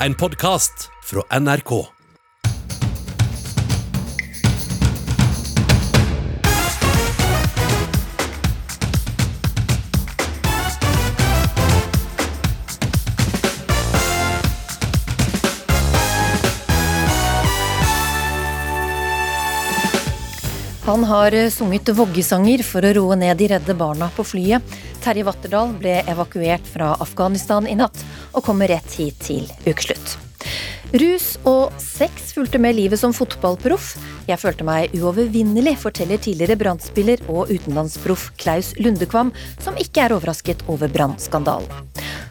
en 0.00 0.14
podkast 0.14 0.90
fra 1.02 1.38
NRK. 1.40 1.86
Han 20.86 21.04
har 21.04 21.34
eh, 21.34 21.50
sunget 21.50 21.88
voggesanger 21.88 22.62
for 22.62 22.84
å 22.86 22.92
roe 22.94 23.16
ned 23.18 23.40
de 23.40 23.48
redde 23.50 23.74
barna 23.74 24.06
på 24.14 24.22
flyet. 24.24 24.76
Terje 25.02 25.26
Vatterdal 25.26 25.72
ble 25.78 25.96
evakuert 26.06 26.66
fra 26.66 26.92
Afghanistan 27.02 27.66
i 27.66 27.74
natt, 27.78 27.98
og 28.36 28.44
kommer 28.46 28.70
rett 28.70 29.00
hit 29.00 29.18
til 29.24 29.48
ukeslutt. 29.66 30.16
Rus 30.94 31.32
og 31.48 31.74
sex 31.82 32.30
fulgte 32.36 32.60
med 32.62 32.76
livet 32.78 33.00
som 33.00 33.14
fotballproff. 33.16 33.96
Jeg 34.28 34.38
følte 34.38 34.64
meg 34.66 34.94
uovervinnelig, 34.94 35.74
forteller 35.82 36.20
tidligere 36.22 36.58
brannspiller 36.60 37.24
og 37.26 37.50
utenlandsproff 37.50 38.28
Klaus 38.38 38.70
Lundekvam, 38.78 39.32
som 39.58 39.78
ikke 39.82 40.04
er 40.04 40.14
overrasket 40.14 40.62
over 40.70 40.92
brannskandalen. 40.92 41.66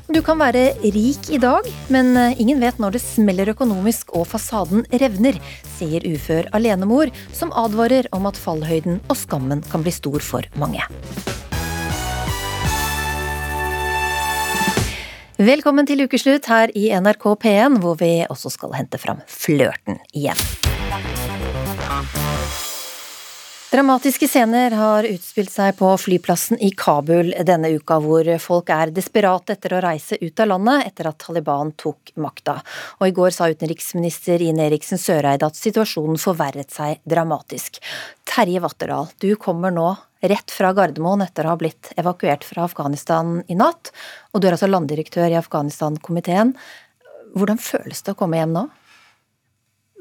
Du 0.07 0.21
kan 0.23 0.39
være 0.39 0.69
rik 0.85 1.31
i 1.33 1.39
dag, 1.41 1.67
men 1.91 2.13
eh, 2.15 2.39
ingen 2.39 2.61
vet 2.61 2.77
når 2.79 2.95
det 2.95 3.03
smeller 3.03 3.49
økonomisk 3.51 4.13
og 4.15 4.27
fasaden 4.29 4.85
revner, 5.01 5.39
sier 5.75 6.05
ufør 6.07 6.47
alenemor, 6.55 7.11
som 7.33 7.53
advarer 7.57 8.07
om 8.15 8.29
at 8.29 8.39
fallhøyden 8.39 9.01
og 9.09 9.17
skammen 9.19 9.65
kan 9.71 9.83
bli 9.83 9.95
stor 9.95 10.21
for 10.23 10.45
mange. 10.61 10.85
Velkommen 15.35 15.83
til 15.83 15.99
ukeslutt 15.99 16.45
her 16.47 16.71
i 16.79 16.85
NRK 16.95 17.25
P1, 17.43 17.73
hvor 17.83 17.97
vi 17.99 18.23
også 18.23 18.47
skal 18.53 18.71
hente 18.77 18.95
fram 18.95 19.17
flørten 19.27 19.97
igjen. 20.15 20.39
Dramatiske 23.67 24.29
scener 24.31 24.71
har 24.79 25.03
utspilt 25.09 25.51
seg 25.51 25.75
på 25.75 25.89
flyplassen 25.99 26.61
i 26.63 26.69
Kabul 26.71 27.33
denne 27.43 27.73
uka, 27.75 27.99
hvor 27.99 28.29
folk 28.39 28.71
er 28.71 28.95
desperate 28.95 29.57
etter 29.57 29.75
å 29.75 29.83
reise 29.83 30.15
ut 30.21 30.39
av 30.39 30.53
landet 30.53 30.87
etter 30.87 31.11
at 31.11 31.19
Taliban 31.25 31.75
tok 31.75 32.15
makta. 32.15 32.61
Og 33.03 33.09
i 33.09 33.15
går 33.19 33.35
sa 33.35 33.51
utenriksminister 33.51 34.39
Ine 34.39 34.69
Eriksen 34.69 35.01
Søreide 35.01 35.51
at 35.51 35.59
situasjonen 35.59 36.15
forverret 36.15 36.71
seg 36.71 37.03
dramatisk. 37.03 37.83
Terje 38.23 38.63
Vatterdal, 38.63 39.11
du 39.19 39.33
kommer 39.35 39.75
nå 39.75 39.97
rett 40.31 40.51
fra 40.51 40.71
Gardermoen 40.75 41.23
etter 41.25 41.47
å 41.47 41.53
ha 41.53 41.59
blitt 41.59 41.91
evakuert 41.99 42.45
fra 42.47 42.65
Afghanistan 42.65 43.37
i 43.47 43.57
natt, 43.57 43.91
og 44.33 44.41
du 44.41 44.47
er 44.47 44.57
altså 44.57 44.69
landdirektør 44.69 45.29
i 45.29 45.39
Afghanistan-komiteen. 45.39 46.55
Hvordan 47.35 47.59
føles 47.61 48.01
det 48.05 48.15
å 48.15 48.19
komme 48.19 48.39
hjem 48.39 48.55
nå? 48.55 48.65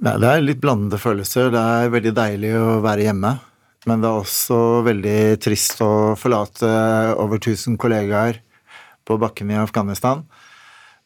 Nei, 0.05 0.15
det 0.21 0.31
er 0.31 0.43
litt 0.45 0.63
blandede 0.63 0.99
følelser. 1.01 1.53
Det 1.55 1.61
er 1.61 1.93
veldig 1.93 2.15
deilig 2.17 2.55
å 2.59 2.79
være 2.85 3.07
hjemme. 3.09 3.37
Men 3.89 4.01
det 4.01 4.09
er 4.09 4.23
også 4.23 4.59
veldig 4.87 5.19
trist 5.45 5.83
å 5.85 5.93
forlate 6.17 6.71
over 7.21 7.37
1000 7.41 7.77
kollegaer 7.81 8.41
på 9.05 9.19
bakken 9.21 9.53
i 9.53 9.61
Afghanistan. 9.61 10.25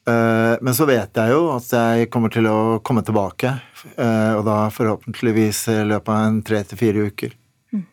Eh, 0.08 0.54
men 0.60 0.74
så 0.74 0.86
vet 0.88 1.18
jeg 1.18 1.34
jo 1.34 1.48
at 1.52 1.68
jeg 1.74 2.08
kommer 2.12 2.32
til 2.32 2.46
å 2.48 2.78
komme 2.86 3.02
tilbake, 3.04 3.50
eh, 3.96 4.32
og 4.38 4.44
da 4.46 4.60
forhåpentligvis 4.72 5.64
i 5.74 5.78
løpet 5.90 6.12
av 6.14 6.28
en 6.28 6.40
tre 6.46 6.62
til 6.64 6.80
fire 6.80 7.08
uker. 7.10 7.34
Mm. 7.74 7.84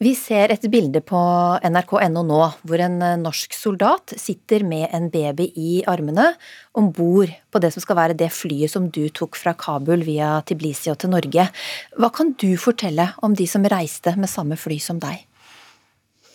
Vi 0.00 0.14
ser 0.16 0.48
et 0.48 0.62
bilde 0.72 1.02
på 1.04 1.18
nrk.no 1.60 2.22
nå 2.24 2.36
hvor 2.64 2.80
en 2.80 2.94
eh, 3.04 3.18
norsk 3.20 3.52
soldat 3.52 4.14
sitter 4.16 4.62
med 4.64 4.86
en 4.96 5.10
baby 5.12 5.50
i 5.60 5.72
armene 5.92 6.30
om 6.72 6.86
bord 6.96 7.28
på 7.52 7.60
det 7.60 7.68
som 7.74 7.84
skal 7.84 7.98
være 7.98 8.14
det 8.16 8.30
flyet 8.32 8.72
som 8.72 8.86
du 8.88 9.02
tok 9.12 9.36
fra 9.36 9.52
Kabul 9.52 10.00
via 10.06 10.38
Tiblisi 10.48 10.88
og 10.88 11.02
til 11.02 11.12
Norge. 11.12 11.44
Hva 12.00 12.08
kan 12.16 12.32
du 12.40 12.54
fortelle 12.56 13.10
om 13.20 13.34
de 13.36 13.44
som 13.50 13.66
reiste 13.68 14.14
med 14.16 14.32
samme 14.32 14.56
fly 14.56 14.78
som 14.80 15.02
deg? 15.02 15.20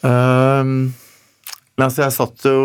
Uh, 0.06 0.94
altså 1.82 2.04
jeg 2.04 2.16
satt 2.20 2.46
jo 2.46 2.60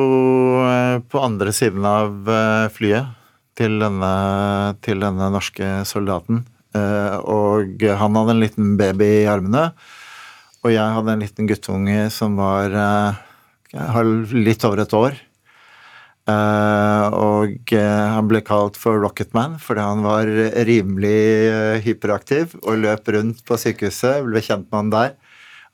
eh, 0.67 0.99
på 1.01 1.23
andre 1.25 1.55
siden 1.57 1.87
av 1.89 2.29
eh, 2.29 2.67
flyet 2.77 3.17
til 3.57 3.81
denne, 3.81 4.13
til 4.85 5.01
denne 5.01 5.31
norske 5.33 5.79
soldaten. 5.89 6.45
Og 6.71 7.83
han 7.83 8.15
hadde 8.17 8.33
en 8.33 8.41
liten 8.41 8.69
baby 8.79 9.09
i 9.25 9.27
armene. 9.29 9.67
Og 10.61 10.75
jeg 10.75 10.93
hadde 10.93 11.13
en 11.15 11.23
liten 11.25 11.49
guttunge 11.49 12.11
som 12.13 12.35
var 12.37 12.75
uh, 12.77 14.01
litt 14.37 14.65
over 14.69 14.83
et 14.83 14.97
år. 14.97 15.15
Uh, 16.29 17.07
og 17.17 17.73
uh, 17.73 18.09
han 18.13 18.29
ble 18.29 18.43
kalt 18.45 18.77
for 18.79 19.01
Rocketman 19.01 19.57
fordi 19.59 19.83
han 19.83 20.05
var 20.05 20.29
rimelig 20.69 21.81
hyperaktiv 21.87 22.53
og 22.61 22.83
løp 22.83 23.09
rundt 23.17 23.41
på 23.49 23.57
sykehuset. 23.57 24.21
Ble 24.27 24.45
kjent 24.45 24.69
med 24.69 24.79
han 24.83 24.93
der. 24.93 25.17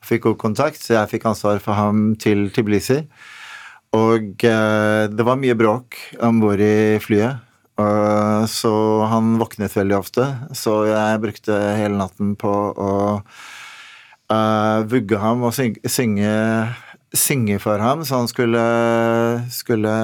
Fikk 0.06 0.28
god 0.28 0.38
kontakt, 0.44 0.78
så 0.78 1.00
jeg 1.00 1.16
fikk 1.16 1.26
ansvar 1.32 1.58
for 1.64 1.74
ham 1.74 2.12
til 2.22 2.46
Tiblisi. 2.54 3.00
Og 3.96 4.38
det 4.38 5.24
var 5.24 5.38
mye 5.40 5.56
bråk 5.56 5.96
om 6.22 6.38
bord 6.42 6.60
i 6.60 7.00
flyet. 7.02 7.40
så 8.52 8.72
han 9.08 9.38
våknet 9.40 9.74
veldig 9.74 9.96
ofte. 9.96 10.26
Så 10.52 10.84
jeg 10.90 11.22
brukte 11.24 11.56
hele 11.80 11.96
natten 11.96 12.34
på 12.38 12.52
å 12.76 12.92
uh, 14.32 14.86
vugge 14.90 15.20
ham 15.22 15.44
og 15.46 15.54
synge, 15.56 15.82
synge, 15.90 16.32
synge, 17.16 17.58
for 17.62 17.82
ham, 17.82 18.04
så 18.04 18.22
han 18.22 18.30
skulle, 18.30 18.64
skulle 19.52 19.94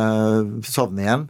sovne 0.69 1.06
igjen. 1.06 1.27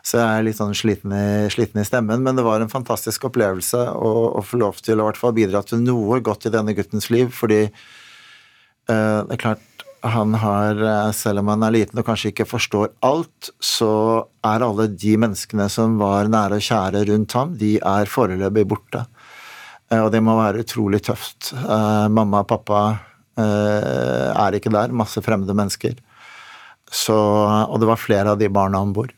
Så 0.00 0.16
jeg 0.16 0.28
er 0.32 0.44
litt 0.46 0.56
sånn 0.56 0.76
sliten 0.76 1.12
i, 1.12 1.48
sliten 1.52 1.82
i, 1.82 1.84
stemmen, 1.84 2.22
men 2.24 2.38
det 2.38 2.44
var 2.46 2.62
en 2.62 2.72
fantastisk 2.72 3.26
opplevelse 3.28 3.82
å, 3.92 4.12
å 4.40 4.44
få 4.44 4.62
lov 4.62 4.80
til 4.80 5.00
å 5.00 5.10
hvert 5.10 5.20
fall 5.20 5.36
bidra 5.36 5.60
til 5.66 5.82
noe 5.84 6.22
godt 6.24 6.48
i 6.48 6.54
denne 6.54 6.72
guttens 6.76 7.10
liv, 7.12 7.28
fordi 7.36 7.66
uh, 7.68 9.20
det 9.28 9.36
er 9.36 9.42
klart 9.44 9.66
han 10.00 10.34
har, 10.34 10.82
eh, 10.82 11.12
selv 11.12 11.38
om 11.38 11.48
han 11.48 11.62
er 11.62 11.74
liten 11.74 11.98
og 12.00 12.06
kanskje 12.06 12.32
ikke 12.32 12.48
forstår 12.48 12.92
alt, 13.04 13.50
så 13.60 14.24
er 14.44 14.64
alle 14.64 14.88
de 14.88 15.16
menneskene 15.20 15.68
som 15.68 15.98
var 16.00 16.30
nære 16.32 16.56
og 16.56 16.64
kjære 16.64 17.04
rundt 17.10 17.36
ham, 17.36 17.56
de 17.60 17.76
er 17.76 18.08
foreløpig 18.08 18.66
borte. 18.68 19.04
Eh, 19.90 20.00
og 20.00 20.10
det 20.14 20.22
må 20.24 20.36
være 20.38 20.64
utrolig 20.64 21.02
tøft. 21.06 21.52
Eh, 21.56 22.06
mamma 22.12 22.44
og 22.44 22.50
pappa 22.50 22.82
eh, 23.40 24.30
er 24.30 24.56
ikke 24.56 24.72
der. 24.74 24.94
Masse 24.94 25.22
fremmede 25.24 25.56
mennesker. 25.56 25.98
Så, 26.90 27.14
og 27.14 27.78
det 27.82 27.90
var 27.90 28.00
flere 28.02 28.34
av 28.34 28.40
de 28.40 28.50
barna 28.50 28.80
om 28.82 28.94
bord. 28.94 29.14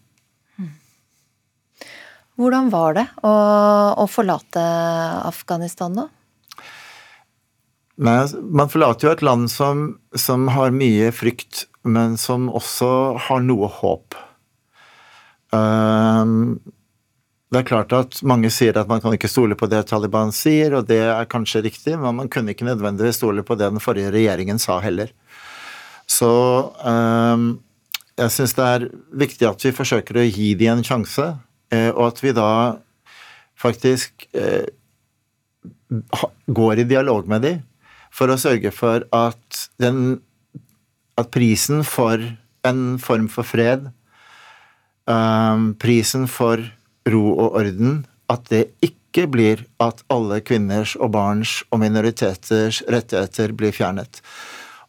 Hvordan 2.40 2.72
var 2.72 2.96
det 2.96 3.04
å, 3.24 3.32
å 4.02 4.04
forlate 4.08 4.60
Afghanistan, 5.28 5.94
nå? 5.94 6.08
Man 8.02 8.70
forlater 8.72 9.06
jo 9.06 9.12
et 9.12 9.22
land 9.22 9.50
som, 9.52 9.84
som, 10.16 10.48
har 10.50 10.72
mye 10.74 11.10
frykt, 11.14 11.66
men 11.84 12.16
som 12.18 12.48
også 12.50 12.88
har 13.28 13.44
noe 13.44 13.68
håp. 13.70 14.16
Um, 15.52 16.56
det 17.52 17.60
er 17.60 17.68
klart 17.68 17.92
at 17.92 18.20
Mange 18.24 18.48
sier 18.52 18.76
at 18.80 18.88
man 18.88 19.02
kan 19.04 19.12
ikke 19.12 19.28
stole 19.28 19.56
på 19.58 19.68
det 19.68 19.84
Taliban 19.90 20.32
sier, 20.32 20.78
og 20.78 20.86
det 20.88 21.02
er 21.04 21.28
kanskje 21.28 21.64
riktig, 21.66 21.98
men 22.00 22.16
man 22.22 22.30
kunne 22.32 22.54
ikke 22.54 22.64
nødvendigvis 22.64 23.20
stole 23.20 23.44
på 23.44 23.58
det 23.60 23.68
den 23.68 23.82
forrige 23.82 24.12
regjeringen 24.14 24.60
sa 24.62 24.78
heller. 24.80 25.12
Så 26.08 26.32
um, 26.80 27.60
jeg 28.16 28.32
syns 28.32 28.56
det 28.56 28.68
er 28.68 28.88
viktig 29.24 29.48
at 29.48 29.66
vi 29.66 29.74
forsøker 29.76 30.20
å 30.20 30.26
gi 30.26 30.52
dem 30.58 30.78
en 30.78 30.86
sjanse, 30.86 31.28
eh, 31.72 31.90
og 31.92 32.06
at 32.08 32.24
vi 32.24 32.32
da 32.36 32.48
faktisk 33.62 34.26
eh, 34.32 34.68
går 36.48 36.82
i 36.82 36.88
dialog 36.88 37.28
med 37.28 37.44
dem 37.44 37.62
for 38.12 38.32
å 38.32 38.40
sørge 38.40 38.72
for 38.74 39.04
at, 39.16 39.62
den, 39.80 40.20
at 41.20 41.32
prisen 41.32 41.84
for 41.84 42.20
en 42.68 42.84
form 43.02 43.28
for 43.32 43.48
fred, 43.48 43.88
um, 45.08 45.72
prisen 45.80 46.28
for 46.30 46.62
ro 47.08 47.22
og 47.32 47.58
orden, 47.60 48.02
at 48.32 48.48
det 48.52 48.68
ikke 48.84 49.26
blir 49.28 49.64
at 49.82 50.02
alle 50.12 50.40
kvinners 50.44 50.94
og 50.96 51.12
barns 51.16 51.60
og 51.70 51.82
minoriteters 51.82 52.82
rettigheter 52.90 53.52
blir 53.56 53.74
fjernet. 53.76 54.22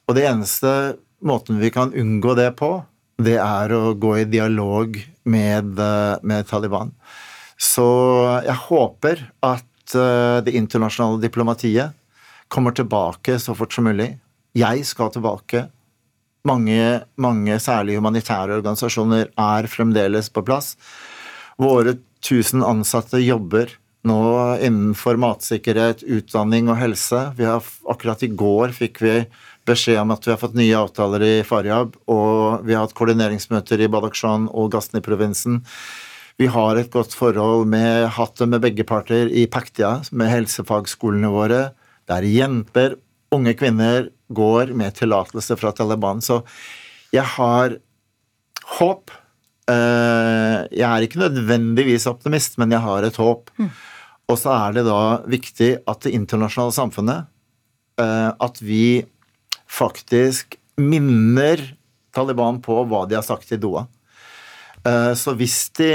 Og 0.08 0.18
det 0.18 0.28
eneste 0.30 0.96
måten 1.24 1.60
vi 1.62 1.72
kan 1.74 1.94
unngå 1.96 2.36
det 2.40 2.52
på, 2.60 2.76
det 3.24 3.38
er 3.40 3.74
å 3.76 3.94
gå 3.94 4.18
i 4.22 4.30
dialog 4.30 4.98
med, 5.30 5.80
med 6.24 6.50
Taliban. 6.50 6.92
Så 7.60 7.86
jeg 8.44 8.58
håper 8.68 9.22
at 9.46 9.96
eh, 9.96 10.40
det 10.44 10.56
internasjonale 10.58 11.22
diplomatiet 11.22 11.94
kommer 12.52 12.76
tilbake 12.76 13.38
så 13.40 13.56
fort 13.58 13.74
som 13.74 13.88
mulig. 13.88 14.12
Jeg 14.58 14.84
skal 14.86 15.14
tilbake. 15.14 15.68
Mange, 16.46 17.06
mange 17.16 17.56
særlig 17.64 17.96
humanitære 17.98 18.60
organisasjoner 18.60 19.30
er 19.40 19.70
fremdeles 19.72 20.28
på 20.34 20.44
plass. 20.46 20.74
Våre 21.62 21.96
1000 22.24 22.64
ansatte 22.64 23.20
jobber 23.24 23.72
nå 24.08 24.20
innenfor 24.60 25.16
matsikkerhet, 25.22 26.04
utdanning 26.04 26.68
og 26.72 26.80
helse. 26.82 27.20
Har, 27.40 27.68
akkurat 27.90 28.24
i 28.26 28.32
går 28.36 28.74
fikk 28.76 29.00
vi 29.04 29.14
beskjed 29.68 30.02
om 30.02 30.12
at 30.16 30.26
vi 30.28 30.34
har 30.34 30.42
fått 30.42 30.58
nye 30.60 30.76
avtaler 30.76 31.24
i 31.24 31.36
Faryab, 31.48 31.96
og 32.12 32.66
vi 32.68 32.76
har 32.76 32.84
hatt 32.84 32.96
koordineringsmøter 32.98 33.80
i 33.80 33.88
Badakhshan 33.92 34.50
og 34.52 34.74
Ghazni-provinsen. 34.76 35.62
Vi 36.42 36.50
har 36.52 36.80
et 36.80 36.92
godt 36.92 37.16
forhold 37.16 37.68
med 37.72 38.10
hatt 38.18 38.42
med 38.44 38.64
begge 38.64 38.84
parter 38.88 39.32
i 39.32 39.46
Paktia, 39.48 40.02
med 40.12 40.32
helsefagskolene 40.34 41.32
våre, 41.32 41.64
der 42.12 42.28
jenter, 42.28 42.98
unge 43.34 43.56
kvinner, 43.56 44.10
går 44.34 44.74
med 44.76 44.98
tillatelse 44.98 45.56
fra 45.60 45.72
Taliban. 45.78 46.20
Så 46.26 46.42
jeg 47.14 47.26
har 47.38 47.78
håp. 48.80 49.14
Eh, 49.72 50.60
jeg 50.76 50.88
er 50.88 51.06
ikke 51.06 51.22
nødvendigvis 51.22 52.08
optimist, 52.10 52.58
men 52.60 52.74
jeg 52.76 52.84
har 52.84 53.06
et 53.08 53.20
håp. 53.20 53.52
Mm. 53.60 53.70
Og 54.32 54.40
så 54.40 54.52
er 54.56 54.76
det 54.78 54.86
da 54.88 55.02
viktig 55.30 55.72
at 55.90 56.04
det 56.06 56.14
internasjonale 56.16 56.72
samfunnet 56.72 57.26
eh, 58.00 58.30
At 58.32 58.62
vi 58.64 59.04
faktisk 59.68 60.56
minner 60.80 61.60
Taliban 62.16 62.62
på 62.64 62.78
hva 62.88 63.04
de 63.10 63.18
har 63.18 63.26
sagt 63.26 63.52
i 63.52 63.60
Doha. 63.60 63.86
Eh, 64.88 65.12
så 65.18 65.36
hvis 65.38 65.68
de 65.78 65.92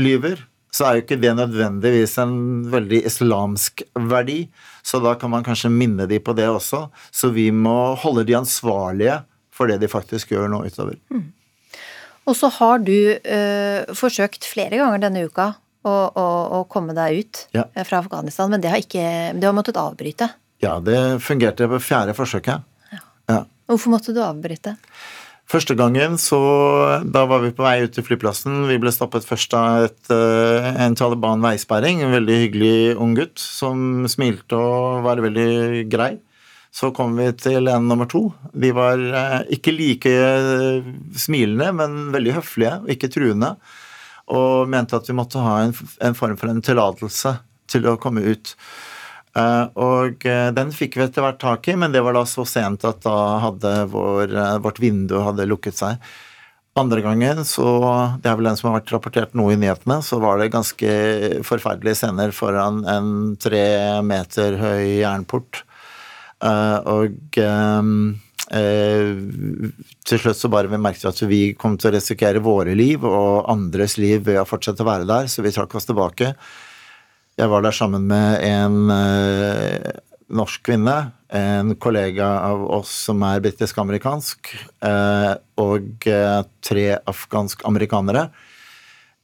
lyver, 0.00 0.42
så 0.74 0.86
er 0.86 0.96
jo 0.96 1.04
ikke 1.06 1.20
det 1.20 1.32
nødvendigvis 1.38 2.16
en 2.20 2.36
veldig 2.72 3.04
islamsk 3.08 3.84
verdi. 4.10 4.44
Så 4.84 5.00
da 5.04 5.14
kan 5.18 5.32
man 5.32 5.46
kanskje 5.46 5.72
minne 5.72 6.08
de 6.10 6.18
på 6.20 6.34
det 6.36 6.48
også. 6.50 6.86
Så 7.10 7.32
vi 7.32 7.48
må 7.54 7.94
holde 8.02 8.26
de 8.28 8.36
ansvarlige 8.38 9.22
for 9.56 9.70
det 9.70 9.80
de 9.80 9.88
faktisk 9.88 10.34
gjør 10.34 10.50
nå 10.52 10.66
utover. 10.68 10.98
Mm. 11.08 11.30
Og 12.26 12.34
så 12.34 12.50
har 12.58 12.82
du 12.82 12.96
eh, 13.14 13.86
forsøkt 13.94 14.46
flere 14.48 14.80
ganger 14.80 15.04
denne 15.06 15.26
uka 15.28 15.52
å, 15.86 15.94
å, 16.10 16.26
å 16.58 16.62
komme 16.70 16.96
deg 16.96 17.20
ut 17.22 17.44
ja. 17.54 17.68
Eh, 17.72 17.86
fra 17.86 18.00
Afghanistan, 18.02 18.50
men 18.50 18.62
det 18.62 18.72
har, 18.72 18.82
ikke, 18.82 19.06
det 19.38 19.46
har 19.46 19.54
måttet 19.54 19.78
avbryte? 19.78 20.32
Ja, 20.62 20.78
det 20.82 21.20
fungerte 21.22 21.68
på 21.70 21.78
fjerde 21.82 22.16
forsøket. 22.16 22.66
Ja. 22.90 23.04
ja. 23.30 23.38
Hvorfor 23.70 23.94
måtte 23.94 24.14
du 24.16 24.22
avbryte? 24.24 24.74
Første 25.46 25.76
gangen 25.78 26.16
så 26.18 26.38
Da 27.06 27.22
var 27.30 27.44
vi 27.44 27.52
på 27.54 27.62
vei 27.62 27.78
ut 27.84 27.92
til 27.94 28.02
flyplassen. 28.06 28.64
Vi 28.66 28.80
ble 28.82 28.90
stoppet 28.90 29.26
først 29.26 29.54
av 29.54 29.86
et, 29.86 30.10
eh, 30.10 30.70
en 30.82 30.96
Taliban 30.98 31.44
veisperring. 31.44 32.02
En 32.02 32.16
veldig 32.16 32.38
hyggelig 32.42 32.96
ung 32.98 33.14
gutt 33.14 33.38
som 33.38 34.08
smilte 34.10 34.58
og 34.58 35.04
var 35.06 35.22
veldig 35.22 35.86
grei. 35.92 36.16
Så 36.76 36.90
kom 36.92 37.14
vi 37.16 37.30
til 37.40 37.70
en 37.72 37.86
nummer 37.88 38.08
to. 38.10 38.26
De 38.52 38.68
var 38.76 39.00
eh, 39.00 39.38
ikke 39.56 39.72
like 39.72 40.12
eh, 40.12 40.84
smilende, 41.16 41.70
men 41.78 42.10
veldig 42.12 42.34
høflige 42.36 42.74
og 42.82 42.90
ikke 42.92 43.10
truende. 43.14 43.54
Og 44.36 44.68
mente 44.68 44.98
at 44.98 45.08
vi 45.08 45.16
måtte 45.16 45.40
ha 45.40 45.62
en, 45.64 45.72
en 46.04 46.18
form 46.18 46.36
for 46.36 46.52
en 46.52 46.60
tillatelse 46.64 47.38
til 47.70 47.88
å 47.88 47.96
komme 48.02 48.26
ut. 48.26 48.52
Uh, 49.36 49.68
og 49.76 50.24
den 50.56 50.70
fikk 50.72 50.94
vi 50.96 51.02
etter 51.04 51.20
hvert 51.20 51.36
tak 51.42 51.66
i, 51.68 51.74
men 51.76 51.92
det 51.92 52.00
var 52.00 52.16
da 52.16 52.22
så 52.24 52.46
sent 52.48 52.86
at 52.88 53.02
da 53.04 53.16
hadde 53.42 53.72
vår, 53.92 54.32
vårt 54.64 54.80
vindu 54.80 55.18
hadde 55.20 55.44
lukket 55.44 55.76
seg. 55.76 56.00
Andre 56.76 57.00
gangen, 57.04 57.44
så 57.48 57.66
det 58.20 58.28
er 58.28 58.36
vel 58.36 58.48
den 58.50 58.56
som 58.58 58.70
har 58.70 58.78
vært 58.78 58.90
rapportert 58.92 59.36
nå 59.36 59.46
i 59.52 59.58
nyhetene, 59.60 60.02
så 60.04 60.18
var 60.20 60.40
det 60.40 60.50
ganske 60.52 60.90
forferdelige 61.46 62.00
scener 62.02 62.34
foran 62.36 62.82
en 62.88 63.08
tre 63.40 63.64
meter 64.04 64.58
høy 64.60 64.98
jernport. 65.02 65.62
Og 66.40 67.14
til 70.06 70.20
slutt 70.20 70.38
så 70.38 70.50
bare 70.52 70.70
vi 70.70 70.78
merket 70.78 71.08
at 71.08 71.22
vi 71.26 71.54
kom 71.58 71.74
til 71.80 71.90
å 71.90 71.94
risikere 71.96 72.42
våre 72.44 72.76
liv 72.78 73.02
og 73.08 73.48
andres 73.50 73.96
liv 73.98 74.26
ved 74.28 74.38
å 74.42 74.46
fortsette 74.46 74.84
å 74.84 74.88
være 74.88 75.08
der, 75.08 75.30
så 75.32 75.42
vi 75.42 75.54
trakk 75.54 75.74
oss 75.78 75.88
tilbake. 75.88 76.34
Jeg 77.36 77.52
var 77.52 77.64
der 77.64 77.74
sammen 77.76 78.06
med 78.08 78.38
en 78.46 78.92
eh, 78.92 79.90
norsk 80.32 80.62
kvinne, 80.64 80.94
en 81.28 81.74
kollega 81.76 82.28
av 82.46 82.62
oss 82.78 82.92
som 83.08 83.20
er 83.28 83.42
britisk-amerikansk, 83.44 84.54
eh, 84.88 85.32
og 85.60 86.08
eh, 86.08 86.40
tre 86.64 86.86
afghansk-amerikanere. 87.12 88.28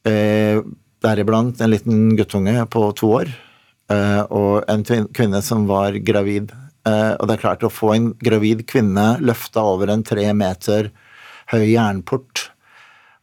Eh, 0.05 0.61
Deriblant 1.03 1.58
en 1.58 1.73
liten 1.73 2.12
guttunge 2.15 2.67
på 2.70 2.85
to 2.94 3.08
år 3.17 3.31
eh, 3.91 4.20
og 4.29 4.69
en 4.70 4.85
kvinne 4.85 5.41
som 5.43 5.65
var 5.67 5.97
gravid. 5.99 6.53
Eh, 6.88 7.12
og 7.14 7.29
det 7.29 7.37
er 7.37 7.43
klart, 7.44 7.67
å 7.67 7.73
få 7.73 7.93
en 7.94 8.08
gravid 8.23 8.64
kvinne 8.70 9.17
løfta 9.23 9.62
over 9.75 9.93
en 9.93 10.02
tre 10.06 10.26
meter 10.34 10.90
høy 11.52 11.67
jernport 11.75 12.49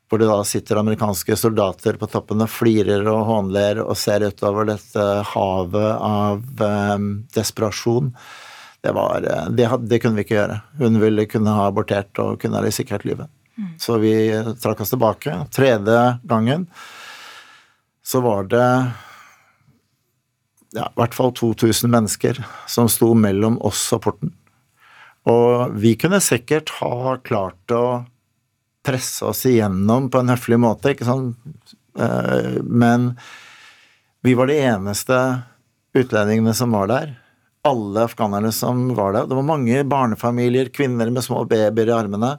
hvor 0.10 0.18
det 0.18 0.30
da 0.30 0.42
sitter 0.48 0.80
amerikanske 0.82 1.36
soldater 1.38 1.98
på 2.02 2.08
toppen 2.10 2.42
og 2.42 2.50
flirer 2.50 3.06
og 3.12 3.28
hånler 3.28 3.84
og 3.84 3.94
ser 4.00 4.26
utover 4.26 4.66
dette 4.72 5.04
havet 5.36 5.92
av 6.02 6.64
um, 6.66 7.10
desperasjon. 7.36 8.10
Det, 8.82 8.94
var, 8.96 9.22
eh, 9.22 9.52
det, 9.54 9.68
det, 9.86 10.00
kunne 10.02 10.18
vi 10.18 10.26
ikke 10.26 10.40
gjøre. 10.40 10.56
Hun 10.82 10.98
ville 11.04 11.28
kunne 11.30 11.54
ha 11.54 11.68
abortert 11.70 12.24
og 12.24 12.40
kunne 12.42 12.58
ha 12.58 12.66
risikert 12.66 13.06
livet. 13.06 13.30
Mm. 13.60 13.76
Så 13.78 14.00
vi 14.02 14.16
trakk 14.64 14.82
oss 14.82 14.96
tilbake. 14.96 15.36
Tredje 15.54 16.02
gangen 16.26 16.66
så 18.02 18.24
var 18.26 18.50
det 18.50 18.66
ja, 20.76 20.86
i 20.86 21.00
hvert 21.00 21.16
fall 21.18 21.34
2000 21.34 21.90
mennesker 21.92 22.40
som 22.70 22.90
sto 22.92 23.14
mellom 23.18 23.58
oss 23.66 23.82
og 23.96 24.04
porten. 24.06 24.34
Og 25.30 25.76
vi 25.82 25.96
kunne 26.00 26.22
sikkert 26.24 26.72
ha 26.80 27.18
klart 27.26 27.74
å 27.76 28.06
presse 28.86 29.26
oss 29.28 29.44
igjennom 29.50 30.08
på 30.12 30.22
en 30.22 30.32
høflig 30.32 30.60
måte, 30.62 30.94
ikke 30.94 31.08
sant. 31.08 31.76
Eh, 32.00 32.60
men 32.64 33.12
vi 34.26 34.36
var 34.38 34.50
de 34.50 34.60
eneste 34.62 35.18
utlendingene 35.98 36.54
som 36.56 36.74
var 36.76 36.90
der. 36.92 37.14
Alle 37.68 38.06
afghanerne 38.08 38.52
som 38.56 38.88
var 38.96 39.14
der. 39.14 39.28
Det 39.28 39.36
var 39.36 39.48
mange 39.48 39.84
barnefamilier, 39.84 40.72
kvinner 40.74 41.12
med 41.12 41.26
små 41.26 41.44
babyer 41.50 41.92
i 41.92 41.96
armene. 41.96 42.38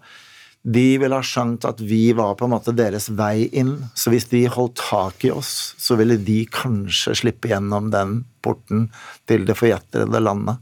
De 0.62 0.98
ville 1.00 1.16
ha 1.16 1.24
skjønt 1.24 1.64
at 1.64 1.78
vi 1.80 2.10
var 2.16 2.34
på 2.36 2.44
en 2.44 2.52
måte 2.52 2.74
deres 2.76 3.08
vei 3.16 3.48
inn. 3.56 3.78
Så 3.96 4.12
hvis 4.12 4.28
de 4.28 4.44
holdt 4.52 4.76
tak 4.82 5.24
i 5.24 5.32
oss, 5.32 5.74
så 5.80 5.96
ville 5.96 6.18
de 6.20 6.42
kanskje 6.52 7.16
slippe 7.22 7.48
gjennom 7.48 7.88
den 7.94 8.24
porten 8.44 8.90
til 9.30 9.46
det 9.48 9.56
forjetrede 9.56 10.20
landet. 10.20 10.60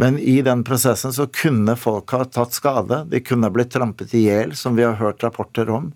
Men 0.00 0.18
i 0.18 0.38
den 0.46 0.62
prosessen 0.64 1.12
så 1.14 1.26
kunne 1.28 1.74
folk 1.76 2.14
ha 2.14 2.24
tatt 2.24 2.54
skade. 2.56 3.02
De 3.10 3.20
kunne 3.24 3.50
blitt 3.52 3.74
trampet 3.74 4.14
i 4.16 4.24
hjel, 4.28 4.54
som 4.56 4.78
vi 4.78 4.86
har 4.86 5.00
hørt 5.02 5.22
rapporter 5.26 5.70
om. 5.70 5.90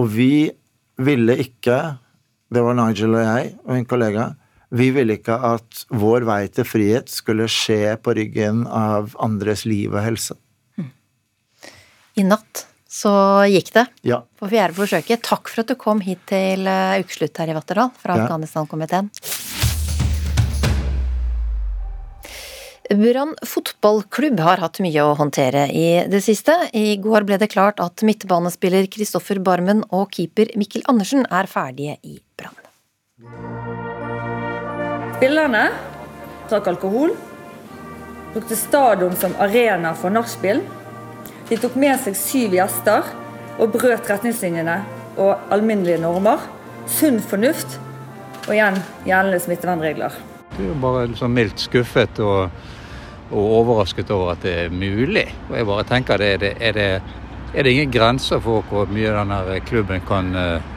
Og 0.00 0.08
vi 0.16 0.50
ville 1.00 1.36
ikke, 1.44 1.78
det 2.52 2.64
var 2.64 2.76
Nigel 2.76 3.16
og 3.16 3.26
jeg 3.26 3.52
og 3.66 3.76
en 3.76 3.88
kollega, 3.88 4.30
vi 4.72 4.88
ville 4.94 5.18
ikke 5.18 5.36
at 5.36 5.82
vår 5.92 6.24
vei 6.24 6.46
til 6.48 6.64
frihet 6.64 7.12
skulle 7.12 7.44
skje 7.50 7.92
på 8.00 8.14
ryggen 8.16 8.64
av 8.66 9.12
andres 9.20 9.66
liv 9.68 9.92
og 9.92 10.00
helse. 10.00 10.38
I 12.18 12.26
natt 12.26 12.66
så 12.92 13.10
gikk 13.48 13.70
det 13.72 13.86
ja. 14.04 14.18
på 14.36 14.50
fjerde 14.52 14.76
forsøket. 14.76 15.22
Takk 15.24 15.48
for 15.48 15.62
at 15.62 15.70
du 15.72 15.78
kom 15.80 16.02
hit 16.04 16.20
til 16.28 16.66
eh, 16.68 17.00
ukeslutt 17.00 17.38
her 17.40 17.48
i 17.48 17.56
Vatterdal 17.56 17.88
fra 17.96 18.18
ja. 18.18 18.26
Afghanistan-komiteen. 18.26 19.08
Brann 22.92 23.32
fotballklubb 23.48 24.42
har 24.44 24.60
hatt 24.60 24.82
mye 24.84 25.04
å 25.06 25.14
håndtere 25.16 25.64
i 25.72 26.02
det 26.12 26.20
siste. 26.26 26.52
I 26.76 26.98
går 27.00 27.24
ble 27.24 27.38
det 27.40 27.48
klart 27.54 27.80
at 27.80 28.04
midtbanespiller 28.04 28.84
Kristoffer 28.92 29.40
Barmen 29.40 29.80
og 29.88 30.12
keeper 30.12 30.52
Mikkel 30.60 30.84
Andersen 30.92 31.24
er 31.32 31.48
ferdige 31.48 31.96
i 32.04 32.18
Brann. 32.36 32.58
Spillerne 35.16 35.64
drakk 36.50 36.68
alkohol, 36.74 37.16
brukte 38.34 38.58
stadion 38.58 39.16
som 39.16 39.32
arena 39.40 39.94
for 39.96 40.12
nachspiel. 40.12 40.60
De 41.48 41.58
tok 41.60 41.78
med 41.80 41.98
seg 42.02 42.18
syv 42.18 42.58
gjester 42.58 43.08
og 43.58 43.72
brøt 43.74 44.10
retningslinjene 44.10 44.80
og 45.20 45.52
alminnelige 45.52 46.00
normer. 46.02 46.44
Sunn 46.90 47.20
fornuft 47.22 47.78
og 48.46 48.54
igjen 48.54 48.78
gjeldende 49.06 49.40
smittevernregler. 49.42 50.14
Det 50.52 50.60
er 50.60 50.70
jo 50.70 50.78
bare 50.82 51.08
liksom 51.08 51.34
mildt 51.36 51.62
skuffet 51.62 52.18
og 52.20 52.50
og 53.32 53.52
overrasket 53.58 54.10
over 54.12 54.34
at 54.34 54.44
det 54.44 54.52
er 54.66 54.74
mulig. 54.74 55.26
Og 55.48 55.56
jeg 55.56 55.68
bare 55.68 55.86
tenker, 55.88 56.20
det, 56.20 56.32
er, 56.34 56.38
det, 56.42 56.52
er, 56.60 56.72
det, 56.72 57.18
er, 57.54 57.62
det, 57.62 57.72
ingen 57.72 57.92
grenser 57.92 58.42
for 58.44 58.64
hvor 58.68 58.90
mye 58.92 59.14
denne 59.16 59.60
klubben 59.68 60.04
kan 60.08 60.32
uh, 60.36 60.70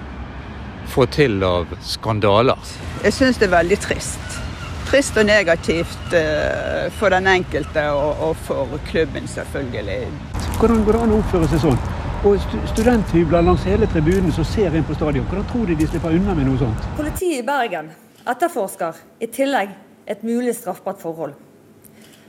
få 0.91 1.07
til 1.11 1.43
av 1.43 1.71
skandaler? 1.83 2.75
Jeg 3.03 3.17
syns 3.17 3.41
det 3.41 3.49
er 3.49 3.57
veldig 3.57 3.79
trist. 3.83 4.44
Trist 4.85 5.17
og 5.17 5.25
negativt 5.25 6.13
uh, 6.13 6.91
for 6.99 7.09
den 7.09 7.27
enkelte 7.27 7.87
og, 7.89 8.19
og, 8.27 8.35
for 8.45 8.79
klubben, 8.85 9.27
selvfølgelig. 9.27 10.11
Hvordan 10.59 10.83
går 10.85 10.97
det 10.97 11.01
an 11.01 11.13
å 11.15 11.21
oppføre 11.23 11.49
seg 11.49 11.63
sånn? 11.63 11.79
Og 12.25 12.45
studenthybler 12.69 13.45
langs 13.45 13.65
hele 13.65 13.89
tribunen 13.89 14.33
som 14.33 14.45
ser 14.45 14.77
inn 14.77 14.85
på 14.85 14.97
stadion. 14.97 15.25
Hvordan 15.29 15.47
tror 15.49 15.65
de 15.69 15.77
de 15.79 15.87
slipper 15.89 16.13
unna 16.13 16.35
med 16.37 16.47
noe 16.49 16.61
sånt? 16.61 16.85
Politiet 16.99 17.41
i 17.41 17.47
Bergen 17.47 17.89
etterforsker 18.25 19.01
i 19.21 19.29
tillegg 19.33 19.73
et 20.05 20.21
mulig 20.25 20.53
straffbart 20.57 21.01
forhold 21.01 21.33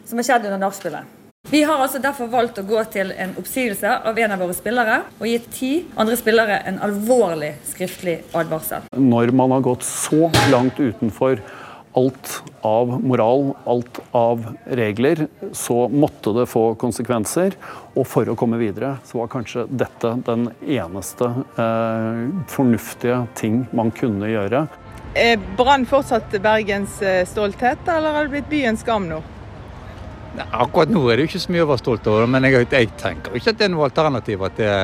som 0.07 0.21
har 0.21 0.27
skjedd 0.29 0.49
under 0.49 0.61
nachspielet. 0.63 1.13
Vi 1.51 1.61
har 1.63 1.79
altså 1.79 2.01
derfor 2.03 2.27
valgt 2.27 2.57
å 2.59 2.65
gå 2.67 2.81
til 2.91 3.13
en 3.15 3.37
oppsigelse 3.39 3.93
av 4.11 4.17
en 4.19 4.33
av 4.35 4.41
våre 4.43 4.55
spillere, 4.57 4.97
og 5.21 5.29
gitt 5.31 5.47
ti 5.55 5.71
andre 5.95 6.17
spillere 6.19 6.57
en 6.67 6.81
alvorlig 6.83 7.53
skriftlig 7.69 8.17
advarsel. 8.35 8.89
Når 8.97 9.31
man 9.37 9.55
har 9.55 9.63
gått 9.69 9.87
så 9.87 10.27
langt 10.51 10.81
utenfor 10.81 11.39
alt 11.97 12.43
av 12.61 13.05
moral, 13.05 13.55
alt 13.65 14.01
av 14.13 14.45
regler, 14.65 15.27
så 15.53 15.89
måtte 15.89 16.35
det 16.37 16.47
få 16.51 16.75
konsekvenser. 16.81 17.57
Og 17.97 18.05
for 18.09 18.29
å 18.29 18.37
komme 18.39 18.59
videre, 18.61 18.97
så 19.09 19.23
var 19.23 19.31
kanskje 19.33 19.65
dette 19.71 20.13
den 20.27 20.51
eneste 20.61 21.31
eh, 21.57 22.27
fornuftige 22.53 23.23
ting 23.39 23.63
man 23.77 23.95
kunne 23.97 24.29
gjøre. 24.29 24.67
Er 25.17 25.41
Brann 25.57 25.87
fortsatt 25.89 26.37
Bergens 26.45 27.01
eh, 27.01 27.23
stolthet, 27.29 27.89
eller 27.89 28.13
har 28.13 28.27
det 28.27 28.37
blitt 28.37 28.51
byens 28.53 28.85
skam 28.85 29.09
nå? 29.09 29.23
Akkurat 30.53 30.93
nå 30.93 31.07
er 31.09 31.17
det 31.17 31.25
jo 31.25 31.31
ikke 31.31 31.45
så 31.47 31.55
mye 31.55 31.65
å 31.65 31.71
være 31.71 31.81
stolt 31.81 32.11
over, 32.13 32.27
men 32.29 32.45
jeg, 32.45 32.67
jeg 32.69 32.91
tenker 33.01 33.39
ikke 33.39 33.55
at 33.55 33.63
det 33.63 33.71
er 33.71 33.73
noe 33.73 33.87
alternativ 33.89 34.45
at 34.45 34.61
det 34.61 34.75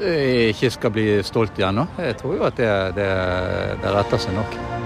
eh, 0.00 0.48
ikke 0.54 0.72
skal 0.78 0.96
bli 0.96 1.08
stolt 1.28 1.60
igjen 1.60 1.82
nå. 1.82 1.90
Jeg 2.00 2.16
tror 2.22 2.38
jo 2.38 2.48
at 2.48 2.56
det, 2.56 2.70
det, 2.96 3.10
det 3.84 3.98
retter 4.00 4.24
seg 4.24 4.40
nok. 4.40 4.81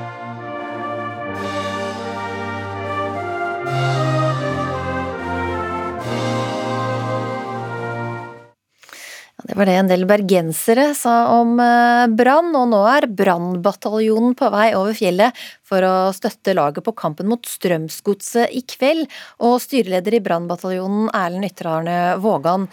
Var 9.57 9.67
det 9.67 9.75
en 9.81 9.89
del 9.89 10.05
bergensere 10.09 10.91
sa 10.95 11.15
om 11.39 11.55
eh, 11.63 12.05
Brann, 12.13 12.51
og 12.59 12.69
nå 12.75 12.81
er 12.91 13.07
Brannbataljonen 13.09 14.35
på 14.37 14.51
vei 14.53 14.67
over 14.77 14.93
fjellet 14.97 15.39
for 15.67 15.85
å 15.87 15.95
støtte 16.17 16.53
laget 16.57 16.85
på 16.85 16.93
kampen 16.99 17.31
mot 17.31 17.49
Strømsgodset 17.49 18.53
i 18.53 18.61
kveld. 18.69 19.07
Og 19.49 19.57
styreleder 19.65 20.19
i 20.19 20.21
Brannbataljonen, 20.25 21.09
Erlend 21.17 21.49
Ytterarne 21.49 21.97
Vågan, 22.21 22.69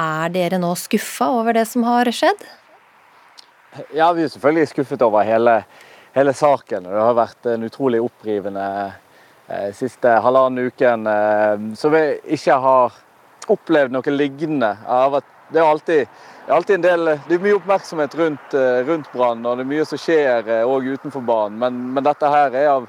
er 0.00 0.32
dere 0.34 0.58
nå 0.62 0.72
skuffa 0.80 1.28
over 1.36 1.58
det 1.58 1.66
som 1.70 1.84
har 1.86 2.08
skjedd? 2.08 2.40
Ja, 3.92 4.08
vi 4.16 4.24
er 4.24 4.32
selvfølgelig 4.32 4.72
skuffet 4.72 5.04
over 5.04 5.28
hele, 5.28 5.60
hele 6.16 6.34
saken. 6.34 6.88
Det 6.88 7.04
har 7.04 7.20
vært 7.20 7.52
en 7.52 7.68
utrolig 7.68 8.00
opprivende 8.00 8.66
eh, 8.88 9.70
siste 9.76 10.16
halvannen 10.24 10.72
uken. 10.72 11.06
Eh, 11.10 11.70
så 11.76 11.92
vi 11.92 12.02
ikke 12.38 12.58
har 12.64 12.98
opplevd 13.52 13.92
noe 13.92 14.16
lignende. 14.16 14.72
av 14.88 15.20
at 15.20 15.33
det 15.48 15.60
er 15.60 15.68
alltid, 15.68 16.06
alltid, 16.48 16.74
en 16.74 16.82
del 16.82 17.04
Det 17.04 17.36
er 17.36 17.42
mye 17.42 17.56
oppmerksomhet 17.58 18.14
rundt, 18.18 18.54
eh, 18.54 18.80
rundt 18.86 19.12
Brann, 19.12 19.46
og 19.46 19.58
det 19.58 19.64
er 19.64 19.70
mye 19.70 19.86
som 19.88 20.00
skjer 20.00 20.50
òg 20.64 20.86
eh, 20.86 20.94
utenfor 20.94 21.24
banen. 21.24 21.58
Men, 21.60 21.80
men, 21.94 22.04
dette 22.04 22.30
her 22.30 22.54
er 22.56 22.68
av, 22.72 22.86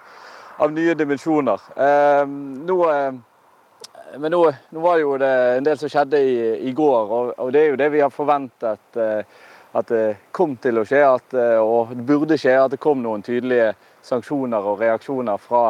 av 0.57 0.71
nye 0.73 0.95
dimensjoner. 0.95 1.65
Eh, 1.75 2.21
nå, 2.27 2.77
eh, 2.91 4.15
men 4.17 4.31
nå, 4.31 4.39
nå, 4.69 4.79
var 4.79 5.01
jo 5.01 5.17
det 5.19 5.33
en 5.57 5.67
del 5.67 5.81
som 5.81 5.91
skjedde 5.91 6.21
i, 6.21 6.37
i 6.69 6.71
går, 6.71 7.11
og, 7.11 7.33
og, 7.37 7.51
det 7.51 7.61
er 7.61 7.73
jo 7.73 7.81
det 7.83 7.91
vi 7.91 8.03
har 8.05 8.13
forventet 8.13 9.01
eh, 9.01 9.43
at 9.75 9.91
det 9.91 10.05
kom 10.31 10.53
til 10.63 10.79
å 10.79 10.85
skje, 10.87 11.01
at, 11.03 11.33
og 11.59 11.89
det 11.91 12.05
burde 12.07 12.37
skje. 12.39 12.53
At 12.55 12.71
det 12.71 12.79
kom 12.79 13.01
noen 13.03 13.25
tydelige 13.25 13.73
sanksjoner 14.07 14.63
og 14.71 14.79
reaksjoner 14.79 15.41
fra, 15.43 15.65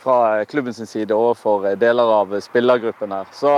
fra 0.00 0.16
klubbens 0.48 0.80
side 0.88 1.12
overfor 1.12 1.66
deler 1.76 2.08
av 2.14 2.32
spillergruppen 2.40 3.12
her. 3.12 3.28
Så 3.36 3.52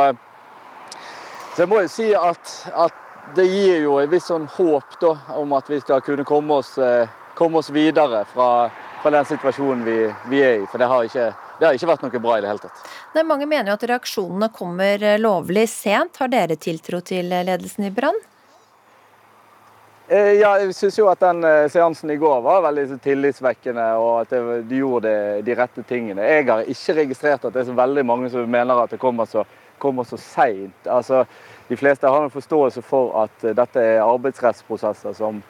så 1.53 1.67
jeg 1.67 1.69
må 1.69 1.83
jo 1.85 1.89
si 1.93 2.07
at, 2.17 2.53
at 2.73 3.03
det 3.37 3.45
gir 3.45 3.83
jo 3.85 3.99
et 4.01 4.09
visst 4.09 4.31
sånn 4.31 4.47
håp 4.55 4.97
da, 5.03 5.13
om 5.37 5.53
at 5.53 5.69
vi 5.69 5.83
skal 5.83 6.01
kunne 6.05 6.25
komme 6.25 6.61
oss, 6.63 6.75
eh, 6.81 7.11
komme 7.37 7.61
oss 7.61 7.69
videre 7.73 8.25
fra, 8.33 8.71
fra, 9.03 9.13
den 9.13 9.29
situasjonen 9.29 9.85
vi, 9.85 9.97
vi, 10.33 10.41
er 10.41 10.63
i. 10.63 10.67
For 10.73 10.81
det 10.81 10.89
har, 10.89 11.05
ikke, 11.05 11.29
det 11.61 11.69
har 11.69 11.77
ikke 11.77 11.91
vært 11.93 12.05
noe 12.07 12.23
bra 12.25 12.39
i 12.39 12.43
det 12.45 12.51
hele 12.55 12.65
tatt. 12.65 12.83
Nei, 13.13 13.27
mange 13.29 13.49
mener 13.51 13.69
jo 13.69 13.77
at 13.77 13.89
reaksjonene 13.93 14.49
kommer 14.57 15.05
eh, 15.05 15.21
lovlig 15.21 15.69
sent. 15.69 16.21
Har 16.25 16.33
dere 16.33 16.57
tiltro 16.57 17.03
til 17.05 17.29
ledelsen 17.29 17.89
i 17.89 17.95
Brann? 17.95 18.21
Eh, 20.09 20.35
ja, 20.41 20.57
jeg 20.61 20.73
syns 20.77 20.97
jo 20.99 21.13
at 21.13 21.21
den 21.21 21.45
seansen 21.73 22.17
i 22.17 22.21
går 22.21 22.41
var 22.49 22.65
veldig 22.65 22.97
tillitsvekkende, 23.05 23.91
og 24.01 24.23
at 24.25 24.33
de 24.69 24.81
gjorde 24.81 25.13
de 25.45 25.61
rette 25.61 25.85
tingene. 25.85 26.25
Jeg 26.33 26.49
har 26.49 26.65
ikke 26.65 27.03
registrert 27.05 27.45
at 27.45 27.53
det 27.53 27.67
er 27.67 27.69
så 27.69 27.77
veldig 27.77 28.09
mange 28.09 28.33
som 28.33 28.49
mener 28.49 28.87
at 28.87 28.97
det 28.97 29.05
kommer 29.05 29.29
så 29.29 29.45
kommer 29.83 30.07
så 30.07 30.19
seint. 30.21 30.87
Altså, 30.87 31.25
de 31.69 31.77
fleste 31.77 32.09
har 32.09 32.25
en 32.25 32.33
forståelse 32.33 32.83
for 32.87 33.15
at 33.25 33.47
eh, 33.47 33.57
dette 33.59 33.83
er 33.83 34.05
arbeidsrettsprosesser 34.05 35.17
som, 35.19 35.41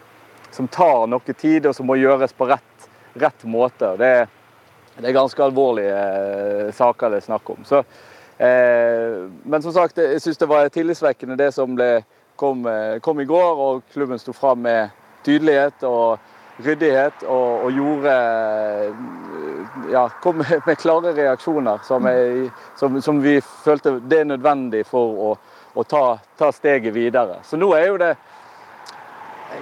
som 0.50 0.68
tar 0.72 1.04
noe 1.10 1.34
tid, 1.36 1.68
og 1.68 1.76
som 1.76 1.88
må 1.88 1.98
gjøres 2.00 2.32
på 2.36 2.48
rett, 2.50 2.88
rett 3.20 3.44
måte. 3.44 3.92
Det, 4.00 4.12
det, 4.96 5.04
er 5.04 5.18
ganske 5.18 5.44
alvorlige 5.44 6.00
eh, 6.00 6.72
saker 6.76 7.12
det 7.12 7.22
er 7.22 7.28
snakk 7.28 7.54
om. 7.54 7.62
Så, 7.68 7.84
eh, 8.38 9.22
men 9.44 9.64
som 9.64 9.76
sagt, 9.76 10.00
jeg 10.00 10.24
syns 10.24 10.40
det 10.40 10.50
var 10.50 10.72
tillitvekkende 10.72 11.38
det 11.40 11.52
som 11.56 11.76
ble, 11.76 11.92
kom, 12.40 12.64
eh, 12.66 12.98
kom, 13.04 13.20
i 13.20 13.28
går, 13.28 13.64
og 13.66 13.82
klubben 13.92 14.20
sto 14.20 14.34
fram 14.36 14.64
med 14.64 14.92
tydelighet 15.26 15.84
og 15.86 16.62
ryddighet 16.62 17.24
og, 17.24 17.66
og 17.66 17.76
gjorde 17.76 18.14
ja, 19.90 20.08
kom 20.22 20.36
med, 20.38 20.78
klare 20.78 21.12
reaksjoner 21.12 21.80
som, 21.84 22.06
er, 22.06 22.50
som, 22.76 23.02
som, 23.02 23.20
vi 23.22 23.40
følte 23.40 23.98
det 24.00 24.20
er 24.20 24.30
nødvendig 24.30 24.84
for 24.86 25.24
å, 25.28 25.32
å 25.74 25.84
ta, 25.84 26.18
ta, 26.38 26.52
steget 26.52 26.94
videre. 26.94 27.40
Så 27.44 27.56
nå 27.60 27.72
er 27.76 27.86
jo 27.88 27.98
det 28.00 28.12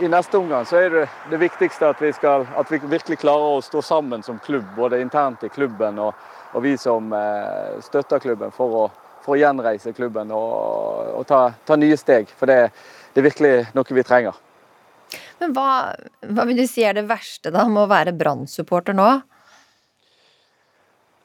I 0.01 0.09
neste 0.09 0.39
omgang 0.39 0.67
så 0.67 0.79
er 0.79 0.91
det 0.95 1.07
det 1.31 1.39
viktigste 1.43 1.89
at 1.91 2.03
vi, 2.03 2.13
skal, 2.15 2.47
at 2.57 2.69
vi 2.71 2.79
virkelig 2.83 3.19
klarer 3.23 3.57
å 3.57 3.63
stå 3.65 3.83
sammen 3.83 4.23
som 4.23 4.39
klubb, 4.39 4.67
både 4.77 5.01
internt 5.03 5.43
i 5.45 5.51
klubben 5.51 5.99
og, 5.99 6.15
og 6.55 6.63
vi 6.63 6.77
som 6.79 7.13
eh, 7.13 7.81
støtter 7.83 8.23
klubben, 8.23 8.55
for 8.55 8.77
å, 8.77 8.85
for 9.25 9.35
å, 9.35 9.41
gjenreise 9.41 9.93
klubben 9.97 10.31
og, 10.35 11.11
og 11.19 11.27
ta, 11.27 11.41
ta, 11.67 11.79
nye 11.79 11.99
steg. 11.99 12.31
For 12.39 12.51
det, 12.51 12.71
det, 13.13 13.21
er 13.21 13.27
virkelig 13.27 13.55
noe 13.75 13.99
vi 13.99 14.07
trenger. 14.07 14.39
Men 15.41 15.55
hva, 15.57 15.97
hva 16.23 16.47
vil 16.47 16.63
du 16.63 16.67
si 16.71 16.85
er 16.87 16.95
det 16.95 17.09
verste 17.11 17.51
da 17.55 17.67
med 17.67 17.85
å 17.85 17.91
være 17.91 18.15
Brann-supporter 18.15 18.95
nå? 18.95 19.11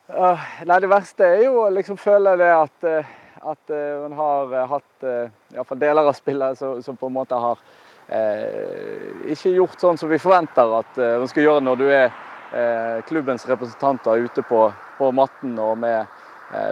Uh, 0.05 0.38
nei, 0.65 0.79
Det 0.81 0.89
verste 0.89 1.25
er 1.25 1.39
jo 1.47 1.63
å 1.63 1.69
liksom 1.74 1.97
føle 1.97 2.35
det 2.38 2.51
at, 2.53 2.85
uh, 2.85 3.07
at 3.41 3.71
uh, 3.74 4.03
hun 4.03 4.13
har 4.13 4.51
uh, 4.53 4.65
hatt 4.75 5.07
iallfall 5.55 5.79
deler 5.81 6.09
av 6.12 6.13
spillet 6.13 6.59
som, 6.59 6.77
som, 6.85 6.97
på 7.00 7.09
en 7.09 7.15
måte 7.15 7.39
har 7.41 7.63
ikke 8.05 9.50
gjort 9.55 9.81
sånn 9.81 9.97
som 9.97 10.12
vi 10.12 10.19
forventer 10.21 10.75
at 10.77 10.97
hun 11.01 11.25
skal 11.25 11.41
gjøre 11.41 11.63
når 11.65 11.79
du 11.79 11.85
er 11.89 13.00
klubbens 13.09 13.47
representanter 13.50 14.27
ute 14.27 14.43
på, 14.45 14.59
på 15.00 15.07
matten 15.17 15.55
og 15.57 15.79
med 15.81 16.05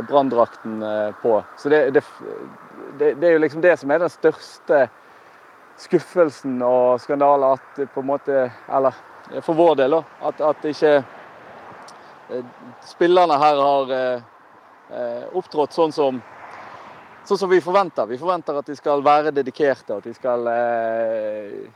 branndrakten 0.05 0.75
på. 1.23 1.31
Så 1.57 1.71
det, 1.73 1.79
det, 1.97 2.03
det, 2.99 3.15
det, 3.15 3.31
er 3.31 3.33
jo 3.33 3.41
liksom 3.41 3.65
det 3.65 3.73
som 3.81 3.95
er 3.95 4.05
den 4.05 4.13
største 4.13 4.83
skuffelsen 5.81 6.61
og 6.61 7.01
skandalen. 7.01 7.57
At 7.57 7.81
på 7.95 8.05
en 8.05 8.11
måte 8.11 8.45
Eller 8.69 9.01
for 9.41 9.57
vår 9.57 9.81
del, 9.81 9.97
da. 9.97 10.03
At, 10.29 10.45
at 10.53 10.69
ikke 10.69 10.99
Eh, 10.99 11.22
spillerne 12.85 13.37
her 13.39 13.61
har 13.61 13.91
eh, 13.91 14.21
eh, 14.91 15.23
opptrådt 15.37 15.73
sånn 15.73 15.91
som, 15.91 16.19
sånn 17.25 17.41
som 17.45 17.51
vi 17.51 17.61
forventer. 17.61 18.07
Vi 18.09 18.19
forventer 18.21 18.59
at 18.59 18.69
de 18.69 18.75
skal 18.77 19.03
være 19.05 19.33
dedikerte, 19.35 19.97
at 19.97 20.07
de 20.07 20.13
skal 20.15 20.47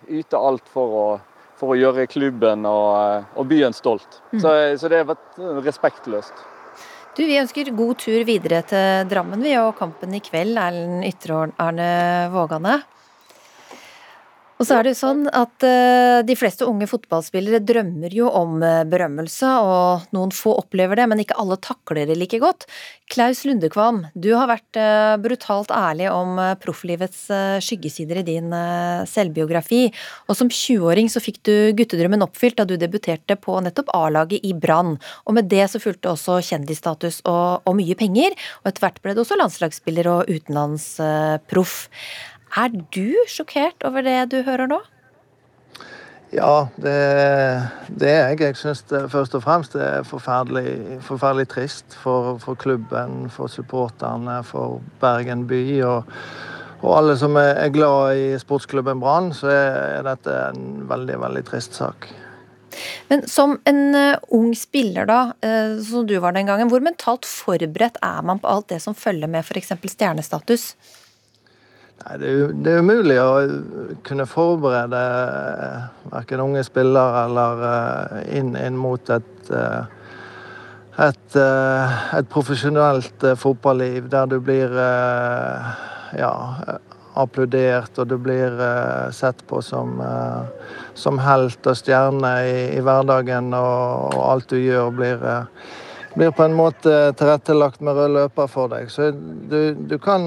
yte 0.08 0.40
alt 0.40 0.68
for 0.74 1.00
å, 1.02 1.08
for 1.58 1.74
å 1.74 1.80
gjøre 1.80 2.08
klubben 2.12 2.68
og, 2.70 3.32
og 3.36 3.50
byen 3.50 3.76
stolt. 3.76 4.22
Mm. 4.34 4.42
Så, 4.42 4.54
så, 4.82 4.92
det 4.92 5.04
har 5.04 5.10
vært 5.14 5.42
respektløst. 5.66 6.46
Du, 7.18 7.24
Vi 7.26 7.40
ønsker 7.42 7.74
god 7.74 7.98
tur 7.98 8.22
videre 8.28 8.62
til 8.70 9.08
Drammen 9.10 9.42
vi, 9.42 9.56
og 9.58 9.74
kampen 9.80 10.14
i 10.14 10.22
kveld. 10.22 10.60
Erlend 10.62 11.08
Ytre-Arne 11.08 11.90
Vågane. 12.34 12.78
Og 14.58 14.66
så 14.66 14.78
er 14.78 14.86
det 14.86 14.96
jo 14.96 15.00
sånn 15.04 15.28
at 15.30 15.66
uh, 15.66 16.26
de 16.26 16.36
fleste 16.38 16.66
unge 16.66 16.88
fotballspillere 16.90 17.62
drømmer 17.62 18.14
jo 18.14 18.30
om 18.34 18.58
uh, 18.64 18.82
berømmelse, 18.90 19.50
og 19.62 20.08
noen 20.16 20.34
få 20.34 20.56
opplever 20.58 20.98
det, 20.98 21.06
men 21.12 21.22
ikke 21.22 21.38
alle 21.38 21.60
takler 21.62 22.10
det 22.10 22.18
like 22.18 22.40
godt. 22.42 22.66
Klaus 23.14 23.44
Lundekvam, 23.46 24.08
du 24.18 24.32
har 24.34 24.50
vært 24.50 24.80
uh, 24.82 25.14
brutalt 25.22 25.70
ærlig 25.74 26.10
om 26.10 26.40
profflivets 26.62 27.28
skyggesider 27.64 28.22
i 28.22 28.26
din 28.28 28.54
selvbiografi, 29.10 29.88
og 30.28 30.38
som 30.38 30.50
20-åring 30.52 31.10
så 31.12 31.22
fikk 31.24 31.40
du 31.48 31.54
guttedrømmen 31.78 32.26
oppfylt 32.26 32.58
da 32.60 32.66
du 32.68 32.76
debuterte 32.80 33.38
på 33.40 33.60
nettopp 33.64 33.92
A-laget 33.96 34.46
i 34.46 34.54
Brann, 34.58 34.96
og 35.26 35.38
med 35.38 35.50
det 35.52 35.68
så 35.72 35.82
fulgte 35.82 36.12
også 36.14 36.40
kjendisstatus 36.46 37.22
og, 37.30 37.68
og 37.68 37.78
mye 37.78 37.98
penger, 38.00 38.34
og 38.64 38.72
etter 38.72 38.88
hvert 38.88 39.02
ble 39.04 39.14
du 39.14 39.22
også 39.24 39.38
landslagsspiller 39.40 40.10
og 40.12 40.34
utenlandsproff. 40.34 41.78
Er 42.56 42.72
du 42.72 43.18
sjokkert 43.28 43.84
over 43.88 44.06
det 44.06 44.20
du 44.32 44.42
hører 44.48 44.70
nå? 44.72 44.80
Ja, 46.36 46.68
det, 46.76 46.96
det 47.88 48.10
er 48.12 48.34
jeg. 48.34 48.42
Jeg 48.42 48.60
syns 48.60 48.84
først 49.12 49.36
og 49.38 49.46
fremst 49.46 49.78
det 49.78 49.84
er 49.86 50.04
forferdelig, 50.08 51.00
forferdelig 51.08 51.48
trist 51.54 51.96
for, 51.96 52.36
for, 52.44 52.60
klubben, 52.60 53.30
for 53.32 53.48
supporterne, 53.48 54.42
for 54.44 54.82
Bergen 55.00 55.46
by. 55.48 55.64
og, 55.88 56.04
og 56.84 56.98
alle 56.98 57.16
som 57.18 57.40
er 57.40 57.72
glad 57.74 58.20
i 58.20 58.28
sportsklubben 58.38 59.00
Brann, 59.02 59.32
så 59.34 59.50
er 59.50 60.04
dette 60.06 60.36
en 60.52 60.84
veldig, 60.90 61.20
veldig 61.24 61.46
trist 61.48 61.80
sak. 61.80 62.10
Men 63.08 63.24
som 63.32 63.56
en 63.66 63.96
uh, 63.96 64.20
ung 64.36 64.52
spiller, 64.56 65.08
da, 65.08 65.32
uh, 65.42 65.80
som 65.82 66.06
du 66.06 66.18
var 66.22 66.36
den 66.36 66.52
gangen, 66.52 66.70
hvor 66.70 66.84
mentalt 66.84 67.26
forberedt 67.26 67.98
er 68.04 68.22
man 68.28 68.44
på 68.44 68.52
alt 68.52 68.68
det 68.74 68.82
som 68.84 68.98
følger 68.98 69.32
med 69.32 69.48
f.eks. 69.48 69.72
stjernestatus? 69.96 70.74
Nei, 71.98 72.18
det, 72.22 72.30
er, 72.30 72.52
det 72.64 72.74
er 72.74 72.84
umulig 72.86 73.16
å 73.20 73.30
kunne 74.06 74.28
forberede 74.30 75.00
eh, 75.02 75.86
verken 76.12 76.44
unge 76.44 76.62
spillere 76.68 77.24
eller 77.26 77.64
eh, 77.70 78.20
inn, 78.38 78.52
inn 78.60 78.78
mot 78.78 79.10
et, 79.14 79.50
eh, 79.50 79.88
et, 81.08 81.40
et 81.40 82.30
profesjonelt 82.30 83.26
fotballiv 83.42 84.12
der 84.14 84.30
du 84.30 84.38
blir 84.42 84.72
ja, 86.18 86.32
applaudert, 87.18 88.00
og 88.02 88.08
du 88.10 88.16
blir 88.22 88.56
sett 89.14 89.44
på 89.50 89.62
som, 89.62 90.00
som 90.98 91.22
helt 91.22 91.70
og 91.70 91.78
stjerne 91.78 92.32
i, 92.50 92.56
i 92.80 92.82
hverdagen, 92.82 93.52
og, 93.54 94.16
og, 94.16 94.24
alt 94.32 94.50
du 94.50 94.58
gjør, 94.58 94.90
blir 94.98 95.22
blir 96.18 96.32
på 96.32 96.44
en 96.44 96.54
måte 96.54 97.14
tilrettelagt 97.14 97.82
med 97.82 97.94
rød 97.94 98.14
løper 98.16 98.50
for 98.50 98.72
deg. 98.72 98.90
Så 98.90 99.12
du, 99.12 99.76
du, 99.78 99.98
kan, 100.02 100.24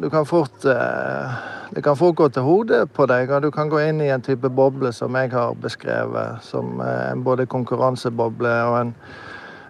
du 0.00 0.08
kan, 0.10 0.24
fort 0.26 0.64
eh, 0.64 1.34
Det 1.74 1.82
kan 1.84 1.96
fort 1.96 2.16
gå 2.16 2.28
til 2.28 2.46
hodet 2.46 2.86
på 2.94 3.06
deg, 3.10 3.30
og 3.30 3.42
du 3.42 3.50
kan 3.52 3.68
gå 3.68 3.82
inn 3.82 4.00
i 4.00 4.08
en 4.14 4.22
type 4.22 4.48
boble 4.48 4.92
som 4.92 5.16
jeg 5.18 5.32
har 5.34 5.56
beskrevet, 5.60 6.40
som 6.46 6.80
en 6.80 7.24
både 7.24 7.46
konkurranseboble 7.50 8.54
og 8.70 8.78
en, 8.80 8.94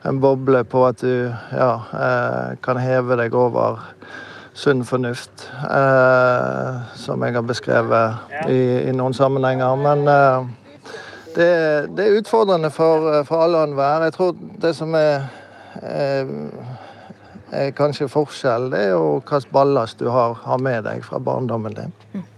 en 0.05 0.21
boble 0.21 0.63
på 0.69 0.85
at 0.87 1.01
du 1.03 1.33
ja, 1.33 1.71
eh, 1.99 2.55
kan 2.63 2.79
heve 2.79 3.19
deg 3.19 3.35
over 3.35 3.81
sunn 4.55 4.85
fornuft, 4.87 5.49
eh, 5.65 6.83
som 6.95 7.25
jeg 7.25 7.35
har 7.35 7.47
beskrevet 7.49 8.37
i, 8.47 8.91
i 8.91 8.93
noen 8.95 9.17
sammenhenger. 9.17 9.81
Men 9.81 10.05
det, 11.35 11.49
det, 11.97 12.05
er 12.05 12.21
utfordrende 12.21 12.71
for, 12.71 13.25
for 13.27 13.43
alle 13.43 13.65
og 13.65 13.73
enhver. 13.73 14.05
Jeg 14.07 14.15
tror 14.21 14.37
det 14.63 14.77
som 14.77 14.95
er 14.95 15.25
er 15.85 16.29
eh, 16.29 16.77
eh, 17.53 17.73
kanskje 17.77 18.11
forskjell. 18.11 18.71
Det 18.75 18.87
og 18.97 19.25
hvilken 19.25 19.53
ballast 19.55 20.01
du 20.03 20.09
har, 20.13 20.39
har, 20.45 20.63
med 20.63 20.85
deg 20.89 21.05
fra 21.07 21.21
barndommen 21.23 21.77
din. 21.77 21.93
Mm. 22.15 22.31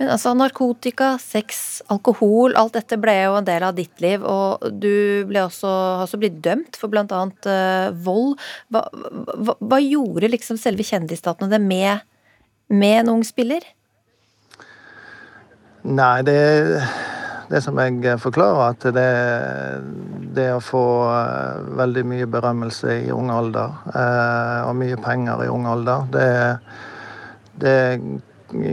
Men 0.00 0.08
altså, 0.14 0.32
narkotika, 0.32 1.12
sex, 1.20 1.82
alkohol, 1.92 2.54
alt 2.56 2.78
dette 2.78 2.96
ble 3.00 3.12
jo 3.18 3.34
en 3.36 3.44
del 3.44 3.66
av 3.66 3.76
ditt 3.76 4.00
liv. 4.00 4.24
Og 4.24 4.64
du 4.72 5.26
ble 5.28 5.44
også, 5.44 5.68
har 5.68 6.06
også 6.06 6.20
blitt 6.22 6.38
dømt 6.44 6.78
for 6.80 6.92
bl.a. 6.92 7.04
Uh, 7.04 7.50
eh, 7.52 7.90
vold. 8.06 8.38
Hva, 8.72 8.86
hva, 8.92 9.58
hva, 9.58 9.82
gjorde 9.84 10.32
liksom 10.32 10.60
selve 10.60 10.86
kjendisstatene 10.86 11.50
det 11.52 11.60
med, 11.60 12.08
med 12.72 13.02
en 13.02 13.14
ung 13.18 13.26
spiller? 13.26 13.66
Nei, 15.84 16.16
det 16.24 16.40
det 17.50 17.60
som 17.64 17.78
jeg 17.82 18.18
forklarer, 18.22 18.76
at 18.76 18.84
det, 18.94 19.10
det 20.36 20.46
å 20.54 20.62
få 20.62 20.84
eh, 21.10 21.62
veldig 21.80 22.04
mye 22.06 22.28
berømmelse 22.30 23.00
i 23.08 23.10
ung 23.14 23.30
alder, 23.34 23.74
eh, 23.90 24.58
og 24.68 24.76
mye 24.78 24.98
penger 25.02 25.44
i 25.44 25.50
ung 25.50 25.66
alder, 25.66 26.06
det, 26.14 26.28
det 27.58 27.76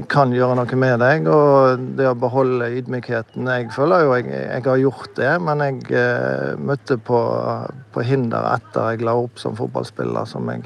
kan 0.10 0.34
gjøre 0.34 0.60
noe 0.60 0.80
med 0.80 1.02
deg. 1.02 1.28
Og 1.32 1.90
det 1.98 2.10
å 2.10 2.16
beholde 2.18 2.70
ydmykheten 2.80 3.50
Jeg 3.50 3.68
føler 3.76 4.06
jo 4.06 4.16
jeg, 4.18 4.30
jeg 4.34 4.66
har 4.70 4.80
gjort 4.86 5.12
det, 5.18 5.34
men 5.50 5.66
jeg 5.66 5.84
eh, 5.98 6.54
møtte 6.62 7.02
på, 7.02 7.26
på, 7.94 8.06
hinder 8.06 8.46
etter 8.56 8.94
jeg 8.94 9.06
la 9.10 9.18
opp 9.18 9.42
som 9.42 9.58
fotballspiller, 9.58 10.30
som 10.30 10.50
jeg, 10.54 10.66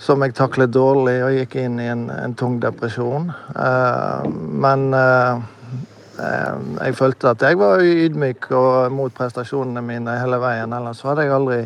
som 0.00 0.22
jeg 0.22 0.38
taklet 0.38 0.70
dårlig 0.74 1.20
og 1.26 1.38
gikk 1.40 1.58
inn 1.64 1.80
i 1.82 1.90
en, 1.90 2.06
en 2.14 2.38
tung 2.38 2.60
depresjon. 2.62 3.32
Eh, 3.54 4.28
men 4.62 4.92
eh, 4.94 5.48
Eh, 5.59 5.59
jeg 6.20 6.96
følte 6.98 7.32
at 7.32 7.42
jeg 7.46 7.58
var 7.60 7.82
ydmyk 7.84 8.50
og 8.56 8.92
mot 8.92 9.14
prestasjonene 9.14 9.82
mine 9.84 10.18
hele 10.20 10.40
veien. 10.42 10.72
Ellers 10.76 11.02
hadde 11.06 11.26
jeg 11.26 11.34
aldri 11.36 11.60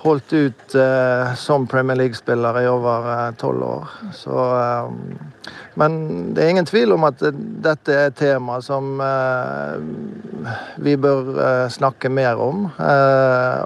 holdt 0.00 0.32
ut 0.32 0.74
eh, 0.74 1.34
som 1.36 1.66
Premier 1.68 1.96
League-spiller 1.96 2.62
i 2.62 2.68
over 2.70 3.08
eh, 3.12 3.34
tolv 3.40 3.62
eh, 3.62 3.68
år. 3.68 3.90
Så, 4.16 4.36
eh, 4.56 5.50
men 5.80 5.98
det 6.34 6.44
er 6.44 6.52
ingen 6.54 6.68
tvil 6.68 6.94
om 6.96 7.04
at 7.08 7.20
dette 7.20 7.94
er 7.94 8.08
et 8.08 8.16
tema 8.16 8.60
som 8.64 9.00
eh, 9.04 9.76
vi 10.80 10.96
bør 10.96 11.68
snakke 11.72 12.08
mer 12.08 12.40
om. 12.40 12.70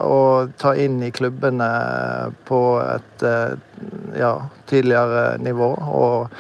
og 0.05 0.55
ta 0.59 0.75
inn 0.75 0.99
i 1.07 1.13
klubbene 1.15 1.69
på 2.49 2.61
et 2.83 3.25
ja, 4.19 4.35
tidligere 4.67 5.39
nivå. 5.39 5.71
og 6.03 6.35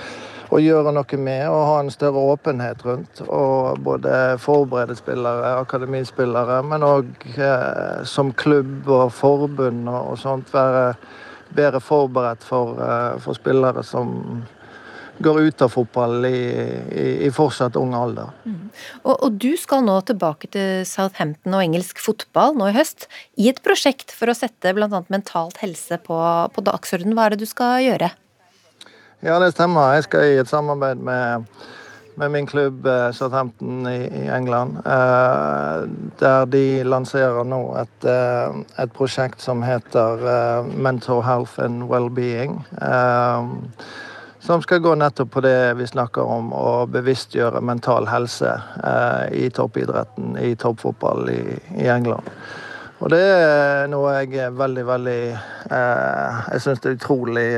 å 0.54 0.60
gjøre 0.62 0.92
noe 0.94 1.18
med 1.18 1.44
og 1.50 1.62
ha 1.68 1.76
en 1.82 1.92
større 1.92 2.22
åpenhet 2.34 2.84
rundt. 2.86 3.22
Og 3.26 3.80
både 3.84 4.38
forberede 4.42 4.96
spillere, 4.98 5.56
akademispillere, 5.64 6.60
men 6.66 6.86
òg 6.86 7.28
eh, 7.34 8.02
som 8.08 8.32
klubb 8.38 8.88
og 8.88 9.08
forbund 9.14 9.88
og, 9.90 10.14
og 10.14 10.20
sånt 10.20 10.52
være 10.54 10.92
bedre 11.54 11.80
forberedt 11.82 12.44
for, 12.46 12.78
eh, 12.78 13.16
for, 13.22 13.38
spillere 13.38 13.82
som 13.86 14.44
går 15.22 15.40
ut 15.46 15.62
av 15.62 15.70
fotball 15.70 16.26
i, 16.26 16.38
i, 16.90 17.04
i 17.26 17.30
fortsatt 17.34 17.76
ung 17.78 17.94
alder. 17.94 18.32
Mm. 18.46 18.70
Og, 19.04 19.12
og, 19.14 19.28
du 19.38 19.52
skal 19.58 19.84
nå 19.86 20.00
tilbake 20.06 20.50
til 20.54 20.82
Southampton 20.88 21.54
og 21.54 21.62
engelsk 21.62 22.02
fotball 22.02 22.58
nå 22.58 22.72
i 22.72 22.74
høst, 22.74 23.06
i 23.38 23.46
et 23.50 23.62
prosjekt 23.62 24.14
for 24.14 24.30
å 24.30 24.38
sette 24.38 24.74
bl.a. 24.74 25.04
mentalt 25.14 25.62
helse 25.62 26.00
på, 26.02 26.18
på 26.54 26.66
dagsordenen. 26.66 27.14
Hva 27.14 27.28
er 27.28 27.34
det 27.34 27.46
du 27.46 27.50
skal 27.50 27.78
gjøre? 27.86 28.10
Ja, 29.24 29.38
det 29.40 29.54
stemmer. 29.54 29.94
Jeg 29.96 30.04
skal 30.04 30.24
i 30.28 30.36
et 30.36 30.48
samarbeid 30.50 30.98
med, 31.00 31.46
med 32.20 32.28
min 32.28 32.46
klubb 32.46 32.84
eh, 32.86 33.06
Southampton 33.16 33.86
i, 33.88 34.02
i 34.04 34.26
England. 34.28 34.76
Eh, 34.84 35.86
der 36.20 36.44
de 36.52 36.82
lanserer 36.84 37.46
nå 37.48 37.60
et, 37.80 38.04
eh, 38.04 38.58
et 38.84 38.92
prosjekt 38.92 39.40
som 39.40 39.64
heter 39.64 40.26
eh, 40.28 40.68
Mental 40.76 41.24
Health 41.24 41.56
and 41.56 41.86
Wellbeing. 41.88 42.58
Eh, 42.82 43.48
som 44.44 44.60
skal 44.60 44.84
gå 44.84 44.92
nettopp 44.94 45.32
på 45.38 45.44
det 45.48 45.72
vi 45.80 45.88
snakker 45.88 46.28
om, 46.36 46.52
å 46.52 46.84
bevisstgjøre 46.84 47.64
mental 47.64 48.12
helse 48.12 48.52
eh, 48.84 49.24
i 49.46 49.48
toppidretten, 49.48 50.36
i 50.36 50.52
toppfotball 50.52 51.32
i, 51.32 51.42
i 51.80 51.88
England. 51.88 52.28
Og 53.00 53.08
det 53.16 53.24
er 53.24 53.88
noe 53.88 54.18
jeg 54.20 54.36
er 54.36 54.52
veldig, 54.52 54.84
veldig 54.86 55.20
Jeg 55.72 56.60
syns 56.60 56.84
det 56.84 56.92
er 56.92 56.98
utrolig 57.00 57.50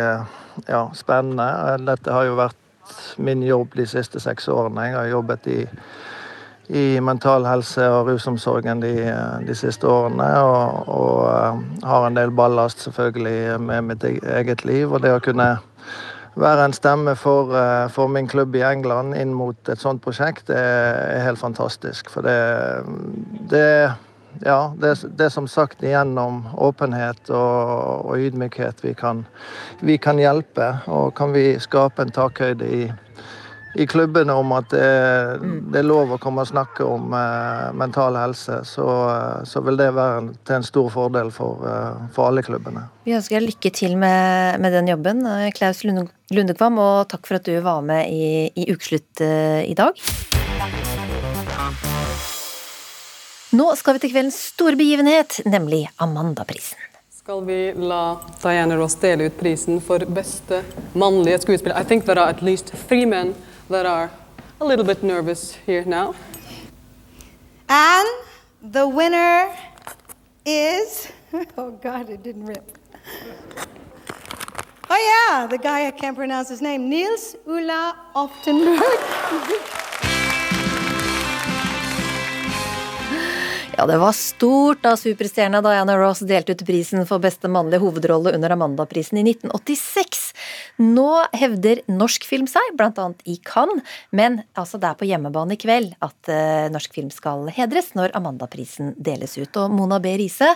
ja, 0.64 0.86
spennende. 0.94 1.76
Dette 1.86 2.14
har 2.14 2.26
jo 2.28 2.38
vært 2.38 2.56
min 3.18 3.42
jobb 3.42 3.76
de 3.76 3.86
siste 3.88 4.20
seks 4.22 4.48
årene. 4.48 4.88
Jeg 4.88 4.96
har 4.96 5.08
jobbet 5.10 5.48
i, 5.52 5.60
i 6.68 6.84
mental 7.04 7.46
helse 7.48 7.86
og 7.90 8.10
rusomsorgen 8.10 8.82
de, 8.82 8.94
de 9.46 9.56
siste 9.58 9.88
årene. 9.90 10.28
Og, 10.42 10.88
og, 10.88 11.22
eh, 11.30 11.86
har 11.86 12.06
en 12.06 12.18
del 12.18 12.34
ballast 12.34 12.84
selvfølgelig 12.86 13.60
med 13.60 13.90
mitt 13.92 14.06
eget 14.06 14.64
liv. 14.64 14.92
Og 14.92 15.02
det 15.02 15.14
å 15.16 15.22
kunne 15.24 15.56
være 16.36 16.64
en 16.68 16.76
stemme 16.76 17.16
for, 17.16 17.54
eh, 17.56 17.88
for, 17.88 18.08
min 18.12 18.28
klubb 18.28 18.56
i 18.56 18.64
England 18.66 19.16
inn 19.16 19.34
mot 19.34 19.68
et 19.68 19.80
sånt 19.80 20.02
prosjekt, 20.04 20.46
det 20.48 20.58
er 20.58 21.24
helt 21.24 21.40
fantastisk. 21.40 22.10
For 22.12 22.26
det, 22.26 22.36
det 23.50 23.92
ja, 24.44 24.74
det, 24.78 24.94
det 25.18 25.30
som 25.30 25.48
sagt 25.48 25.82
gjennom 25.82 26.44
åpenhet 26.54 27.30
og, 27.30 28.06
og 28.06 28.18
ydmykhet 28.18 28.84
vi 28.84 28.94
kan, 28.94 29.24
vi 29.80 29.98
kan, 29.98 30.20
hjelpe. 30.20 30.76
Og 30.86 31.14
kan 31.16 31.34
vi 31.34 31.56
skape 31.62 32.02
en 32.04 32.12
takhøyde 32.14 32.68
i, 32.68 32.82
i 33.76 33.86
klubbene 33.88 34.34
om 34.36 34.54
at 34.56 34.70
det, 34.72 34.84
det, 35.72 35.80
er 35.80 35.88
lov 35.88 36.14
å 36.16 36.20
komme 36.22 36.44
og 36.44 36.50
snakke 36.50 36.84
om 36.84 37.16
eh, 37.16 37.72
mental 37.76 38.18
helse, 38.20 38.62
så, 38.68 38.86
så, 39.48 39.64
vil 39.66 39.80
det 39.80 39.90
være 39.96 40.22
en, 40.22 40.30
til 40.46 40.58
en 40.60 40.68
stor 40.68 40.88
fordel 40.92 41.32
for, 41.34 41.66
eh, 41.68 42.06
for 42.16 42.30
alle 42.30 42.44
klubbene. 42.46 42.86
Vi 43.08 43.16
ønsker 43.16 43.40
deg 43.40 43.52
lykke 43.52 43.74
til 43.76 43.98
med, 44.00 44.62
med 44.64 44.76
den 44.76 44.92
jobben, 44.94 45.26
Klaus 45.56 45.84
Lundekvam, 45.86 46.80
og 46.82 47.04
takk 47.12 47.28
for 47.28 47.40
at 47.40 47.48
du 47.48 47.54
var 47.64 47.84
med 47.86 48.08
i, 48.12 48.48
i 48.56 48.70
Ukeslutt 48.72 49.24
eh, 49.24 49.62
i 49.68 49.76
dag. 49.78 50.35
Nå 53.56 53.70
skal 53.78 53.94
vi 53.96 54.00
til 54.02 54.10
kveldens 54.12 54.36
store 54.50 54.76
begivenhet, 54.76 55.38
nemlig 55.48 55.86
Amandaprisen. 56.02 56.76
Skal 57.14 57.44
vi 57.46 57.72
la 57.72 58.18
Diana 58.42 58.76
Ross 58.76 58.98
dele 59.00 59.30
ut 59.30 59.38
prisen 59.38 59.78
for 59.80 60.02
beste 60.18 60.58
mannlige 60.92 61.38
skuespiller? 61.46 61.80
I 61.80 61.84
think 61.84 62.04
there 62.04 62.20
are 62.20 62.28
at 62.28 62.42
least 62.42 62.74
three 62.88 63.06
men 63.06 63.34
that 63.70 63.86
are 63.86 64.10
a 64.60 64.64
little 64.64 64.84
bit 64.84 65.02
nervous 65.02 65.56
here 65.66 65.84
now. 65.86 66.14
And 67.68 68.08
the 68.72 68.84
winner 68.84 69.48
is 70.44 71.08
Oh 71.56 71.70
God, 71.70 72.10
it 72.10 72.22
didn't 72.22 72.46
rip. 72.46 72.78
Oh 74.90 75.00
yeah, 75.10 75.46
the 75.46 75.58
guy 75.58 75.86
I 75.86 75.92
can't 75.92 76.16
pronounce 76.16 76.50
his 76.50 76.60
name, 76.60 76.90
Niels 76.90 77.36
Ulla 77.46 77.96
Oftenberg. 78.14 79.82
Ja, 83.76 83.84
det 83.86 83.98
var 84.00 84.14
stort 84.16 84.80
da 84.80 84.94
superstjerna 84.96 85.58
Diana 85.60 85.98
Ross 86.00 86.22
delte 86.24 86.54
ut 86.56 86.62
prisen 86.64 87.02
for 87.04 87.20
beste 87.20 87.44
mannlige 87.52 87.82
hovedrolle 87.82 88.32
under 88.32 88.54
Amandaprisen 88.54 89.18
i 89.20 89.24
1986. 89.34 90.22
Nå 90.80 91.10
hevder 91.36 91.82
norsk 91.92 92.24
film 92.24 92.48
seg, 92.48 92.70
bl.a. 92.78 93.10
i 93.28 93.34
Cannes, 93.44 93.84
men 94.16 94.38
altså 94.56 94.80
det 94.80 94.88
er 94.88 94.96
på 94.96 95.10
hjemmebane 95.10 95.58
i 95.58 95.60
kveld 95.60 95.92
at 96.00 96.32
uh, 96.32 96.70
norsk 96.72 96.96
film 96.96 97.12
skal 97.12 97.50
hedres 97.52 97.92
når 97.98 98.16
Amandaprisen 98.16 98.94
deles 98.96 99.36
ut. 99.36 99.52
Og 99.60 99.76
Mona 99.76 100.00
B. 100.00 100.16
Riise, 100.22 100.54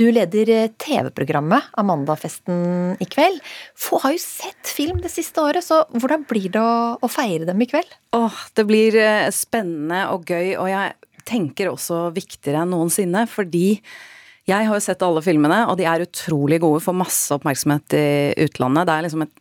du 0.00 0.06
leder 0.08 0.54
eh, 0.56 0.72
TV-programmet 0.80 1.68
Amandafesten 1.76 2.96
i 2.96 3.04
kveld. 3.04 3.44
Få 3.76 4.00
har 4.06 4.16
jo 4.16 4.24
sett 4.24 4.72
film 4.72 5.04
det 5.04 5.12
siste 5.12 5.44
året, 5.44 5.68
så 5.68 5.84
hvordan 5.92 6.24
blir 6.24 6.48
det 6.56 6.64
å, 6.64 6.96
å 6.96 7.12
feire 7.20 7.52
dem 7.52 7.60
i 7.60 7.68
kveld? 7.68 7.98
Åh, 8.16 8.44
det 8.56 8.68
blir 8.72 8.96
eh, 8.96 9.28
spennende 9.28 10.06
og 10.16 10.24
gøy, 10.24 10.54
og 10.56 10.72
jeg 10.72 10.96
tenker 11.28 11.70
også 11.72 12.08
viktigere 12.16 12.64
enn 12.64 12.74
noensinne, 12.74 13.26
fordi 13.30 13.78
Jeg 14.42 14.66
har 14.66 14.74
jo 14.74 14.82
sett 14.82 15.02
alle 15.06 15.20
filmene, 15.22 15.68
og 15.70 15.76
de 15.78 15.84
er 15.86 16.02
utrolig 16.02 16.56
gode, 16.58 16.80
får 16.82 16.96
masse 16.98 17.30
oppmerksomhet 17.30 17.94
i 17.94 18.06
utlandet. 18.42 18.88
Det 18.88 18.96
er 18.96 19.04
liksom 19.06 19.22
et 19.22 19.36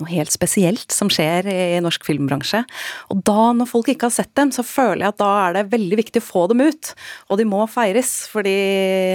noe 0.00 0.10
helt 0.10 0.32
spesielt 0.34 0.94
som 0.94 1.10
skjer 1.12 1.46
i 1.50 1.82
norsk 1.84 2.06
filmbransje. 2.06 2.64
Og 3.14 3.20
da, 3.26 3.52
når 3.54 3.70
folk 3.70 3.90
ikke 3.92 4.08
har 4.08 4.16
sett 4.16 4.32
dem, 4.38 4.50
så 4.54 4.64
føler 4.66 5.04
jeg 5.04 5.14
at 5.14 5.20
da 5.20 5.30
er 5.44 5.58
det 5.58 5.66
veldig 5.74 6.00
viktig 6.00 6.22
å 6.22 6.26
få 6.26 6.46
dem 6.50 6.64
ut. 6.64 6.94
Og 7.28 7.40
de 7.40 7.46
må 7.48 7.60
feires, 7.70 8.14
fordi 8.32 8.56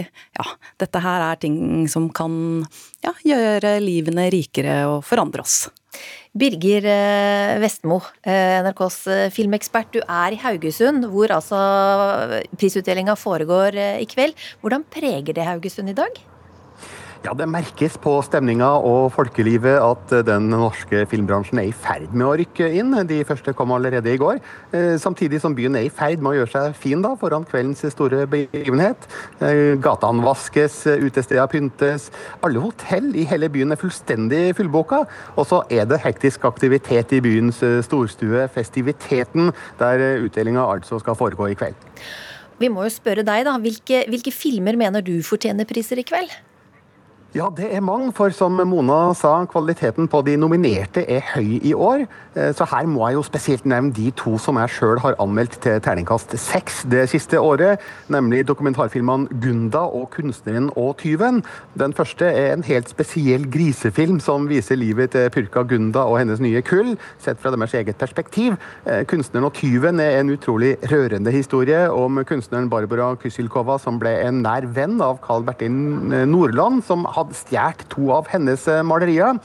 ja, 0.05 0.47
dette 0.79 1.03
her 1.03 1.25
er 1.31 1.41
ting 1.41 1.59
som 1.91 2.07
kan 2.15 2.63
ja, 3.05 3.15
gjøre 3.25 3.77
livene 3.83 4.29
rikere 4.33 4.81
og 4.91 5.01
forandre 5.07 5.43
oss. 5.43 5.65
Birger 6.37 6.85
eh, 6.85 7.59
Vestmo, 7.63 7.99
eh, 8.21 8.59
NRKs 8.61 8.99
eh, 9.09 9.29
filmekspert. 9.33 9.91
Du 9.93 9.99
er 10.03 10.35
i 10.35 10.41
Haugesund, 10.43 11.07
hvor 11.09 11.33
altså 11.33 11.59
prisutdelinga 12.55 13.17
foregår 13.17 13.79
i 13.99 14.05
kveld. 14.09 14.37
Hvordan 14.61 14.85
preger 14.93 15.33
det 15.33 15.47
Haugesund 15.47 15.89
i 15.89 15.97
dag? 15.97 16.21
Ja, 17.19 17.33
Det 17.35 17.49
merkes 17.51 17.97
på 17.99 18.13
stemninga 18.23 18.67
og 18.87 19.09
folkelivet 19.11 19.75
at 19.83 20.13
den 20.23 20.45
norske 20.53 21.01
filmbransjen 21.11 21.59
er 21.59 21.67
i 21.67 21.73
ferd 21.75 22.13
med 22.15 22.23
å 22.23 22.37
rykke 22.39 22.69
inn. 22.79 22.95
De 23.09 23.17
første 23.27 23.51
kom 23.57 23.73
allerede 23.75 24.13
i 24.13 24.19
går. 24.21 24.39
Eh, 24.71 24.95
samtidig 24.95 25.41
som 25.43 25.55
byen 25.55 25.75
er 25.75 25.89
i 25.89 25.91
ferd 25.91 26.23
med 26.23 26.31
å 26.31 26.37
gjøre 26.37 26.53
seg 26.53 26.79
fin 26.79 27.03
da, 27.03 27.11
foran 27.19 27.43
kveldens 27.43 27.83
store 27.91 28.23
begivenhet. 28.23 29.09
Eh, 29.43 29.75
gatene 29.83 30.23
vaskes, 30.23 30.79
utesteder 31.03 31.51
pyntes. 31.51 32.07
Alle 32.39 32.63
hotell 32.63 33.11
i 33.11 33.27
hele 33.27 33.51
byen 33.51 33.75
er 33.75 33.83
fullstendig 33.83 34.55
fullboka. 34.55 35.03
Og 35.35 35.43
så 35.51 35.65
er 35.67 35.91
det 35.91 35.99
hektisk 36.07 36.47
aktivitet 36.47 37.11
i 37.11 37.23
byens 37.25 37.59
eh, 37.67 37.81
storstue, 37.83 38.47
festiviteten, 38.55 39.51
der 39.81 40.23
utdelinga 40.23 40.63
altså 40.71 41.03
skal 41.03 41.19
foregå 41.19 41.51
i 41.51 41.59
kveld. 41.59 41.89
Vi 42.59 42.71
må 42.71 42.87
jo 42.87 42.95
spørre 42.95 43.27
deg, 43.27 43.43
da. 43.43 43.59
Hvilke, 43.59 44.05
hvilke 44.07 44.31
filmer 44.31 44.79
mener 44.79 45.03
du 45.03 45.17
fortjener 45.19 45.67
priser 45.67 45.99
i 45.99 46.07
kveld? 46.07 46.31
Ja, 47.35 47.45
det 47.53 47.67
er 47.69 47.83
mange. 47.85 48.09
For 48.17 48.33
som 48.33 48.55
Mona 48.65 49.13
sa, 49.13 49.35
kvaliteten 49.45 50.07
på 50.09 50.23
de 50.25 50.33
nominerte 50.41 51.03
er 51.05 51.21
høy 51.35 51.59
i 51.61 51.75
år. 51.77 52.07
Eh, 52.33 52.49
så 52.57 52.65
her 52.71 52.87
må 52.89 53.03
jeg 53.05 53.19
jo 53.19 53.25
spesielt 53.27 53.67
nevne 53.69 53.93
de 53.93 54.07
to 54.17 54.33
som 54.41 54.57
jeg 54.57 54.71
sjøl 54.73 54.97
har 55.03 55.13
anmeldt 55.21 55.59
til 55.61 55.77
terningkast 55.85 56.33
seks 56.41 56.79
det 56.89 57.03
siste 57.11 57.37
året. 57.37 57.83
Nemlig 58.09 58.47
dokumentarfilmene 58.49 59.29
'Gunda' 59.29 59.93
og 59.93 60.09
'Kunstneren 60.09 60.71
og 60.75 60.97
tyven'. 61.03 61.43
Den 61.77 61.93
første 61.93 62.25
er 62.25 62.53
en 62.53 62.63
helt 62.63 62.89
spesiell 62.89 63.45
grisefilm 63.45 64.19
som 64.19 64.49
viser 64.49 64.75
livet 64.75 65.11
til 65.11 65.29
Pyrka 65.29 65.61
Gunda 65.61 65.99
og 66.09 66.17
hennes 66.17 66.39
nye 66.39 66.61
kull, 66.61 66.97
sett 67.19 67.37
fra 67.37 67.51
deres 67.51 67.73
eget 67.73 67.97
perspektiv. 67.97 68.57
Eh, 68.87 69.05
'Kunstneren 69.05 69.45
og 69.45 69.53
tyven' 69.53 70.01
er 70.01 70.19
en 70.19 70.29
utrolig 70.33 70.77
rørende 70.91 71.31
historie 71.31 71.91
om 71.91 72.25
kunstneren 72.25 72.69
Barbara 72.69 73.15
Kysylkova, 73.15 73.77
som 73.77 73.99
ble 73.99 74.17
en 74.25 74.41
nær 74.41 74.65
venn 74.65 74.99
av 74.99 75.21
Carl 75.21 75.43
Bertin 75.43 76.09
Nordland. 76.25 76.83
som 76.83 77.05
hadde 77.19 77.37
stjålet 77.37 77.85
to 77.91 78.09
av 78.15 78.29
hennes 78.31 78.65
eh, 78.67 78.83
malerier. 78.85 79.37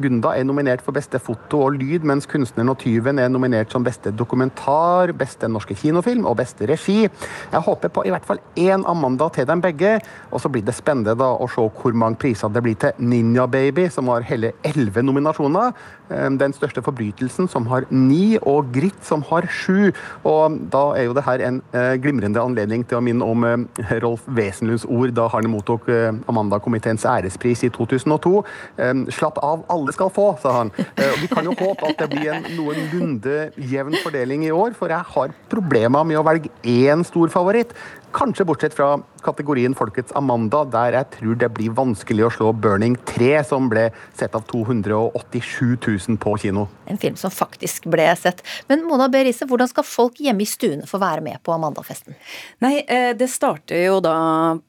Gunda 0.00 0.32
er 0.38 0.46
nominert 0.46 0.82
for 0.84 0.94
beste 0.94 1.18
foto 1.22 1.64
og 1.66 1.78
lyd, 1.80 2.04
mens 2.06 2.28
'Kunstneren 2.30 2.70
og 2.70 2.78
tyven' 2.78 3.18
er 3.20 3.28
nominert 3.28 3.72
som 3.72 3.84
beste 3.84 4.12
dokumentar, 4.14 5.12
beste 5.18 5.48
norske 5.50 5.74
kinofilm 5.74 6.26
og 6.26 6.36
beste 6.38 6.68
regi. 6.70 7.08
Jeg 7.52 7.64
håper 7.66 7.88
på 7.88 8.06
i 8.06 8.10
hvert 8.14 8.26
fall 8.26 8.38
én 8.56 8.86
Amanda 8.86 9.28
til 9.28 9.46
dem 9.46 9.60
begge, 9.60 9.98
og 10.30 10.40
så 10.40 10.48
blir 10.48 10.62
det 10.62 10.74
spennende 10.74 11.16
da 11.18 11.32
å 11.34 11.48
se 11.50 11.66
hvor 11.80 11.92
mange 11.94 12.20
priser 12.22 12.48
det 12.48 12.62
blir 12.62 12.78
til 12.78 12.92
Ninja 12.98 13.46
Baby, 13.50 13.88
som 13.88 14.08
har 14.08 14.22
hele 14.22 14.52
elleve 14.64 15.02
nominasjoner. 15.02 15.72
Ehm, 16.10 16.38
den 16.38 16.54
største 16.54 16.82
forbrytelsen, 16.82 17.48
som 17.50 17.66
har 17.70 17.86
ni, 17.90 18.38
og 18.42 18.72
Gritt, 18.74 18.98
som 19.06 19.22
har 19.30 19.46
sju. 19.50 19.90
Og 20.26 20.58
da 20.72 20.82
er 20.98 21.06
jo 21.06 21.14
det 21.16 21.24
her 21.26 21.44
en 21.46 21.60
eh, 21.72 21.94
glimrende 22.02 22.42
anledning 22.42 22.84
til 22.88 22.98
å 22.98 23.04
minne 23.04 23.26
om 23.26 23.46
eh, 23.46 23.94
Rolf 24.02 24.26
Wesenlunds 24.26 24.86
ord 24.90 25.14
da 25.16 25.28
han 25.30 25.48
mottok 25.50 25.88
eh, 25.92 26.10
Amanda-komiteens 26.30 27.06
ærespris 27.06 27.64
i 27.66 27.70
2002. 27.74 28.42
Ehm, 28.82 29.06
slapp 29.14 29.38
av, 29.44 29.64
alle 29.70 29.94
skal 29.94 30.10
få, 30.14 30.32
sa 30.42 30.56
han. 30.60 30.74
Og 30.74 31.22
vi 31.22 31.30
kan 31.30 31.46
jo 31.46 31.54
håpe 31.58 31.92
at 31.92 32.02
det 32.02 32.10
blir 32.12 32.32
en 32.34 32.48
noenlunde 32.56 33.38
jevn 33.70 33.96
fordeling 34.02 34.46
i 34.48 34.54
år, 34.54 34.74
for 34.78 34.92
jeg 34.92 35.06
har 35.14 35.34
problemer 35.52 36.06
med 36.06 36.20
å 36.20 36.26
velge 36.26 36.50
én 36.66 37.04
stor 37.06 37.30
favoritt. 37.32 37.74
Kanskje 38.10 38.44
bortsett 38.44 38.74
fra 38.74 38.96
kategorien 39.22 39.74
Folkets 39.76 40.12
Amanda, 40.18 40.64
der 40.66 40.96
jeg 40.96 41.08
tror 41.14 41.36
det 41.38 41.48
blir 41.54 41.74
vanskelig 41.76 42.24
å 42.26 42.30
slå 42.34 42.50
Burning 42.56 42.96
3, 43.06 43.28
som 43.46 43.68
ble 43.70 43.88
sett 44.18 44.34
av 44.34 44.46
287 44.50 45.76
000 45.76 46.18
på 46.20 46.34
kino. 46.42 46.66
En 46.90 46.98
film 46.98 47.14
som 47.20 47.30
faktisk 47.30 47.86
ble 47.92 48.08
sett. 48.18 48.42
Men 48.70 48.82
Mona 48.88 49.06
B. 49.12 49.22
Riise, 49.26 49.46
hvordan 49.46 49.70
skal 49.70 49.86
folk 49.86 50.18
hjemme 50.22 50.42
i 50.42 50.48
stuene 50.48 50.88
få 50.90 50.98
være 51.02 51.22
med 51.22 51.38
på 51.46 51.54
Amandafesten? 51.54 52.16
Nei, 52.64 52.80
eh, 52.82 53.12
det 53.14 53.28
starter 53.30 53.84
jo 53.84 54.00
da 54.02 54.16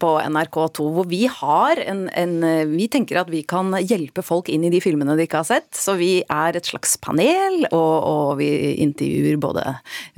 på 0.02 0.14
NRK2, 0.22 0.88
hvor 0.98 1.10
vi 1.10 1.24
har 1.32 1.82
en, 1.82 2.06
en, 2.10 2.38
Vi 2.76 2.88
tenker 2.92 3.22
at 3.22 3.32
vi 3.32 3.42
kan 3.48 3.74
hjelpe 3.80 4.24
folk 4.26 4.50
inn 4.52 4.68
i 4.68 4.74
de 4.74 4.82
filmene 4.84 5.16
de 5.18 5.26
ikke 5.26 5.42
har 5.42 5.50
sett. 5.50 5.72
Så 5.78 5.96
vi 5.98 6.12
er 6.22 6.58
et 6.58 6.70
slags 6.70 6.98
panel, 7.02 7.66
og, 7.72 7.96
og 8.06 8.38
vi 8.42 8.52
intervjuer 8.84 9.42
både 9.42 9.66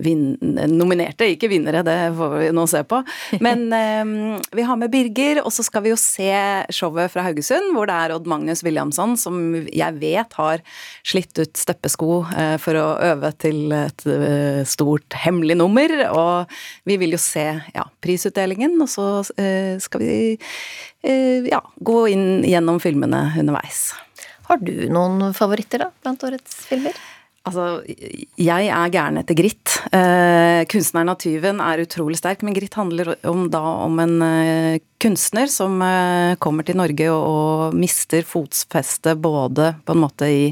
vin, 0.03 0.33
nominerte, 0.41 1.29
ikke 1.31 1.51
vinnere, 1.53 1.85
det 1.87 1.97
får 2.17 2.37
vi 2.39 2.51
nå 2.55 2.67
se 2.69 2.83
på. 2.87 3.03
Men 3.45 3.65
um, 3.73 4.13
vi 4.55 4.65
har 4.67 4.79
med 4.79 4.91
Birger, 4.93 5.41
og 5.43 5.53
så 5.53 5.65
skal 5.65 5.85
vi 5.85 5.93
jo 5.93 5.99
se 5.99 6.31
showet 6.73 7.13
fra 7.13 7.25
Haugesund, 7.27 7.71
hvor 7.75 7.89
det 7.89 7.95
er 7.97 8.15
Odd 8.15 8.29
Magnus 8.29 8.63
Williamson, 8.65 9.15
som 9.19 9.39
jeg 9.67 9.99
vet 10.01 10.37
har 10.39 10.63
slitt 11.05 11.37
ut 11.39 11.57
steppesko 11.59 12.23
uh, 12.29 12.55
for 12.61 12.79
å 12.79 12.87
øve 13.13 13.33
til 13.41 13.73
et 13.75 14.05
uh, 14.09 14.61
stort 14.67 15.19
hemmelig 15.25 15.57
nummer. 15.61 15.95
Og 16.11 16.57
vi 16.89 16.99
vil 17.01 17.15
jo 17.17 17.21
se 17.21 17.47
ja, 17.73 17.87
prisutdelingen, 18.03 18.77
og 18.83 18.91
så 18.91 19.09
uh, 19.23 19.75
skal 19.83 20.03
vi 20.03 20.17
ja, 21.03 21.57
gå 21.83 21.97
inn 22.13 22.45
gjennom 22.47 22.77
filmene 22.79 23.25
underveis. 23.41 23.89
Har 24.47 24.61
du 24.63 24.85
noen 24.91 25.33
favoritter 25.35 25.83
da, 25.83 25.89
blant 26.03 26.23
årets 26.23 26.61
filmer? 26.69 26.95
Altså, 27.43 27.81
jeg 28.39 28.67
er 28.71 28.91
gæren 28.93 29.19
etter 29.19 29.35
Gritt. 29.35 29.73
Eh, 29.91 30.63
'Kunstneren 30.63 31.11
av 31.11 31.17
tyven' 31.19 31.59
er 31.59 31.81
utrolig 31.83 32.15
sterk, 32.15 32.39
men 32.41 32.55
Gritt 32.55 32.77
handler 32.79 33.17
om, 33.27 33.49
da 33.51 33.59
om 33.83 33.99
en 33.99 34.21
eh, 34.23 34.79
kunstner 35.03 35.51
som 35.51 35.75
eh, 35.83 36.37
kommer 36.39 36.63
til 36.63 36.77
Norge 36.79 37.09
og, 37.11 37.23
og 37.27 37.75
mister 37.75 38.23
fotsfestet 38.23 39.19
både 39.19 39.73
på 39.83 39.91
en 39.91 39.99
måte 40.05 40.29
i 40.31 40.45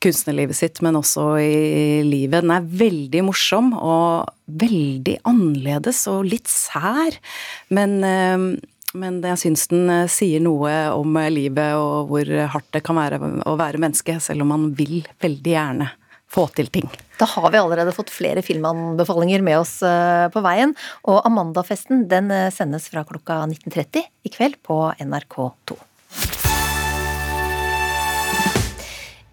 kunstnerlivet 0.00 0.56
sitt, 0.56 0.80
men 0.80 0.96
også 0.96 1.26
i 1.36 2.00
livet. 2.08 2.46
Den 2.46 2.54
er 2.56 2.64
veldig 2.64 3.22
morsom 3.28 3.74
og 3.76 4.32
veldig 4.46 5.18
annerledes 5.28 6.00
og 6.08 6.24
litt 6.32 6.48
sær, 6.48 7.20
men 7.68 8.00
eh, 8.00 8.48
men 8.96 9.18
jeg 9.20 9.36
syns 9.42 9.66
den 9.68 9.90
eh, 9.92 10.08
sier 10.08 10.40
noe 10.40 10.72
om 10.96 11.20
livet 11.28 11.76
og 11.76 12.08
hvor 12.08 12.32
hardt 12.54 12.72
det 12.72 12.80
kan 12.86 12.96
være 12.96 13.20
å 13.44 13.58
være 13.60 13.84
menneske, 13.84 14.16
selv 14.24 14.46
om 14.46 14.54
man 14.54 14.68
vil 14.78 15.02
veldig 15.20 15.56
gjerne 15.58 15.92
få 16.36 16.46
til 16.56 16.68
ting. 16.72 16.86
Da 17.16 17.28
har 17.30 17.48
vi 17.52 17.60
allerede 17.60 17.94
fått 17.96 18.12
flere 18.12 18.44
filmanbefalinger 18.44 19.44
med 19.44 19.62
oss 19.62 19.78
eh, 19.86 20.28
på 20.32 20.42
veien. 20.44 20.76
Og 21.08 21.22
Amandafesten 21.24 22.06
den 22.10 22.30
eh, 22.34 22.52
sendes 22.54 22.90
fra 22.92 23.06
klokka 23.08 23.42
19.30 23.48 24.04
i 24.28 24.32
kveld 24.32 24.60
på 24.66 24.80
NRK2. 25.00 25.78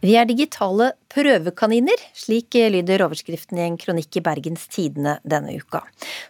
Vi 0.04 0.18
er 0.20 0.28
digitale 0.28 0.90
prøvekaniner, 1.14 2.02
slik 2.18 2.58
lyder 2.74 3.06
overskriften 3.06 3.62
i 3.62 3.64
en 3.64 3.78
kronikk 3.80 4.18
i 4.20 4.24
Bergens 4.26 4.66
Tidende 4.68 5.14
denne 5.24 5.56
uka. 5.56 5.80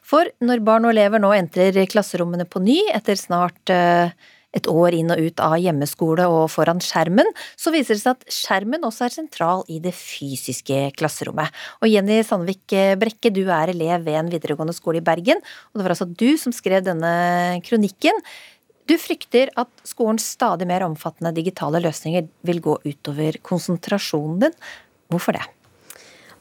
For 0.06 0.30
når 0.46 0.62
barn 0.62 0.86
og 0.86 0.94
elever 0.94 1.22
nå 1.22 1.32
entrer 1.34 1.80
klasserommene 1.90 2.46
på 2.46 2.62
ny 2.62 2.78
etter 2.94 3.18
snart 3.18 3.74
uh, 3.74 4.14
et 4.54 4.70
år 4.70 4.96
inn 4.98 5.12
og 5.14 5.22
ut 5.22 5.44
av 5.44 5.56
hjemmeskole 5.62 6.28
og 6.30 6.46
foran 6.54 6.82
skjermen, 6.84 7.30
så 7.58 7.74
viser 7.74 7.98
det 7.98 8.04
seg 8.04 8.18
at 8.18 8.36
skjermen 8.36 8.86
også 8.86 9.08
er 9.08 9.16
sentral 9.16 9.66
i 9.72 9.80
det 9.84 9.96
fysiske 9.98 10.92
klasserommet. 11.00 11.50
Og 11.82 11.90
Jenny 11.90 12.22
Sandvik 12.26 12.76
Brekke, 13.02 13.34
du 13.34 13.44
er 13.48 13.74
elev 13.74 14.06
ved 14.06 14.20
en 14.20 14.32
videregående 14.34 14.76
skole 14.78 15.02
i 15.02 15.06
Bergen, 15.06 15.42
og 15.72 15.80
det 15.80 15.88
var 15.88 15.96
altså 15.96 16.10
du 16.10 16.30
som 16.42 16.56
skrev 16.56 16.86
denne 16.86 17.14
kronikken. 17.66 18.22
Du 18.90 18.98
frykter 19.00 19.52
at 19.60 19.72
skolens 19.88 20.26
stadig 20.36 20.68
mer 20.68 20.84
omfattende 20.86 21.32
digitale 21.36 21.80
løsninger 21.84 22.28
vil 22.48 22.60
gå 22.64 22.78
utover 22.84 23.40
konsentrasjonen 23.46 24.42
din. 24.44 24.58
Hvorfor 25.12 25.38
det? 25.38 25.46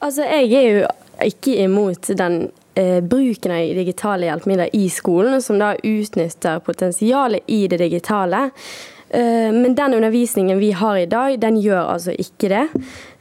Altså, 0.03 0.25
jeg 0.27 0.51
er 0.59 0.65
jo 0.67 0.87
ikke 1.21 1.55
imot 1.63 2.09
den 2.17 2.47
eh, 2.75 2.99
bruken 3.05 3.53
av 3.53 3.77
digitale 3.77 4.27
hjelpemidler 4.29 4.73
i 4.73 4.87
skolen, 4.89 5.41
som 5.41 5.59
da 5.61 5.73
utnytter 5.77 6.63
potensialet 6.65 7.45
i 7.47 7.65
det 7.71 7.81
digitale. 7.83 8.49
Eh, 9.13 9.49
men 9.53 9.75
den 9.75 9.93
undervisningen 9.93 10.59
vi 10.59 10.71
har 10.71 10.97
i 10.97 11.09
dag, 11.09 11.37
den 11.41 11.59
gjør 11.61 11.93
altså 11.95 12.15
ikke 12.17 12.49
det. 12.49 12.67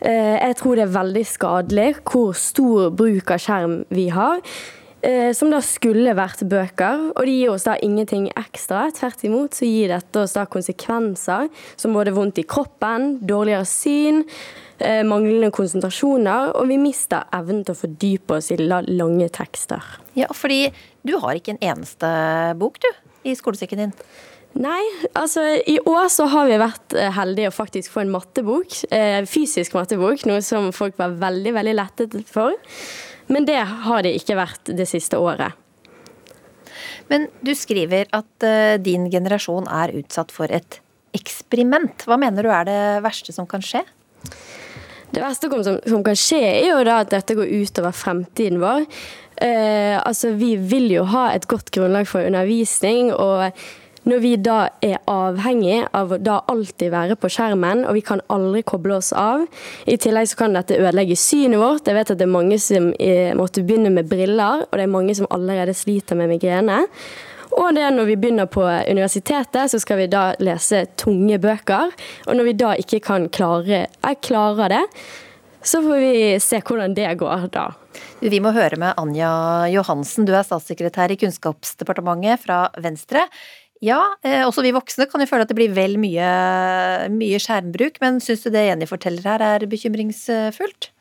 Eh, 0.01 0.39
jeg 0.39 0.57
tror 0.61 0.77
det 0.77 0.87
er 0.87 0.95
veldig 0.99 1.25
skadelig 1.29 1.91
hvor 2.09 2.33
stor 2.33 2.95
bruk 2.97 3.35
av 3.35 3.43
skjerm 3.45 3.83
vi 3.93 4.09
har. 4.15 4.41
Eh, 5.03 5.33
som 5.35 5.51
da 5.51 5.59
skulle 5.67 6.15
vært 6.15 6.45
bøker, 6.47 7.09
og 7.17 7.23
det 7.27 7.35
gir 7.35 7.51
oss 7.51 7.67
da 7.67 7.77
ingenting 7.83 8.29
ekstra. 8.39 8.87
Tvert 8.95 9.25
imot 9.27 9.59
så 9.59 9.67
gir 9.67 9.91
dette 9.91 10.23
oss 10.23 10.37
da 10.37 10.47
konsekvenser 10.47 11.49
som 11.75 11.97
både 11.97 12.15
vondt 12.15 12.39
i 12.39 12.47
kroppen, 12.47 13.17
dårligere 13.27 13.67
syn, 13.67 14.23
Eh, 14.83 15.03
manglende 15.07 15.53
konsentrasjoner, 15.55 16.57
og 16.59 16.67
vi 16.71 16.79
mister 16.81 17.29
evnen 17.37 17.63
til 17.63 17.75
å 17.75 17.79
fordype 17.79 18.39
oss 18.39 18.51
i 18.51 18.59
lange 18.59 19.29
tekster. 19.31 19.85
Ja, 20.19 20.27
fordi 20.35 20.73
du 21.07 21.15
har 21.23 21.39
ikke 21.39 21.55
en 21.55 21.63
eneste 21.63 22.11
bok, 22.59 22.81
du? 22.83 22.91
i 23.23 23.37
skolesekken 23.39 23.79
din? 23.79 23.93
Nei, 24.59 24.81
altså 25.15 25.45
i 25.71 25.77
år 25.87 26.09
så 26.11 26.27
har 26.33 26.49
vi 26.51 26.59
vært 26.61 26.97
eh, 26.99 27.13
heldige 27.15 27.53
å 27.53 27.55
faktisk 27.55 27.95
få 27.95 28.03
en 28.03 28.11
mattebok. 28.13 28.75
Eh, 28.91 29.23
fysisk 29.31 29.77
mattebok, 29.79 30.27
noe 30.27 30.43
som 30.43 30.73
folk 30.75 30.99
var 30.99 31.15
veldig, 31.21 31.55
veldig 31.61 31.77
lettet 31.79 32.19
for. 32.29 32.57
Men 33.31 33.47
det 33.49 33.61
har 33.61 34.03
det 34.05 34.15
ikke 34.19 34.39
vært 34.39 34.73
det 34.75 34.89
siste 34.91 35.21
året. 35.21 35.59
Men 37.11 37.29
du 37.45 37.53
skriver 37.59 38.09
at 38.15 38.47
uh, 38.47 38.79
din 38.83 39.09
generasjon 39.13 39.69
er 39.71 39.95
utsatt 40.01 40.33
for 40.35 40.51
et 40.53 40.81
eksperiment. 41.17 42.07
Hva 42.09 42.17
mener 42.21 42.47
du 42.47 42.53
er 42.53 42.69
det 42.69 42.83
verste 43.05 43.35
som 43.35 43.49
kan 43.49 43.65
skje? 43.65 43.83
Det 45.13 45.21
verste 45.21 45.51
som, 45.53 45.77
som 45.85 46.05
kan 46.07 46.17
skje, 46.17 46.41
er 46.41 46.71
jo 46.71 46.79
da 46.89 47.03
at 47.03 47.11
dette 47.13 47.37
går 47.37 47.51
utover 47.61 47.93
fremtiden 47.93 48.63
vår. 48.63 48.87
Eh, 49.45 49.99
altså, 50.01 50.33
vi 50.41 50.55
vil 50.57 50.89
jo 50.95 51.05
ha 51.13 51.27
et 51.35 51.45
godt 51.51 51.69
grunnlag 51.75 52.09
for 52.09 52.25
undervisning, 52.25 53.13
og 53.13 53.53
når 54.09 54.23
vi 54.23 54.33
da 54.43 54.59
er 54.83 54.99
avhengig 55.11 55.83
av 55.95 56.15
å 56.15 56.19
da 56.19 56.41
alltid 56.51 56.91
være 56.93 57.17
på 57.21 57.31
skjermen, 57.31 57.85
og 57.87 57.97
vi 57.97 58.05
kan 58.07 58.23
aldri 58.33 58.65
koble 58.67 58.97
oss 58.99 59.13
av. 59.15 59.45
I 59.87 59.99
tillegg 60.01 60.31
så 60.33 60.41
kan 60.43 60.57
dette 60.59 60.79
ødelegge 60.79 61.19
synet 61.19 61.63
vårt. 61.63 61.87
Jeg 61.87 61.99
vet 61.99 62.15
at 62.15 62.19
det 62.19 62.27
er 62.27 62.33
mange 62.35 62.59
som 62.63 62.91
eh, 62.99 63.31
måtte 63.39 63.63
begynne 63.67 63.93
med 63.95 64.11
briller, 64.11 64.67
og 64.67 64.79
det 64.79 64.87
er 64.87 64.97
mange 64.97 65.15
som 65.19 65.31
allerede 65.31 65.77
sliter 65.79 66.19
med 66.19 66.33
migrene. 66.35 66.83
Og 67.53 67.75
det 67.77 67.83
er 67.85 67.93
når 67.93 68.09
vi 68.09 68.17
begynner 68.17 68.49
på 68.49 68.65
universitetet, 68.65 69.69
så 69.71 69.81
skal 69.81 70.01
vi 70.01 70.09
da 70.11 70.31
lese 70.41 70.87
tunge 70.99 71.37
bøker. 71.43 71.93
Og 72.27 72.39
når 72.39 72.49
vi 72.49 72.57
da 72.59 72.73
ikke 72.81 73.03
kan 73.05 73.29
klare, 73.33 73.85
jeg 73.93 74.23
klarer 74.25 74.73
det, 74.73 74.83
så 75.63 75.83
får 75.85 76.01
vi 76.03 76.15
se 76.43 76.59
hvordan 76.65 76.97
det 76.97 77.11
går 77.21 77.47
da. 77.55 77.69
Vi 78.23 78.41
må 78.43 78.55
høre 78.55 78.79
med 78.81 78.97
Anja 78.99 79.31
Johansen, 79.71 80.27
du 80.27 80.33
er 80.35 80.47
statssekretær 80.47 81.13
i 81.13 81.19
Kunnskapsdepartementet 81.21 82.41
fra 82.43 82.65
Venstre. 82.83 83.27
Ja, 83.83 84.15
eh, 84.23 84.45
også 84.47 84.63
vi 84.63 84.71
voksne 84.75 85.09
kan 85.11 85.23
jo 85.23 85.27
føle 85.27 85.43
at 85.43 85.51
det 85.51 85.59
blir 85.59 85.73
vel 85.75 85.97
mye, 85.99 86.27
mye 87.11 87.39
skjermbruk, 87.43 87.99
men 88.03 88.21
syns 88.23 88.45
du 88.45 88.53
det 88.55 88.69
Jenny 88.69 88.87
forteller 88.87 89.27
her 89.27 89.43
er 89.43 89.67
bekymringsfullt? 89.67 90.93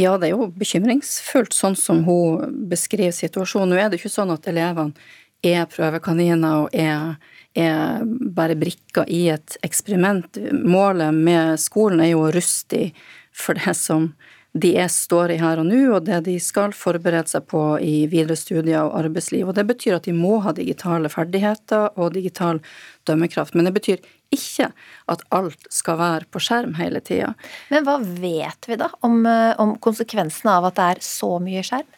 Ja, 0.00 0.14
det 0.16 0.30
er 0.30 0.32
jo 0.32 0.48
bekymringsfullt, 0.56 1.52
sånn 1.52 1.76
som 1.76 2.00
hun 2.06 2.54
beskriver 2.70 3.12
situasjonen. 3.12 3.74
Nå 3.74 3.80
er 3.82 3.92
det 3.92 4.00
ikke 4.00 4.14
sånn 4.14 4.32
at 4.32 4.48
elevene 4.48 4.96
er 5.44 5.66
prøvekaniner 5.68 6.62
og 6.62 6.72
er, 6.72 7.18
er 7.58 8.00
bare 8.32 8.56
brikker 8.56 9.10
i 9.12 9.26
et 9.34 9.58
eksperiment. 9.66 10.40
Målet 10.56 11.12
med 11.12 11.60
skolen 11.60 12.00
er 12.00 12.14
jo 12.14 12.24
å 12.24 12.32
ruste 12.32 12.88
for 13.36 13.60
det 13.60 13.76
som 13.76 14.14
de 14.52 14.74
er, 14.76 14.88
står 14.92 15.32
i 15.32 15.38
her 15.40 15.60
og 15.62 15.68
nå, 15.68 15.80
og 15.96 16.04
det 16.04 16.18
de 16.26 16.34
skal 16.42 16.74
forberede 16.76 17.30
seg 17.30 17.46
på 17.48 17.60
i 17.80 18.04
videre 18.12 18.36
studier 18.36 18.84
og 18.84 18.98
arbeidsliv. 19.00 19.46
Og 19.48 19.56
Det 19.56 19.64
betyr 19.68 19.96
at 19.96 20.08
de 20.08 20.12
må 20.16 20.42
ha 20.44 20.52
digitale 20.52 21.08
ferdigheter 21.12 21.88
og 21.96 22.12
digital 22.18 22.60
dømmekraft. 23.08 23.56
Men 23.56 23.68
det 23.68 23.74
betyr 23.78 24.02
ikke 24.32 24.68
at 25.12 25.24
alt 25.32 25.68
skal 25.72 25.98
være 26.00 26.28
på 26.32 26.40
skjerm 26.42 26.76
hele 26.76 27.00
tida. 27.04 27.32
Men 27.72 27.86
hva 27.88 27.98
vet 28.00 28.68
vi 28.68 28.76
da 28.80 28.90
om, 29.00 29.24
eh, 29.26 29.54
om 29.60 29.76
konsekvensene 29.80 30.58
av 30.58 30.68
at 30.68 30.76
det 30.76 30.88
er 30.90 31.04
så 31.06 31.36
mye 31.40 31.64
skjerm? 31.64 31.88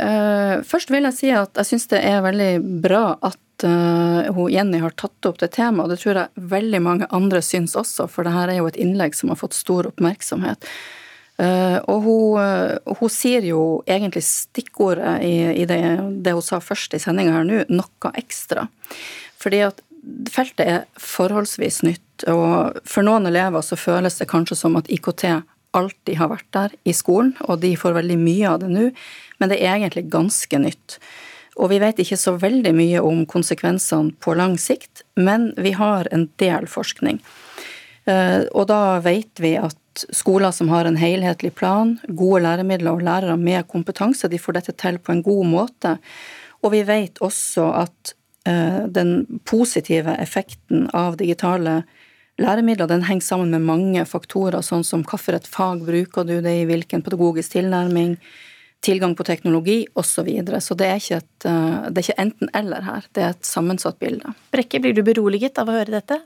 Uh, 0.00 0.64
først 0.64 0.88
vil 0.88 1.04
jeg 1.04 1.12
si 1.12 1.30
at 1.36 1.58
jeg 1.60 1.68
syns 1.68 1.90
det 1.90 1.98
er 2.08 2.22
veldig 2.24 2.80
bra 2.80 3.18
at 3.20 3.66
uh, 3.68 4.32
hun 4.32 4.48
Jenny 4.48 4.78
har 4.80 4.94
tatt 4.96 5.28
opp 5.28 5.36
det 5.42 5.50
temaet, 5.52 5.84
og 5.84 5.92
det 5.92 5.98
tror 6.00 6.20
jeg 6.22 6.48
veldig 6.54 6.80
mange 6.80 7.08
andre 7.12 7.42
syns 7.44 7.76
også, 7.76 8.08
for 8.08 8.24
det 8.24 8.32
her 8.32 8.48
er 8.48 8.62
jo 8.62 8.70
et 8.70 8.80
innlegg 8.80 9.12
som 9.12 9.28
har 9.28 9.36
fått 9.42 9.52
stor 9.52 9.90
oppmerksomhet. 9.90 10.64
Uh, 11.34 11.80
og 11.90 12.04
hun, 12.04 12.36
uh, 12.38 12.94
hun, 13.00 13.10
sier 13.10 13.42
jo 13.42 13.82
egentlig 13.90 14.22
stikkordet 14.22 15.16
i, 15.26 15.32
i 15.50 15.64
det, 15.66 15.80
det, 16.22 16.34
hun 16.36 16.44
sa 16.46 16.60
først 16.62 16.94
i 16.94 17.00
sendinga 17.02 17.34
her 17.34 17.48
nå, 17.48 17.64
noe 17.74 18.12
ekstra. 18.14 18.68
Fordi 19.42 19.64
at 19.66 19.82
feltet 20.30 20.62
er 20.68 20.86
forholdsvis 21.00 21.82
nytt, 21.86 22.26
og 22.30 22.78
for 22.86 23.06
noen 23.06 23.26
elever 23.26 23.64
så 23.66 23.78
føles 23.78 24.20
det 24.20 24.30
kanskje 24.30 24.60
som 24.60 24.78
at 24.78 24.90
IKT 24.92 25.26
alltid 25.74 26.20
har 26.20 26.30
vært 26.30 26.50
der 26.54 26.74
i 26.86 26.94
skolen, 26.94 27.34
og 27.48 27.64
de 27.64 27.74
får 27.78 27.96
veldig 27.98 28.18
mye 28.20 28.50
av 28.52 28.60
det 28.62 28.70
nå, 28.70 28.88
men 29.40 29.50
det 29.50 29.58
er 29.58 29.74
egentlig 29.74 30.06
ganske 30.12 30.60
nytt. 30.62 30.98
Og 31.58 31.70
vi 31.70 31.80
vet 31.82 32.00
ikke 32.02 32.18
så 32.18 32.34
veldig 32.38 32.72
mye 32.74 33.02
om 33.02 33.24
konsekvensene 33.30 34.14
på 34.22 34.34
lang 34.38 34.56
sikt, 34.58 35.04
men 35.18 35.52
vi 35.58 35.74
har 35.74 36.08
en 36.14 36.28
del 36.42 36.66
forskning. 36.70 37.20
Uh, 38.04 38.44
og 38.52 38.68
da 38.68 39.00
vet 39.02 39.40
vi 39.40 39.54
at 39.58 39.78
skoler 40.14 40.50
som 40.54 40.70
har 40.72 40.88
en 40.88 40.98
helhetlig 40.98 41.54
plan, 41.54 41.96
gode 42.08 42.42
læremidler 42.44 42.92
og 42.92 43.04
lærere 43.06 43.36
med 43.40 43.68
kompetanse, 43.70 44.28
de 44.28 44.40
får 44.40 44.58
dette 44.58 44.74
til 44.80 44.98
på 44.98 45.14
en 45.14 45.22
god 45.24 45.46
måte. 45.46 45.96
Og 46.64 46.72
vi 46.74 46.82
vet 46.88 47.20
også 47.24 47.68
at 47.84 48.14
uh, 48.48 48.86
den 48.88 49.40
positive 49.44 50.16
effekten 50.20 50.88
av 50.96 51.18
digitale 51.20 51.82
læremidler 52.40 52.90
den 52.90 53.04
henger 53.06 53.28
sammen 53.28 53.52
med 53.54 53.68
mange 53.68 54.06
faktorer, 54.08 54.64
sånn 54.64 54.84
som 54.86 55.04
hvilket 55.06 55.46
fag 55.46 55.84
bruker 55.86 56.26
du 56.26 56.40
det 56.42 56.56
i, 56.62 56.66
hvilken 56.68 57.04
pedagogisk 57.04 57.54
tilnærming, 57.54 58.16
tilgang 58.84 59.14
på 59.16 59.24
teknologi 59.24 59.84
osv. 59.94 60.10
Så, 60.14 60.22
videre. 60.26 60.60
så 60.60 60.74
det 60.76 60.88
er 60.90 61.00
ikke 61.00 61.20
et, 61.22 61.46
uh, 61.48 61.86
det 61.88 62.00
er 62.00 62.06
ikke 62.08 62.22
enten-eller 62.26 62.88
her, 62.88 63.10
det 63.16 63.22
er 63.24 63.36
et 63.36 63.48
sammensatt 63.48 64.00
bilde. 64.02 64.34
Brekke, 64.52 64.82
blir 64.82 64.96
du 64.96 65.04
beroliget 65.06 65.60
av 65.60 65.70
å 65.70 65.78
høre 65.78 66.00
dette? 66.00 66.20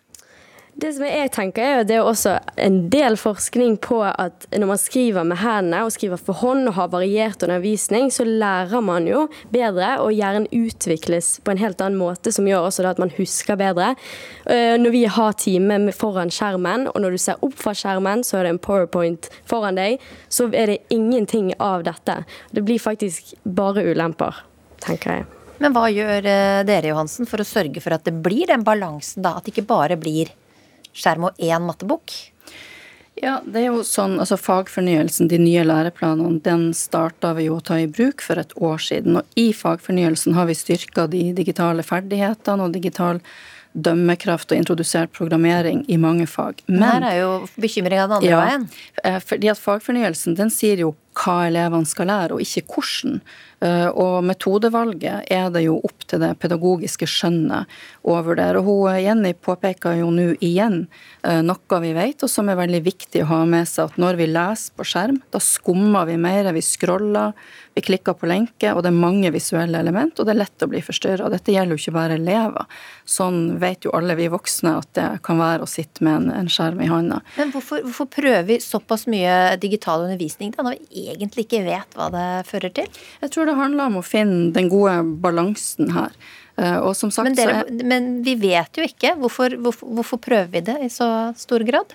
Det 0.79 0.93
som 0.95 1.03
jeg 1.09 1.31
tenker 1.35 1.65
er 1.65 1.73
jo 1.81 1.87
det 1.89 1.95
er 1.97 2.05
også 2.07 2.33
en 2.63 2.77
del 2.93 3.17
forskning 3.19 3.81
på 3.83 3.97
at 4.07 4.45
når 4.53 4.69
man 4.71 4.79
skriver 4.79 5.27
med 5.27 5.41
hendene 5.41 5.81
og 5.83 5.91
skriver 5.91 6.21
for 6.23 6.39
hånd 6.39 6.71
og 6.71 6.77
har 6.77 6.93
variert 6.93 7.43
undervisning, 7.43 8.13
så 8.15 8.23
lærer 8.23 8.85
man 8.87 9.09
jo 9.11 9.25
bedre, 9.51 9.97
og 9.99 10.15
hjernen 10.15 10.47
utvikles 10.55 11.33
på 11.43 11.51
en 11.51 11.59
helt 11.65 11.83
annen 11.83 11.99
måte, 11.99 12.31
som 12.31 12.47
gjør 12.47 12.69
også 12.69 12.87
at 12.87 13.03
man 13.03 13.11
husker 13.17 13.59
bedre. 13.59 13.91
Eh, 14.47 14.79
når 14.79 14.95
vi 14.95 15.03
har 15.19 15.35
time 15.43 15.81
foran 15.99 16.31
skjermen, 16.31 16.87
og 16.95 17.03
når 17.03 17.19
du 17.19 17.25
ser 17.27 17.43
opp 17.43 17.59
fra 17.59 17.75
skjermen, 17.75 18.23
så 18.23 18.39
er 18.39 18.47
det 18.47 18.55
en 18.55 18.63
powerpoint 18.63 19.33
foran 19.51 19.83
deg, 19.83 19.99
så 20.31 20.47
er 20.55 20.77
det 20.77 20.81
ingenting 20.95 21.57
av 21.59 21.89
dette. 21.91 22.21
Det 22.55 22.63
blir 22.63 22.79
faktisk 22.79 23.35
bare 23.43 23.83
ulemper, 23.83 24.45
tenker 24.87 25.17
jeg. 25.17 25.31
Men 25.59 25.75
hva 25.75 25.89
gjør 25.91 26.23
eh, 26.23 26.65
dere, 26.71 26.95
Johansen, 26.95 27.27
for 27.27 27.43
å 27.43 27.55
sørge 27.57 27.83
for 27.83 27.99
at 27.99 28.07
det 28.07 28.21
blir 28.23 28.47
den 28.47 28.63
balansen, 28.63 29.27
da? 29.27 29.35
At 29.35 29.49
det 29.49 29.59
ikke 29.59 29.73
bare 29.75 29.99
blir 29.99 30.31
skjerm 30.99 31.31
og 31.31 31.41
én 31.41 31.65
mattebok? 31.65 32.15
Ja, 33.19 33.39
det 33.43 33.65
er 33.65 33.73
jo 33.73 33.83
sånn, 33.87 34.19
altså 34.23 34.39
Fagfornyelsen, 34.39 35.27
de 35.31 35.41
nye 35.43 35.65
læreplanene, 35.67 36.39
den 36.45 36.69
starta 36.77 37.33
vi 37.35 37.49
jo 37.49 37.59
å 37.59 37.65
ta 37.65 37.81
i 37.81 37.89
bruk 37.91 38.23
for 38.23 38.39
et 38.39 38.53
år 38.55 38.83
siden. 38.83 39.19
Og 39.19 39.39
i 39.41 39.51
fagfornyelsen 39.57 40.37
har 40.39 40.47
vi 40.47 40.55
styrka 40.59 41.09
de 41.11 41.25
digitale 41.35 41.83
ferdighetene 41.87 42.69
og 42.69 42.77
digital 42.77 43.19
dømmekraft 43.79 44.53
og 44.53 44.59
introdusert 44.59 45.13
programmering 45.15 45.83
i 45.91 45.99
mange 46.01 46.27
fag. 46.31 46.63
Men 46.67 46.87
her 46.89 47.09
er 47.11 47.19
jo 47.21 47.33
bekymringa 47.61 48.07
den 48.09 48.17
andre 48.19 48.31
ja, 48.31 48.39
veien. 48.43 48.65
Eh, 49.05 49.19
fordi 49.25 49.51
at 49.53 49.61
Fagfornyelsen 49.61 50.39
den 50.39 50.51
sier 50.55 50.81
jo 50.87 50.95
hva 51.19 51.41
elevene 51.49 51.89
skal 51.89 52.11
lære, 52.11 52.37
og 52.39 52.43
ikke 52.45 52.65
hvordan. 52.75 53.21
Eh, 53.59 53.89
og 53.91 54.23
metodevalget 54.23 55.27
er 55.35 55.49
det 55.51 55.65
jo 55.65 55.79
opp 55.83 56.05
til 56.07 56.23
det 56.23 56.31
pedagogiske 56.39 57.09
skjønnet 57.11 57.79
å 58.07 58.19
vurdere. 58.23 58.63
Hun 58.63 59.01
Jenny 59.03 59.33
påpeker 59.35 59.99
jo 59.99 60.13
nå 60.15 60.29
igjen 60.45 60.85
eh, 61.27 61.41
noe 61.43 61.81
vi 61.83 61.91
vet, 61.97 62.23
og 62.23 62.31
som 62.31 62.51
er 62.51 62.61
veldig 62.61 62.83
viktig 62.87 63.25
å 63.25 63.31
ha 63.33 63.41
med 63.51 63.67
seg, 63.67 63.91
at 63.91 63.99
når 63.99 64.21
vi 64.21 64.29
leser 64.31 64.77
på 64.79 64.87
skjerm, 64.87 65.19
da 65.35 65.43
skummer 65.43 66.07
vi 66.07 66.19
mer, 66.23 66.53
vi 66.55 66.63
scroller, 66.63 67.35
vi 67.75 67.83
klikker 67.83 68.15
på 68.19 68.27
lenker, 68.31 68.75
og 68.75 68.83
det 68.83 68.93
er 68.93 68.99
mange 68.99 69.31
visuelle 69.35 69.79
element, 69.79 70.19
og 70.19 70.27
det 70.27 70.35
er 70.35 70.41
lett 70.41 70.65
å 70.65 70.71
bli 70.71 70.83
forstyrra. 70.83 71.29
Dette 71.31 71.55
gjelder 71.55 71.75
jo 71.75 71.83
ikke 71.83 71.97
bare 71.99 72.19
elever. 72.19 72.81
Sånn 73.09 73.59
vet 73.63 73.87
jo 73.87 73.95
alle 73.95 74.17
vi 74.19 74.31
voksne 74.31 74.77
at 74.81 74.91
det 74.99 75.09
kan 75.27 75.39
være 75.39 75.67
å 75.67 75.71
sitte 75.71 76.03
med 76.07 76.15
en, 76.23 76.33
en 76.45 76.51
skjerm 76.53 76.83
i 76.83 76.91
hånda. 76.91 77.21
Men 77.39 77.53
hvorfor, 77.55 77.83
hvorfor 77.87 78.11
prøver 78.19 78.47
vi 78.49 78.61
såpass 78.63 79.07
mye 79.11 79.57
digital 79.63 80.07
undervisning 80.07 80.55
da, 80.55 80.67
når 80.67 80.79
vi 80.79 81.09
egentlig 81.11 81.47
ikke 81.47 81.65
vet 81.67 81.99
hva 81.99 82.09
det 82.15 82.27
fører 82.51 82.75
til? 82.81 82.91
Jeg 83.23 83.35
tror 83.35 83.48
det 83.49 83.59
handler 83.59 83.91
om 83.91 84.01
å 84.01 84.07
finne 84.07 84.53
den 84.55 84.71
gode 84.73 85.01
balansen 85.23 85.93
her. 85.97 86.15
Eh, 86.59 86.79
og 86.83 86.95
som 86.99 87.13
sagt, 87.15 87.29
men, 87.29 87.37
dere, 87.39 87.61
er... 87.63 87.85
men 87.87 88.09
vi 88.27 88.35
vet 88.41 88.81
jo 88.81 88.87
ikke. 88.87 89.15
Hvorfor, 89.21 89.59
hvorfor, 89.63 89.93
hvorfor 89.99 90.23
prøver 90.23 90.51
vi 90.57 90.65
det 90.71 90.79
i 90.87 90.91
så 90.93 91.09
stor 91.39 91.65
grad? 91.67 91.95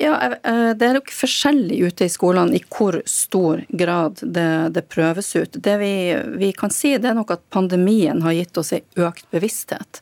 Ja, 0.00 0.16
eh, 0.32 0.70
Det 0.74 0.86
er 0.86 0.96
nok 0.96 1.12
forskjellig 1.12 1.78
ute 1.90 2.06
i 2.08 2.12
skolene 2.12 2.56
i 2.56 2.62
hvor 2.64 2.96
stor 3.08 3.60
grad 3.68 4.22
det, 4.22 4.74
det 4.74 4.86
prøves 4.88 5.34
ut. 5.36 5.58
Det 5.60 5.76
vi, 5.82 5.92
vi, 6.40 6.52
kan 6.56 6.72
si, 6.72 6.94
det 6.96 7.12
er 7.12 7.18
nok 7.18 7.34
at 7.36 7.44
pandemien 7.52 8.22
har 8.24 8.34
gitt 8.38 8.60
oss 8.60 8.72
en 8.72 9.04
økt 9.06 9.28
bevissthet. 9.34 10.00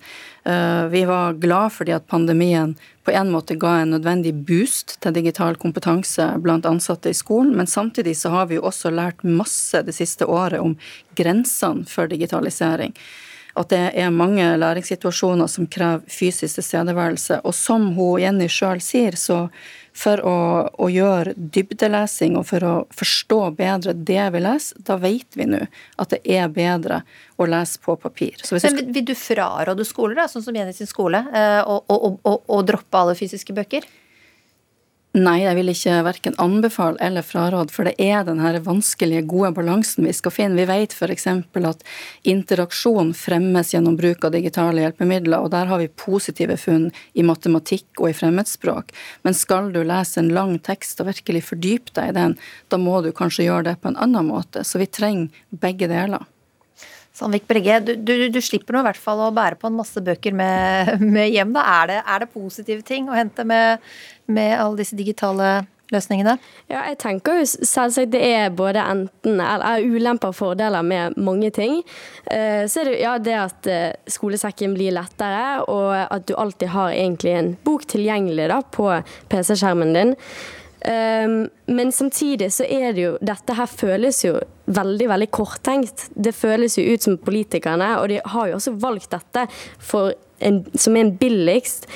Eh, 0.48 0.84
vi 0.84 1.04
var 1.04 1.32
glad 1.32 1.72
fordi 1.72 1.92
at 1.92 2.06
pandemien 2.06 2.76
på 3.04 3.12
en 3.12 3.30
måte 3.30 3.56
ga 3.60 3.74
en 3.82 3.90
nødvendig 3.92 4.32
boost 4.48 4.94
til 5.02 5.12
digital 5.12 5.58
kompetanse 5.60 6.24
blant 6.40 6.66
ansatte 6.68 7.12
i 7.12 7.16
skolen, 7.16 7.52
men 7.56 7.68
samtidig 7.68 8.16
så 8.16 8.32
har 8.32 8.46
vi 8.48 8.56
jo 8.56 8.64
også 8.64 8.88
lært 8.94 9.24
masse 9.24 9.82
det 9.84 9.92
siste 9.96 10.24
året 10.24 10.60
om 10.60 10.76
grensene 11.20 11.84
for 11.88 12.08
digitalisering. 12.08 12.96
at 13.58 13.68
det 13.68 13.90
er 13.98 14.10
mange 14.10 14.44
læringssituasjoner 14.56 15.46
som 15.50 15.66
krever 15.66 16.04
fysisk 16.06 16.54
tilstedeværelse. 16.54 17.40
Og 17.44 17.54
som 17.54 17.88
hun 17.96 18.20
Jenny 18.20 18.46
sjøl 18.46 18.78
sier, 18.80 19.16
så 19.16 19.48
for 19.98 20.22
å, 20.22 20.36
å, 20.78 20.88
gjøre 20.92 21.34
dybdelesing 21.36 22.36
og 22.38 22.46
for 22.50 22.66
å 22.66 22.74
forstå 22.94 23.40
bedre 23.58 23.94
det 23.96 24.24
vi 24.34 24.42
leser, 24.44 24.82
da 24.86 24.98
vet 25.02 25.38
vi 25.38 25.48
nå 25.50 25.64
at 25.98 26.14
det 26.14 26.20
er 26.22 26.50
bedre 26.54 27.02
å 27.38 27.48
lese 27.50 27.80
på 27.82 27.96
papir. 28.00 28.38
Men 28.50 28.62
skal... 28.62 28.82
Vil 28.94 29.08
du 29.08 29.14
fraråde 29.18 29.86
skoler, 29.88 30.20
da, 30.20 30.28
sånn 30.30 30.44
som 30.46 30.56
Jenny 30.58 30.74
sin 30.76 30.90
skole, 30.90 31.24
å 31.66 32.60
droppe 32.66 33.02
alle 33.02 33.18
fysiske 33.18 33.56
bøker? 33.56 33.86
Nei, 35.18 35.40
jeg 35.42 35.56
vil 35.56 35.70
ikke 35.72 35.94
verken 36.06 36.36
anbefale 36.38 37.00
eller 37.02 37.24
fraråde, 37.26 37.72
for 37.74 37.88
det 37.88 37.96
er 37.98 38.26
den 38.26 38.42
vanskelige, 38.62 39.24
gode 39.26 39.50
balansen 39.56 40.06
vi 40.06 40.12
skal 40.14 40.34
finne. 40.34 40.58
Vi 40.60 40.66
vet 40.68 40.94
f.eks. 40.94 41.26
at 41.26 41.82
interaksjon 42.28 43.10
fremmes 43.16 43.72
gjennom 43.74 43.96
bruk 43.98 44.28
av 44.28 44.36
digitale 44.36 44.84
hjelpemidler, 44.84 45.40
og 45.40 45.50
der 45.56 45.66
har 45.72 45.82
vi 45.82 45.90
positive 45.90 46.58
funn 46.60 46.90
i 47.18 47.26
matematikk 47.26 47.98
og 47.98 48.12
i 48.12 48.16
fremmedspråk. 48.20 48.94
Men 49.26 49.34
skal 49.34 49.72
du 49.74 49.82
lese 49.82 50.22
en 50.22 50.30
lang 50.36 50.58
tekst 50.62 51.00
og 51.02 51.10
virkelig 51.10 51.48
fordype 51.50 51.96
deg 51.98 52.12
i 52.12 52.18
den, 52.20 52.38
da 52.68 52.78
må 52.78 53.00
du 53.02 53.10
kanskje 53.10 53.48
gjøre 53.48 53.72
det 53.72 53.78
på 53.82 53.90
en 53.90 53.98
annen 53.98 54.28
måte. 54.28 54.62
Så 54.62 54.78
vi 54.78 54.86
trenger 54.86 55.32
begge 55.50 55.90
deler. 55.90 56.28
Sandvik 57.18 57.48
Bregge, 57.50 57.80
du, 57.82 57.94
du, 57.98 58.28
du, 58.30 58.38
slipper 58.44 58.76
nå 58.76 58.84
i 58.84 58.88
hvert 58.90 59.00
fall 59.00 59.24
å 59.26 59.32
bære 59.34 59.58
på 59.58 59.70
en 59.70 59.78
masse 59.80 60.02
bøker 60.04 60.36
med, 60.38 60.94
med 61.16 61.32
hjem. 61.34 61.56
Da. 61.56 61.64
Er, 61.80 61.90
det, 61.90 61.98
er 62.04 62.22
det 62.22 62.30
positive 62.34 62.86
ting 62.86 63.10
å 63.10 63.18
hente 63.18 63.46
med, 63.48 63.82
med 64.30 64.54
alle 64.58 64.78
disse 64.82 64.98
digitale 64.98 65.58
løsningene? 65.92 66.36
Ja, 66.68 66.82
jeg 66.90 66.98
tenker 67.00 67.40
jo 67.40 67.46
selvsagt 67.48 68.12
det 68.12 68.20
er 68.22 68.54
både 68.54 68.84
enten 68.84 69.40
eller 69.42 69.82
ulemper 69.82 70.32
og 70.32 70.38
fordeler 70.38 70.84
med 70.86 71.16
mange 71.18 71.50
ting. 71.54 71.80
Eh, 72.30 72.68
så 72.68 72.82
er 72.82 72.90
det 72.90 73.00
ja, 73.00 73.16
det 73.18 73.36
at 73.40 73.70
eh, 73.72 73.90
skolesekken 74.10 74.76
blir 74.76 74.94
lettere, 74.94 75.64
og 75.66 75.90
at 76.04 76.28
du 76.28 76.36
alltid 76.38 76.74
har 76.76 76.94
egentlig 76.94 77.34
en 77.34 77.52
bok 77.64 77.88
tilgjengelig 77.88 78.50
da, 78.52 78.62
på 78.62 78.92
PC-skjermen 79.32 79.96
din. 79.96 80.14
Um, 80.78 81.48
men 81.66 81.90
samtidig 81.92 82.52
så 82.54 82.62
er 82.62 82.92
det 82.94 83.02
jo 83.02 83.14
Dette 83.18 83.56
her 83.58 83.66
føles 83.66 84.20
jo 84.22 84.36
veldig, 84.70 85.08
veldig 85.10 85.28
korttenkt. 85.34 86.04
Det 86.14 86.34
føles 86.36 86.78
jo 86.78 86.84
ut 86.86 87.02
som 87.02 87.16
politikerne, 87.18 87.96
og 87.98 88.08
de 88.12 88.20
har 88.22 88.50
jo 88.50 88.58
også 88.60 88.76
valgt 88.78 89.10
dette 89.16 89.48
en, 90.38 90.60
som 90.78 90.96
en 90.96 91.10
billigst, 91.18 91.88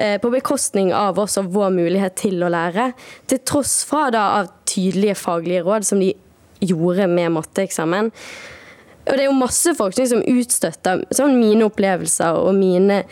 uh, 0.00 0.16
på 0.18 0.32
bekostning 0.34 0.90
av 0.96 1.20
oss 1.22 1.38
og 1.38 1.52
vår 1.54 1.70
mulighet 1.76 2.18
til 2.24 2.42
å 2.42 2.50
lære. 2.50 2.90
Til 3.30 3.42
tross 3.46 3.82
fra 3.86 4.08
da 4.14 4.26
av 4.40 4.50
tydelige 4.66 5.14
faglige 5.20 5.62
råd, 5.68 5.86
som 5.86 6.02
de 6.02 6.10
gjorde 6.64 7.06
med 7.10 7.36
matteeksamen. 7.36 8.10
Og 9.04 9.12
det 9.12 9.24
er 9.24 9.28
jo 9.28 9.36
masse 9.36 9.74
forskning 9.76 10.10
som 10.10 10.24
utstøtter 10.24 11.04
sånn 11.14 11.36
mine 11.36 11.66
opplevelser 11.68 12.38
og 12.40 12.54
mine 12.56 13.02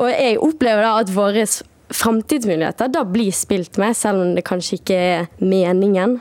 Og 0.00 0.06
jeg 0.08 0.38
opplever 0.40 0.86
da 0.86 0.94
at 1.02 1.10
våre 1.12 1.42
framtidsmuligheter 1.90 2.90
da 2.92 3.04
blir 3.04 3.32
spilt 3.34 3.78
med, 3.80 3.96
selv 3.96 4.22
om 4.22 4.34
det 4.36 4.46
kanskje 4.46 4.78
ikke 4.80 4.98
er 4.98 5.30
meningen. 5.42 6.18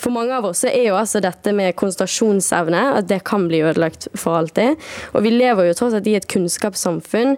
For 0.00 0.12
mange 0.14 0.32
av 0.32 0.46
oss 0.48 0.62
er 0.64 0.86
jo 0.86 0.96
altså 0.96 1.20
dette 1.20 1.52
med 1.52 1.76
konsentrasjonsevne 1.76 2.84
at 2.96 3.08
det 3.10 3.20
kan 3.28 3.44
bli 3.50 3.60
ødelagt 3.60 4.08
for 4.16 4.38
alltid. 4.38 4.80
Og 5.12 5.26
vi 5.26 5.34
lever 5.34 5.68
jo 5.68 5.76
tross 5.76 5.96
alt 5.96 6.08
i 6.08 6.16
et 6.16 6.28
kunnskapssamfunn. 6.30 7.36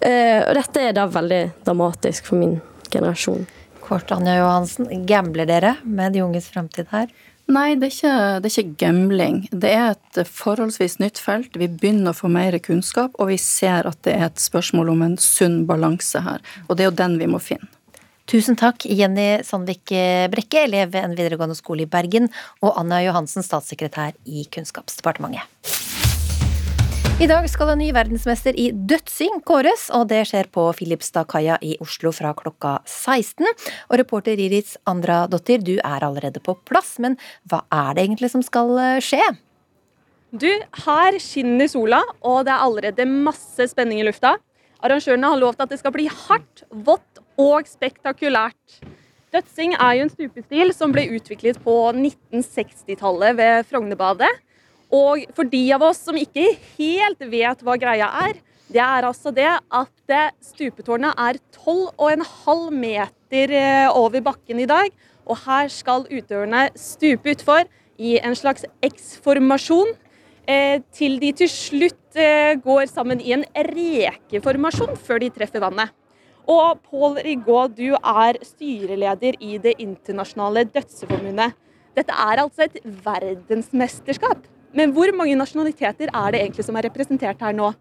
Eh, 0.00 0.40
og 0.40 0.54
dette 0.56 0.86
er 0.88 0.96
da 0.96 1.04
veldig 1.12 1.42
dramatisk 1.66 2.30
for 2.30 2.40
min 2.40 2.56
generasjon. 2.92 3.44
Kort 3.82 4.12
Anja 4.14 4.38
Johansen, 4.38 4.88
gambler 5.06 5.48
dere 5.48 5.76
med 5.84 6.16
de 6.16 6.24
unges 6.24 6.48
fremtid 6.54 6.88
her? 6.94 7.12
Nei, 7.52 7.74
det 7.76 7.88
er, 7.88 7.92
ikke, 7.92 8.14
det 8.40 8.48
er, 8.48 8.54
ikke, 8.62 8.76
gambling. 8.80 9.38
Det 9.50 9.72
er 9.76 9.92
et 9.92 10.20
forholdsvis 10.30 10.96
nytt 11.02 11.20
felt. 11.20 11.58
Vi 11.58 11.68
begynner 11.68 12.14
å 12.14 12.16
få 12.16 12.30
mer 12.32 12.56
kunnskap, 12.64 13.12
og 13.20 13.28
vi 13.28 13.36
ser 13.40 13.88
at 13.90 14.00
det 14.06 14.14
er 14.16 14.26
et 14.30 14.40
spørsmål 14.40 14.94
om 14.94 15.04
en 15.04 15.18
sunn 15.20 15.62
balanse 15.68 16.22
her. 16.24 16.40
Og 16.68 16.78
det 16.78 16.86
er 16.86 16.92
jo 16.92 16.98
den 17.02 17.18
vi 17.20 17.28
må 17.28 17.42
finne. 17.42 17.68
Tusen 18.30 18.56
takk, 18.56 18.86
Jenny 18.86 19.42
Sandvik 19.44 19.92
Brekke, 20.32 20.62
elev 20.64 20.94
ved 20.94 21.04
en 21.04 21.16
videregående 21.18 21.58
skole 21.58 21.84
i 21.84 21.90
Bergen, 21.90 22.30
og 22.62 22.78
Anna 22.80 23.02
Johansen, 23.04 23.44
statssekretær 23.44 24.14
i 24.24 24.46
Kunnskapsdepartementet. 24.54 25.91
I 27.20 27.26
dag 27.28 27.44
skal 27.50 27.68
en 27.74 27.80
ny 27.82 27.90
verdensmester 27.92 28.56
i 28.56 28.70
dødsing 28.72 29.42
kåres, 29.44 29.90
og 29.92 30.06
det 30.08 30.22
skjer 30.30 30.48
på 30.54 30.64
Filipstadkaia 30.78 31.58
i 31.60 31.74
Oslo 31.84 32.08
fra 32.16 32.30
klokka 32.38 32.78
16. 32.88 33.44
Og 33.90 33.98
reporter 34.00 34.40
Iris 34.40 34.78
Andradottir, 34.88 35.60
du 35.60 35.74
er 35.76 36.06
allerede 36.06 36.40
på 36.40 36.54
plass, 36.64 36.94
men 37.04 37.18
hva 37.50 37.60
er 37.68 37.92
det 37.98 38.06
egentlig 38.06 38.30
som 38.32 38.44
skal 38.46 38.72
eh, 38.80 39.02
skje? 39.04 39.20
Du, 40.32 40.48
her 40.86 41.18
skinner 41.20 41.68
sola, 41.68 42.00
og 42.24 42.46
det 42.48 42.54
er 42.54 42.64
allerede 42.64 43.06
masse 43.12 43.68
spenning 43.74 44.00
i 44.00 44.06
lufta. 44.08 44.38
Arrangørene 44.80 45.34
har 45.34 45.42
lovt 45.42 45.60
at 45.60 45.74
det 45.74 45.82
skal 45.82 45.92
bli 45.94 46.08
hardt, 46.08 46.64
vått 46.72 47.20
og 47.36 47.68
spektakulært. 47.68 48.80
Dødsing 49.32 49.76
er 49.76 49.98
jo 49.98 50.06
en 50.06 50.12
stupestil 50.12 50.72
som 50.76 50.96
ble 50.96 51.04
utviklet 51.12 51.60
på 51.60 51.76
1960-tallet 51.92 53.36
ved 53.36 53.68
Frognerbadet. 53.68 54.32
Og 54.92 55.24
for 55.32 55.48
de 55.48 55.62
av 55.72 55.84
oss 55.86 56.02
som 56.04 56.16
ikke 56.18 56.50
helt 56.76 57.22
vet 57.32 57.62
hva 57.64 57.78
greia 57.80 58.10
er, 58.26 58.36
det 58.72 58.80
er 58.80 59.06
altså 59.08 59.32
det 59.34 59.48
at 59.48 60.12
stupetårnet 60.44 61.16
er 61.20 61.38
12,5 61.56 62.68
meter 62.72 63.54
eh, 63.56 63.88
over 63.88 64.20
bakken 64.24 64.60
i 64.60 64.68
dag. 64.68 64.92
Og 65.28 65.38
her 65.46 65.68
skal 65.72 66.06
utøverne 66.10 66.66
stupe 66.76 67.32
utfor 67.32 67.68
i 68.00 68.18
en 68.20 68.36
slags 68.36 68.64
X-formasjon. 68.84 69.92
Eh, 70.48 70.80
til 70.92 71.18
de 71.22 71.32
til 71.38 71.50
slutt 71.52 72.18
eh, 72.18 72.56
går 72.60 72.88
sammen 72.90 73.20
i 73.22 73.34
en 73.36 73.44
rekeformasjon 73.68 74.96
før 75.00 75.22
de 75.22 75.32
treffer 75.32 75.62
vannet. 75.62 75.92
Og 76.50 76.80
Pål 76.88 77.20
Rigaud, 77.22 77.76
du 77.78 77.94
er 77.94 78.40
styreleder 78.42 79.38
i 79.40 79.60
Det 79.62 79.76
internasjonale 79.78 80.64
dødseforbundet. 80.74 81.54
Dette 81.94 82.16
er 82.16 82.42
altså 82.42 82.66
et 82.66 82.80
verdensmesterskap. 83.04 84.48
Men 84.72 84.92
hvor 84.96 85.12
mange 85.16 85.36
nasjonaliteter 85.36 86.08
er 86.08 86.32
det 86.32 86.42
egentlig 86.42 86.64
som 86.64 86.76
er 86.78 86.88
representert 86.88 87.42
her 87.44 87.56
nå? 87.56 87.72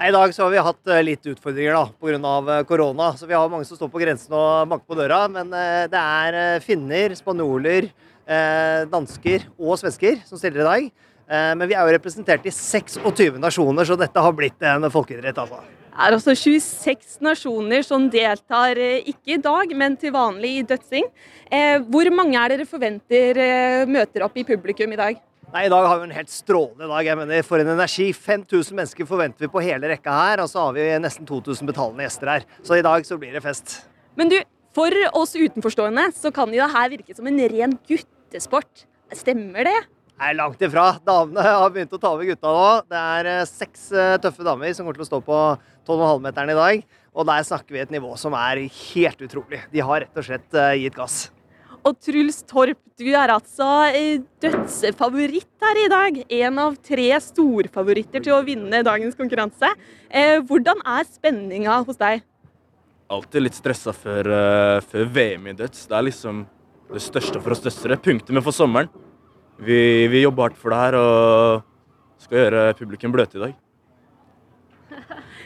I 0.00 0.12
dag 0.14 0.32
så 0.32 0.46
har 0.46 0.52
vi 0.54 0.62
hatt 0.64 0.88
eh, 0.88 1.02
litt 1.04 1.26
utfordringer 1.28 1.74
da, 1.76 1.82
pga. 2.00 2.36
Eh, 2.54 2.62
korona. 2.68 3.10
Så 3.18 3.26
vi 3.28 3.36
har 3.36 3.50
mange 3.52 3.66
som 3.68 3.76
står 3.76 3.90
på 3.92 4.00
grensen 4.00 4.32
og 4.32 4.70
banker 4.70 4.88
på 4.88 4.96
døra. 4.96 5.26
Men 5.28 5.52
eh, 5.52 5.84
det 5.92 6.00
er 6.00 6.64
finner, 6.64 7.16
spanjoler, 7.18 7.90
dansker 8.86 9.48
og 9.58 9.74
svensker 9.80 10.20
som 10.22 10.38
stiller 10.38 10.62
i 10.62 10.66
dag. 10.68 10.84
Men 11.58 11.66
vi 11.66 11.74
er 11.74 11.82
jo 11.82 11.94
representert 11.96 12.44
i 12.46 12.52
26 12.54 13.40
nasjoner, 13.42 13.88
så 13.88 13.96
dette 13.98 14.22
har 14.22 14.36
blitt 14.38 14.62
en 14.70 14.86
folkeidrett. 14.90 15.34
altså. 15.34 15.58
Det 15.90 16.04
er 16.06 16.14
altså 16.14 16.36
26 16.38 17.18
nasjoner 17.26 17.82
som 17.82 18.06
deltar, 18.10 18.78
ikke 18.78 19.34
i 19.34 19.40
dag, 19.42 19.74
men 19.74 19.98
til 19.98 20.14
vanlig 20.14 20.52
i 20.60 20.62
dødsing. 20.70 21.10
Hvor 21.90 22.12
mange 22.14 22.38
er 22.38 22.54
dere 22.54 22.68
forventer 22.70 23.42
møter 23.90 24.28
opp 24.28 24.38
i 24.38 24.46
publikum 24.46 24.94
i 24.94 25.00
dag? 25.02 25.18
Nei, 25.50 25.64
I 25.66 25.70
dag 25.72 25.82
har 25.82 25.98
vi 25.98 26.04
en 26.06 26.14
helt 26.14 26.30
strålende 26.30 26.86
dag. 26.86 27.06
jeg 27.08 27.18
mener, 27.18 27.42
For 27.42 27.58
en 27.58 27.72
energi. 27.72 28.12
5000 28.14 28.76
mennesker 28.76 29.06
forventer 29.06 29.42
vi 29.42 29.48
på 29.50 29.62
hele 29.64 29.88
rekka 29.90 30.12
her. 30.14 30.42
Og 30.44 30.50
så 30.52 30.62
har 30.62 30.76
vi 30.76 30.84
nesten 31.02 31.26
2000 31.26 31.66
betalende 31.66 32.06
gjester 32.06 32.30
her. 32.30 32.44
Så 32.62 32.78
i 32.78 32.84
dag 32.86 33.02
så 33.06 33.18
blir 33.18 33.34
det 33.34 33.42
fest. 33.42 33.80
Men 34.14 34.30
du, 34.30 34.36
for 34.72 34.94
oss 35.18 35.34
utenforstående 35.34 36.12
så 36.14 36.30
kan 36.30 36.54
jo 36.54 36.62
det 36.62 36.70
her 36.70 36.92
virke 36.94 37.16
som 37.16 37.26
en 37.26 37.42
ren 37.50 37.74
guttesport. 37.88 38.86
Stemmer 39.10 39.66
det? 39.66 39.74
Nei, 40.20 40.30
langt 40.38 40.62
ifra. 40.62 40.86
Damene 41.02 41.42
har 41.42 41.74
begynt 41.74 41.98
å 41.98 41.98
ta 41.98 42.14
over 42.14 42.30
gutta 42.30 42.54
nå. 42.54 42.70
Det 42.86 43.02
er 43.18 43.32
eh, 43.32 43.42
seks 43.48 43.90
eh, 43.90 44.14
tøffe 44.22 44.46
damer 44.46 44.70
som 44.76 44.86
kommer 44.86 45.00
til 45.00 45.06
å 45.06 45.10
stå 45.10 45.22
på 45.26 45.40
12,5-meteren 45.88 46.54
i 46.54 46.58
dag. 46.60 46.86
Og 47.10 47.26
der 47.26 47.42
snakker 47.48 47.74
vi 47.74 47.82
et 47.82 47.90
nivå 47.90 48.14
som 48.20 48.38
er 48.38 48.62
helt 48.70 49.26
utrolig. 49.26 49.64
De 49.74 49.82
har 49.82 50.04
rett 50.04 50.22
og 50.22 50.30
slett 50.30 50.54
eh, 50.54 50.76
gitt 50.84 50.94
gass. 50.94 51.24
Og 51.86 51.96
Truls 52.04 52.42
Torp, 52.44 52.78
du 53.00 53.06
er 53.16 53.32
altså 53.32 53.66
eh, 53.96 54.20
dødsfavoritt 54.42 55.64
her 55.64 55.78
i 55.80 55.88
dag. 55.88 56.18
En 56.42 56.58
av 56.60 56.76
tre 56.84 57.06
storfavoritter 57.24 58.24
til 58.26 58.34
å 58.36 58.42
vinne 58.44 58.82
dagens 58.84 59.16
konkurranse. 59.16 59.70
Eh, 60.12 60.36
hvordan 60.44 60.82
er 60.84 61.08
spenninga 61.08 61.78
hos 61.86 62.00
deg? 62.00 62.26
Alltid 63.10 63.46
litt 63.46 63.56
stressa 63.56 63.94
før, 63.96 64.28
uh, 64.28 64.84
før, 64.86 65.08
VM 65.10 65.48
i 65.50 65.56
døds. 65.58 65.88
Det 65.88 65.96
er 65.96 66.06
liksom 66.06 66.44
det 66.92 67.02
største 67.02 67.40
for 67.40 67.56
oss 67.56 67.64
dødsere. 67.64 67.98
Punktumet 67.98 68.44
for 68.44 68.54
sommeren. 68.54 68.92
Vi, 69.60 70.06
vi 70.12 70.22
jobber 70.22 70.50
hardt 70.50 70.60
for 70.60 70.72
det 70.72 70.84
her 70.84 70.98
og 71.00 72.22
skal 72.22 72.44
gjøre 72.44 72.68
publikum 72.78 73.16
bløte 73.16 73.40
i 73.40 73.44
dag. 73.48 73.56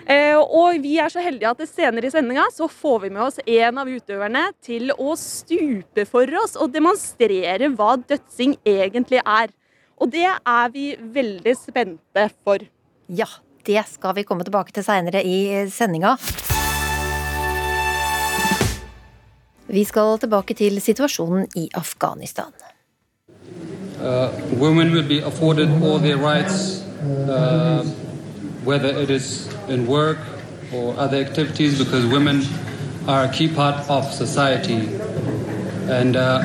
Eh, 0.05 0.37
og 0.37 0.83
vi 0.85 0.99
er 1.01 1.09
så 1.09 1.23
heldige 1.25 1.49
at 1.49 1.63
senere 1.71 2.11
i 2.11 2.13
sendinga 2.13 2.45
så 2.53 2.67
får 2.69 2.99
vi 3.07 3.11
med 3.15 3.23
oss 3.25 3.39
en 3.41 3.79
av 3.81 3.89
utøverne 3.89 4.43
til 4.65 4.93
å 4.93 5.15
stupe 5.17 6.05
for 6.09 6.29
oss 6.43 6.59
og 6.61 6.75
demonstrere 6.75 7.71
hva 7.73 7.95
dødsing 7.97 8.59
egentlig 8.69 9.23
er. 9.25 9.49
Og 9.97 10.13
det 10.13 10.27
er 10.29 10.75
vi 10.75 10.91
veldig 10.99 11.57
spente 11.57 12.27
for. 12.45 12.67
Ja, 13.09 13.31
det 13.65 13.87
skal 13.95 14.19
vi 14.19 14.27
komme 14.29 14.45
tilbake 14.45 14.77
til 14.77 14.85
seinere 14.85 15.25
i 15.25 15.65
sendinga. 15.73 16.19
Vi 19.65 19.87
skal 19.89 20.19
tilbake 20.21 20.53
til 20.55 20.77
situasjonen 20.85 21.49
i 21.57 21.71
Afghanistan. 21.75 22.53
Uh, 24.05 24.29
women 24.61 24.93
will 24.93 25.07
be 25.09 25.25
afforded 25.25 25.71
all 25.83 25.99
their 25.99 26.19
rights 26.19 26.83
uh, 27.01 27.81
whether 28.65 28.93
it 29.01 29.09
is 29.09 29.54
in 29.69 29.87
work 29.87 30.19
or 30.73 30.95
other 30.99 31.19
activities, 31.19 31.79
because 31.79 32.07
women 32.07 32.43
are 33.07 33.25
a 33.25 33.29
key 33.29 33.49
part 33.49 33.89
of 33.89 34.13
society. 34.13 34.89
And 35.89 36.17
uh, 36.17 36.43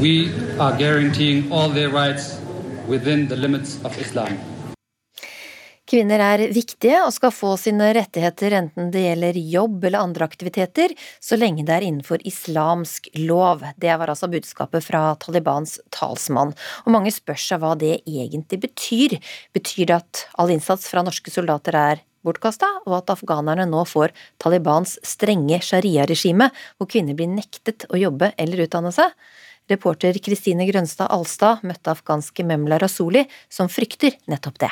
we 0.00 0.32
are 0.58 0.76
guaranteeing 0.76 1.50
all 1.50 1.68
their 1.68 1.88
rights 1.88 2.38
within 2.86 3.28
the 3.28 3.36
limits 3.36 3.82
of 3.84 3.98
Islam. 3.98 4.36
Kvinner 5.86 6.18
er 6.18 6.40
viktige 6.50 6.98
og 7.04 7.12
skal 7.14 7.30
få 7.30 7.52
sine 7.62 7.92
rettigheter 7.94 8.56
enten 8.58 8.88
det 8.90 9.04
gjelder 9.04 9.36
jobb 9.38 9.84
eller 9.86 10.02
andre 10.02 10.26
aktiviteter, 10.26 10.90
så 11.22 11.38
lenge 11.38 11.62
det 11.62 11.76
er 11.76 11.86
innenfor 11.86 12.24
islamsk 12.26 13.06
lov. 13.22 13.62
Det 13.78 13.94
var 13.94 14.10
altså 14.10 14.26
budskapet 14.32 14.82
fra 14.82 15.14
Talibans 15.22 15.76
talsmann. 15.94 16.56
Og 16.84 16.90
mange 16.90 17.14
spør 17.14 17.38
seg 17.38 17.62
hva 17.62 17.76
det 17.78 18.00
egentlig 18.02 18.58
betyr. 18.66 19.14
Betyr 19.54 19.86
det 19.86 20.00
at 20.00 20.26
all 20.34 20.50
innsats 20.50 20.90
fra 20.90 21.06
norske 21.06 21.30
soldater 21.30 21.78
er 21.78 22.02
bortkasta, 22.26 22.68
og 22.84 22.98
at 23.00 23.14
afghanerne 23.14 23.68
nå 23.70 23.86
får 23.88 24.14
Talibans 24.42 24.96
strenge 25.06 25.62
sharia-regime, 25.64 26.50
hvor 26.76 26.90
kvinner 26.90 27.16
blir 27.16 27.30
nektet 27.30 27.86
å 27.90 28.00
jobbe 28.00 28.32
eller 28.36 28.66
utdanne 28.66 28.92
seg? 28.94 29.14
Reporter 29.70 30.14
Kristine 30.22 30.66
Grønstad 30.68 31.10
Alstad 31.10 31.64
møtte 31.66 31.90
afghanske 31.90 32.44
Memla 32.46 32.78
Rasuli, 32.78 33.24
som 33.50 33.70
frykter 33.72 34.14
nettopp 34.30 34.60
det. 34.62 34.70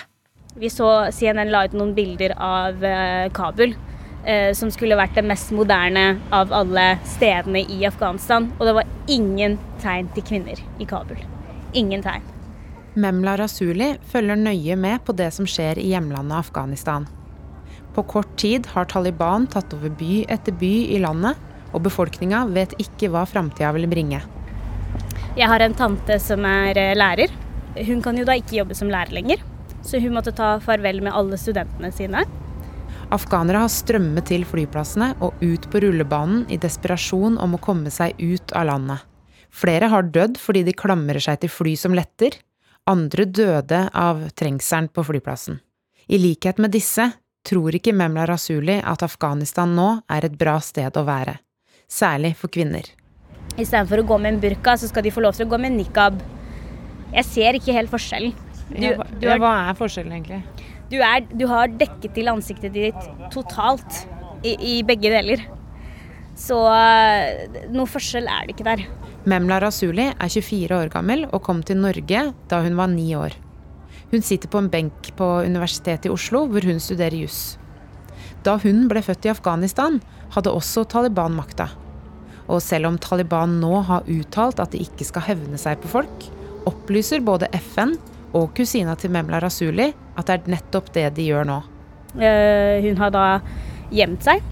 Vi 0.54 0.70
så 0.70 1.10
CNN 1.10 1.50
la 1.50 1.64
ut 1.66 1.74
noen 1.74 1.96
bilder 1.96 2.36
av 2.38 2.84
eh, 2.86 3.26
Kabul, 3.34 3.74
eh, 4.22 4.52
som 4.54 4.70
skulle 4.70 4.98
vært 4.98 5.16
det 5.18 5.24
mest 5.26 5.50
moderne 5.50 6.20
av 6.30 6.54
alle 6.54 6.92
stedene 7.16 7.64
i 7.66 7.80
Afghanistan. 7.88 8.46
Og 8.60 8.68
det 8.68 8.76
var 8.78 8.92
ingen 9.10 9.58
tegn 9.82 10.12
til 10.14 10.26
kvinner 10.30 10.62
i 10.78 10.86
Kabul. 10.86 11.18
Ingen 11.74 12.06
tegn. 12.06 12.22
Memla 12.94 13.34
Rasuli 13.40 13.96
følger 14.06 14.38
nøye 14.38 14.78
med 14.78 15.02
på 15.02 15.16
det 15.18 15.32
som 15.34 15.48
skjer 15.50 15.80
i 15.82 15.88
hjemlandet 15.90 16.38
Afghanistan. 16.38 17.08
På 17.94 18.02
kort 18.02 18.36
tid 18.40 18.66
har 18.74 18.88
Taliban 18.90 19.46
tatt 19.46 19.74
over 19.76 19.92
by 19.94 20.24
etter 20.28 20.54
by 20.58 20.72
i 20.96 20.98
landet, 21.02 21.38
og 21.74 21.84
befolkninga 21.86 22.44
vet 22.54 22.74
ikke 22.82 23.10
hva 23.10 23.24
framtida 23.26 23.70
vil 23.76 23.86
bringe. 23.90 24.20
Jeg 25.34 25.50
har 25.50 25.62
en 25.62 25.74
tante 25.74 26.18
som 26.22 26.44
er 26.46 26.78
eh, 26.78 26.94
lærer. 26.94 27.32
Hun 27.86 28.02
kan 28.02 28.18
jo 28.18 28.26
da 28.26 28.36
ikke 28.38 28.60
jobbe 28.60 28.76
som 28.78 28.90
lærer 28.90 29.14
lenger. 29.14 29.42
Så 29.84 29.98
hun 30.00 30.14
måtte 30.14 30.32
ta 30.34 30.56
farvel 30.62 31.00
med 31.04 31.14
alle 31.14 31.38
studentene 31.38 31.90
sine. 31.94 32.22
Afghanere 33.12 33.64
har 33.64 33.70
strømmet 33.70 34.30
til 34.30 34.46
flyplassene 34.48 35.12
og 35.22 35.42
ut 35.42 35.66
på 35.70 35.82
rullebanen 35.84 36.46
i 36.50 36.58
desperasjon 36.58 37.36
om 37.42 37.56
å 37.56 37.62
komme 37.62 37.92
seg 37.92 38.16
ut 38.22 38.54
av 38.56 38.70
landet. 38.70 39.02
Flere 39.54 39.90
har 39.92 40.08
dødd 40.14 40.38
fordi 40.40 40.64
de 40.66 40.74
klamrer 40.74 41.22
seg 41.22 41.42
til 41.42 41.52
fly 41.52 41.74
som 41.78 41.94
letter. 41.94 42.38
Andre 42.90 43.26
døde 43.26 43.84
av 43.94 44.24
trengselen 44.38 44.90
på 44.90 45.04
flyplassen. 45.06 45.60
I 46.10 46.18
likhet 46.20 46.58
med 46.60 46.74
disse 46.74 47.10
tror 47.44 47.76
ikke 47.76 47.94
Memla 47.96 48.26
Rasuli 48.28 48.78
at 48.80 49.04
Afghanistan 49.04 49.74
nå 49.76 49.88
er 50.10 50.28
et 50.28 50.36
bra 50.40 50.56
sted 50.64 50.96
å 50.96 51.04
være. 51.06 51.38
Særlig 51.90 52.34
for 52.38 52.52
kvinner. 52.52 52.88
Istedenfor 53.54 54.02
å 54.02 54.06
gå 54.08 54.18
med 54.18 54.34
en 54.34 54.40
burka, 54.42 54.74
så 54.80 54.88
skal 54.90 55.04
de 55.06 55.12
få 55.14 55.22
lov 55.22 55.36
til 55.36 55.46
å 55.46 55.52
gå 55.52 55.60
med 55.62 55.76
nikab. 55.76 56.18
Jeg 57.14 57.28
ser 57.28 57.58
ikke 57.58 57.76
helt 57.76 57.92
forskjellen. 57.92 58.34
Du, 58.70 58.80
ja, 58.82 58.96
ja, 59.20 59.36
hva 59.38 59.52
er 59.68 59.76
forskjellen, 59.78 60.16
egentlig? 60.16 60.40
Du, 60.90 60.96
er, 61.04 61.24
du, 61.28 61.44
har 61.50 61.70
dekket 61.70 62.16
til 62.16 62.30
ansiktet 62.32 62.74
ditt 62.74 63.08
totalt 63.34 64.00
i, 64.42 64.56
i 64.56 64.74
begge 64.86 65.12
deler. 65.12 65.44
Så 66.38 66.56
uh, 66.66 67.60
noe 67.70 67.86
forskjell 67.86 68.26
er 68.26 68.48
det 68.48 68.56
ikke 68.56 68.66
der. 68.66 68.86
Memla 69.30 69.60
Rasuli 69.62 70.08
er 70.10 70.32
24 70.32 70.76
år 70.76 70.90
gammel 70.92 71.28
og 71.30 71.44
kom 71.46 71.62
til 71.64 71.78
Norge 71.80 72.26
da 72.50 72.62
hun 72.64 72.80
var 72.80 72.90
ni 72.92 73.06
år. 73.16 73.36
Hun 74.14 74.22
sitter 74.22 74.46
på 74.48 74.58
en 74.58 74.68
benk 74.70 75.08
på 75.18 75.26
Universitetet 75.42 76.06
i 76.06 76.10
Oslo, 76.14 76.44
hvor 76.46 76.62
hun 76.62 76.76
studerer 76.78 77.16
juss. 77.18 77.56
Da 78.46 78.52
hun 78.62 78.84
ble 78.86 79.00
født 79.02 79.26
i 79.26 79.30
Afghanistan, 79.32 79.96
hadde 80.36 80.52
også 80.54 80.84
Taliban 80.86 81.34
makta. 81.34 81.66
Og 82.46 82.60
selv 82.62 82.86
om 82.92 82.98
Taliban 83.02 83.56
nå 83.58 83.80
har 83.88 84.06
uttalt 84.06 84.62
at 84.62 84.70
de 84.70 84.84
ikke 84.84 85.06
skal 85.08 85.24
hevne 85.32 85.58
seg 85.58 85.82
på 85.82 85.90
folk, 85.96 86.28
opplyser 86.70 87.24
både 87.26 87.48
FN 87.72 87.96
og 88.38 88.52
kusina 88.54 88.94
til 88.94 89.10
Memla 89.16 89.40
Rasuli 89.42 89.88
at 89.90 90.30
det 90.30 90.36
er 90.36 90.54
nettopp 90.54 90.92
det 90.94 91.08
de 91.18 91.26
gjør 91.32 91.50
nå. 91.50 91.58
Uh, 92.14 92.78
hun 92.86 93.02
har 93.02 93.10
da 93.10 93.26
gjemt 93.90 94.22
seg 94.22 94.46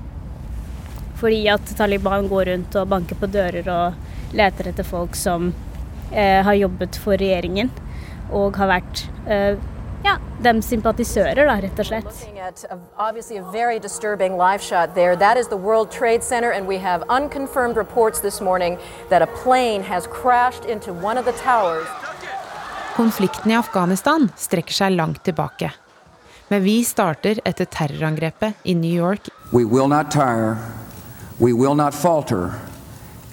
fordi 1.22 1.44
at 1.54 1.70
Taliban 1.78 2.26
går 2.26 2.48
rundt 2.50 2.74
og 2.80 2.90
banker 2.90 3.14
på 3.14 3.30
dører 3.30 3.70
og 3.70 4.34
leter 4.34 4.72
etter 4.72 4.82
folk 4.82 5.14
som 5.14 5.52
uh, 5.54 6.40
har 6.42 6.58
jobbet 6.58 6.98
for 6.98 7.14
regjeringen 7.14 7.70
og 8.32 8.56
har 8.56 8.70
vært 8.70 9.04
uh, 9.26 9.60
ja, 10.04 10.16
dem 10.42 10.62
sympatisører, 10.62 11.44
da, 11.46 11.56
rett 11.62 11.78
og 11.78 11.86
slett. 11.86 12.66
Obviously 12.98 13.36
a 13.38 13.44
very 13.52 13.78
disturbing 13.78 14.36
live 14.36 14.62
shot 14.62 14.94
there. 14.94 15.16
That 15.16 15.36
is 15.36 15.48
the 15.48 15.56
World 15.56 15.90
Trade 15.90 16.22
Center, 16.22 16.50
and 16.50 16.66
we 16.66 16.78
have 16.78 17.04
unconfirmed 17.08 17.76
reports 17.76 18.20
this 18.20 18.40
morning 18.40 18.78
that 19.10 19.22
a 19.22 19.28
plane 19.44 19.82
has 19.82 20.06
crashed 20.06 20.64
into 20.64 20.92
one 20.92 21.18
of 21.18 21.24
the 21.24 21.32
towers. 21.32 21.86
Konflikten 22.96 23.50
i 23.50 23.56
Afghanistan 23.56 24.28
strekker 24.36 24.74
seg 24.74 24.92
langt 24.96 25.22
tilbake. 25.24 25.70
Men 26.48 26.62
vi 26.62 26.82
starter 26.84 27.38
etter 27.44 27.64
terrorangrepet 27.64 28.52
i 28.68 28.74
New 28.74 28.92
York. 28.92 29.30
We 29.52 29.64
will 29.64 29.88
not 29.88 30.10
tire, 30.10 30.56
we 31.38 31.52
will 31.52 31.74
not 31.74 31.94
falter, 31.94 32.52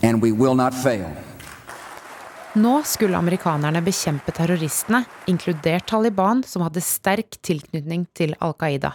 and 0.01 0.23
we 0.23 0.31
will 0.31 0.55
not 0.55 0.73
fail. 0.73 1.11
Nå 2.59 2.81
skulle 2.83 3.15
amerikanerne 3.15 3.79
bekjempe 3.85 4.33
terroristene, 4.35 5.05
inkludert 5.31 5.85
Taliban, 5.87 6.41
som 6.43 6.65
hadde 6.65 6.81
sterk 6.83 7.37
tilknytning 7.45 8.01
til 8.17 8.33
Al 8.43 8.51
Qaida, 8.59 8.89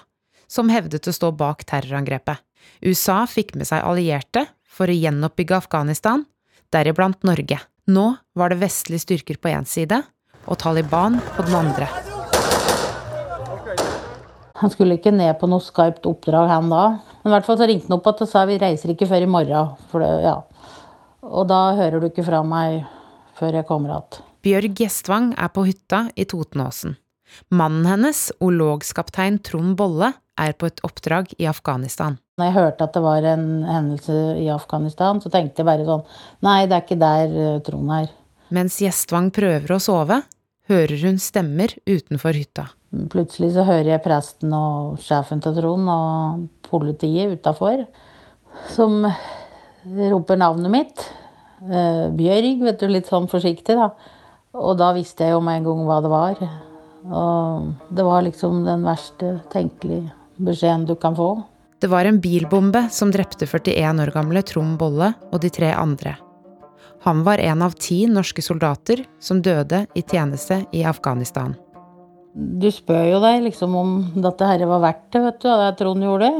som 0.50 0.68
hevdet 0.68 1.06
å 1.08 1.14
stå 1.14 1.30
bak 1.32 1.62
terrorangrepet. 1.70 2.42
USA 2.84 3.22
fikk 3.30 3.54
med 3.56 3.70
seg 3.70 3.80
allierte 3.86 4.42
for 4.68 4.90
å 4.90 4.96
gjenoppbygge 4.96 5.56
Afghanistan, 5.56 6.26
deriblant 6.74 7.24
Norge. 7.24 7.56
Nå 7.88 8.04
var 8.36 8.52
det 8.52 8.58
vestlige 8.60 9.06
styrker 9.06 9.38
på 9.40 9.54
én 9.54 9.64
side 9.68 10.02
og 10.44 10.58
Taliban 10.60 11.16
på 11.32 11.46
den 11.46 11.56
andre. 11.56 11.88
Han 14.60 14.74
skulle 14.74 14.98
ikke 14.98 15.14
ned 15.14 15.38
på 15.40 15.48
noe 15.48 15.64
skarpt 15.64 16.04
oppdrag, 16.10 16.50
han 16.52 16.68
da. 16.68 16.82
Men 17.22 17.32
i 17.32 17.34
hvert 17.38 17.48
fall 17.48 17.56
så 17.62 17.70
ringte 17.70 17.88
han 17.88 17.96
opp 17.96 18.12
og 18.12 18.28
sa 18.28 18.44
vi 18.50 18.60
reiser 18.60 18.92
ikke 18.92 19.08
før 19.08 19.24
i 19.24 19.30
morgen. 19.38 19.72
Det, 19.94 20.12
ja. 20.26 20.36
Og 21.24 21.48
da 21.48 21.62
hører 21.80 22.02
du 22.02 22.10
ikke 22.10 22.26
fra 22.28 22.42
meg 22.44 22.84
før 23.38 23.60
jeg 23.60 23.68
kommer 23.68 23.94
igjen. 23.94 24.26
Bjørg 24.44 24.76
Gjestvang 24.82 25.30
er 25.40 25.50
på 25.54 25.64
hytta 25.68 26.04
i 26.20 26.26
Totenåsen. 26.28 26.98
Mannen 27.54 27.86
hennes, 27.88 28.28
ologskaptein 28.44 29.40
Trond 29.42 29.74
Bolle, 29.78 30.12
er 30.40 30.54
på 30.58 30.68
et 30.68 30.82
oppdrag 30.86 31.30
i 31.38 31.46
Afghanistan. 31.50 32.18
Når 32.38 32.48
jeg 32.48 32.56
hørte 32.56 32.86
at 32.86 32.96
det 32.96 33.02
var 33.04 33.26
en 33.30 33.46
hendelse 33.68 34.14
i 34.42 34.48
Afghanistan, 34.50 35.20
så 35.22 35.30
tenkte 35.30 35.62
jeg 35.62 35.68
bare 35.68 35.86
sånn 35.86 36.02
Nei, 36.44 36.64
det 36.66 36.76
er 36.76 36.84
ikke 36.84 37.00
der 37.00 37.36
eh, 37.44 37.60
Trond 37.66 37.92
er. 37.94 38.08
Mens 38.54 38.80
Gjestvang 38.82 39.30
prøver 39.34 39.76
å 39.76 39.80
sove, 39.82 40.20
hører 40.70 41.06
hun 41.06 41.20
stemmer 41.22 41.76
utenfor 41.86 42.36
hytta. 42.36 42.68
Plutselig 43.10 43.54
så 43.54 43.64
hører 43.66 43.94
jeg 43.94 44.04
presten 44.04 44.52
og 44.54 44.98
sjefen 45.02 45.42
til 45.42 45.56
Trond 45.56 45.90
og 45.90 46.44
politiet 46.68 47.38
utafor 47.38 47.86
som 48.74 49.02
roper 50.12 50.38
navnet 50.40 50.72
mitt. 50.72 51.06
Eh, 51.64 52.10
Bjørg, 52.12 52.60
vet 52.66 52.82
du, 52.82 52.88
litt 52.90 53.08
sånn 53.08 53.28
forsiktig, 53.30 53.76
da. 53.78 53.90
Og 54.54 54.76
da 54.78 54.92
visste 54.94 55.26
jeg 55.26 55.34
jo 55.34 55.40
med 55.44 55.60
en 55.60 55.68
gang 55.68 55.86
hva 55.88 55.98
det 56.04 56.12
var. 56.12 56.44
Og 57.04 57.72
det 57.92 58.04
var 58.06 58.24
liksom 58.24 58.62
den 58.66 58.84
verste 58.86 59.38
tenkelige 59.52 60.12
beskjeden 60.44 60.86
du 60.88 60.94
kan 61.00 61.16
få. 61.16 61.32
Det 61.80 61.90
var 61.92 62.08
en 62.08 62.20
bilbombe 62.22 62.86
som 62.94 63.10
drepte 63.12 63.48
41 63.48 64.00
år 64.00 64.12
gamle 64.14 64.42
Trond 64.46 64.78
Bolle 64.80 65.10
og 65.32 65.42
de 65.42 65.50
tre 65.52 65.72
andre. 65.76 66.14
Han 67.04 67.20
var 67.26 67.42
en 67.44 67.60
av 67.66 67.74
ti 67.76 68.04
norske 68.08 68.40
soldater 68.40 69.02
som 69.20 69.42
døde 69.44 69.82
i 69.92 70.00
tjeneste 70.00 70.62
i 70.72 70.84
Afghanistan. 70.88 71.52
Du 72.34 72.70
spør 72.72 73.04
jo 73.10 73.18
deg 73.22 73.44
liksom 73.44 73.74
om 73.76 73.90
dette 74.16 74.48
her 74.48 74.64
var 74.70 74.80
verdt 74.86 75.10
det, 75.12 75.24
vet 75.26 75.42
du, 75.42 75.48
og 75.52 75.60
det 75.60 75.72
Trond 75.78 76.06
gjorde. 76.08 76.30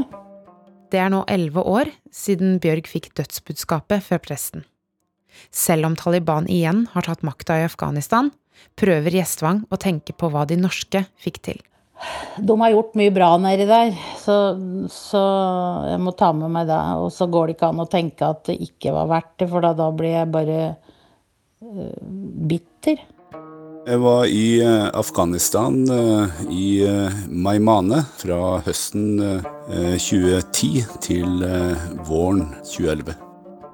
Det 0.90 1.02
er 1.02 1.10
nå 1.12 1.24
elleve 1.28 1.62
år 1.68 1.90
siden 2.14 2.56
Bjørg 2.62 2.88
fikk 2.88 3.12
dødsbudskapet 3.18 4.06
fra 4.06 4.20
presten. 4.22 4.64
Selv 5.54 5.90
om 5.90 5.98
Taliban 5.98 6.48
igjen 6.50 6.86
har 6.94 7.06
tatt 7.06 7.24
makta 7.26 7.60
i 7.60 7.68
Afghanistan, 7.68 8.32
prøver 8.78 9.20
Gjestvang 9.20 9.64
å 9.70 9.78
tenke 9.80 10.16
på 10.16 10.30
hva 10.32 10.44
de 10.48 10.58
norske 10.60 11.06
fikk 11.20 11.40
til. 11.46 11.62
De 12.36 12.54
har 12.60 12.72
gjort 12.74 12.96
mye 12.98 13.12
bra 13.14 13.30
nedi 13.38 13.66
der, 13.68 13.94
så, 14.18 14.36
så, 14.90 15.22
jeg 15.86 16.00
må 16.02 16.14
ta 16.18 16.32
med 16.36 16.50
meg 16.52 16.68
det. 16.68 16.80
Og 17.00 17.12
så 17.14 17.28
går 17.30 17.46
det 17.46 17.56
ikke 17.56 17.70
an 17.70 17.84
å 17.84 17.90
tenke 17.90 18.28
at 18.28 18.44
det 18.50 18.58
ikke 18.66 18.94
var 18.96 19.10
verdt 19.12 19.34
det, 19.40 19.50
for 19.52 19.64
da, 19.64 19.72
da 19.78 19.90
blir 19.94 20.16
jeg 20.16 20.32
bare 20.34 20.60
uh, 20.74 21.98
bitter. 22.50 23.04
Jeg 23.84 24.00
var 24.00 24.26
i 24.26 24.46
uh, 24.64 24.88
Afghanistan 24.96 25.78
uh, 25.92 26.40
i 26.50 26.82
Maimane 27.28 28.02
fra 28.18 28.58
høsten 28.66 29.20
2010 29.68 30.98
til 31.04 31.46
våren 32.08 32.50
2011. 32.64 33.23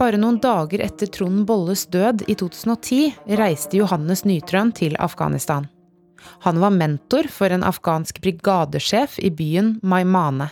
Bare 0.01 0.17
noen 0.17 0.39
dager 0.41 0.81
etter 0.81 1.11
Trond 1.13 1.43
Bolles 1.45 1.83
død 1.93 2.23
i 2.33 2.35
2010 2.41 3.35
reiste 3.37 3.77
Johannes 3.77 4.23
Nytrøen 4.25 4.71
til 4.73 4.95
Afghanistan. 4.97 5.67
Han 6.47 6.61
var 6.63 6.73
mentor 6.73 7.29
for 7.29 7.53
en 7.53 7.67
afghansk 7.69 8.23
brigadesjef 8.25 9.19
i 9.21 9.29
byen 9.29 9.75
Maimane. 9.85 10.47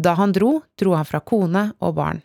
Da 0.00 0.14
han 0.16 0.32
dro, 0.32 0.62
dro 0.80 0.94
han 0.96 1.04
fra 1.04 1.20
kone 1.20 1.66
og 1.84 1.92
barn. 1.98 2.22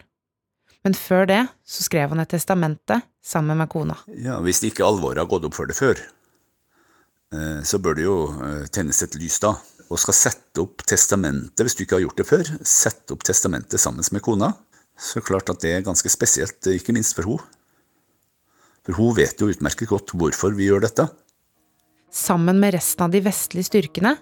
Men 0.88 0.96
før 0.96 1.28
det 1.28 1.42
så 1.68 1.84
skrev 1.84 2.16
han 2.16 2.24
et 2.24 2.32
testamente 2.32 3.02
sammen 3.20 3.60
med 3.60 3.68
kona. 3.68 3.98
Ja, 4.16 4.40
Hvis 4.40 4.64
ikke 4.64 4.88
alvoret 4.88 5.20
har 5.20 5.28
gått 5.28 5.44
opp 5.50 5.60
for 5.60 5.68
det 5.68 5.76
før, 5.76 6.00
eh, 7.36 7.60
så 7.68 7.82
bør 7.84 8.00
det 8.00 8.08
jo 8.08 8.18
eh, 8.32 8.64
tennes 8.72 9.04
et 9.04 9.20
lys 9.20 9.42
da. 9.44 9.58
Og 9.90 10.00
skal 10.00 10.16
sette 10.16 10.64
opp 10.64 10.88
testamentet, 10.88 11.66
hvis 11.66 11.76
du 11.76 11.84
ikke 11.84 12.00
har 12.00 12.08
gjort 12.08 12.24
det 12.24 12.30
før, 12.32 12.56
sette 12.64 13.12
opp 13.12 13.28
testamentet 13.28 13.82
sammen 13.82 14.08
med 14.14 14.24
kona, 14.24 14.54
så 15.00 15.22
klart 15.24 15.50
at 15.52 15.62
det 15.64 15.72
er 15.74 15.86
ganske 15.88 16.12
spesielt, 16.12 16.60
ikke 16.68 16.96
minst 16.96 17.16
for 17.18 17.28
henne. 17.28 17.56
For 18.86 18.98
hun 18.98 19.16
vet 19.18 19.40
jo 19.40 19.50
utmerket 19.52 19.90
godt 19.92 20.16
hvorfor 20.18 20.56
vi 20.58 20.70
gjør 20.70 20.86
dette. 20.88 21.06
Sammen 22.12 22.58
med 22.62 22.74
resten 22.74 23.06
av 23.06 23.14
de 23.14 23.22
vestlige 23.22 23.68
styrkene 23.70 24.16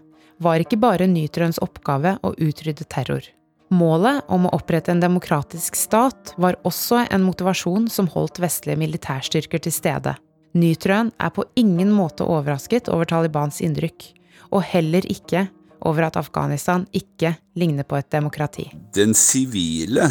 var 0.43 0.61
ikke 0.61 0.79
bare 0.81 1.07
Nytrøens 1.09 1.59
oppgave 1.63 2.17
å 2.25 2.33
utrydde 2.35 2.85
terror. 2.91 3.23
Målet 3.73 4.27
om 4.31 4.45
å 4.47 4.53
opprette 4.55 4.93
en 4.93 5.01
demokratisk 5.03 5.75
stat 5.75 6.33
var 6.39 6.59
også 6.67 7.03
en 7.11 7.25
motivasjon 7.27 7.89
som 7.91 8.07
holdt 8.13 8.39
vestlige 8.43 8.79
militærstyrker 8.79 9.63
til 9.63 9.75
stede. 9.75 10.15
Nytrøen 10.57 11.11
er 11.19 11.33
på 11.35 11.45
ingen 11.59 11.91
måte 11.93 12.25
overrasket 12.27 12.87
over 12.91 13.09
Talibans 13.09 13.59
innrykk, 13.63 14.11
og 14.55 14.63
heller 14.63 15.05
ikke 15.11 15.47
over 15.87 16.07
at 16.07 16.17
Afghanistan 16.19 16.87
ikke 16.95 17.35
ligner 17.59 17.85
på 17.87 17.99
et 17.99 18.07
demokrati. 18.11 18.69
Den 18.95 19.13
sivile 19.17 20.07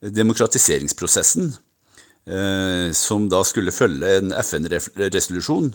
demokratiseringsprosessen, 0.00 1.52
eh, 2.26 2.92
som 2.92 3.28
da 3.28 3.42
skulle 3.44 3.74
følge 3.74 4.18
en 4.18 4.32
FN-resolusjon, 4.32 5.72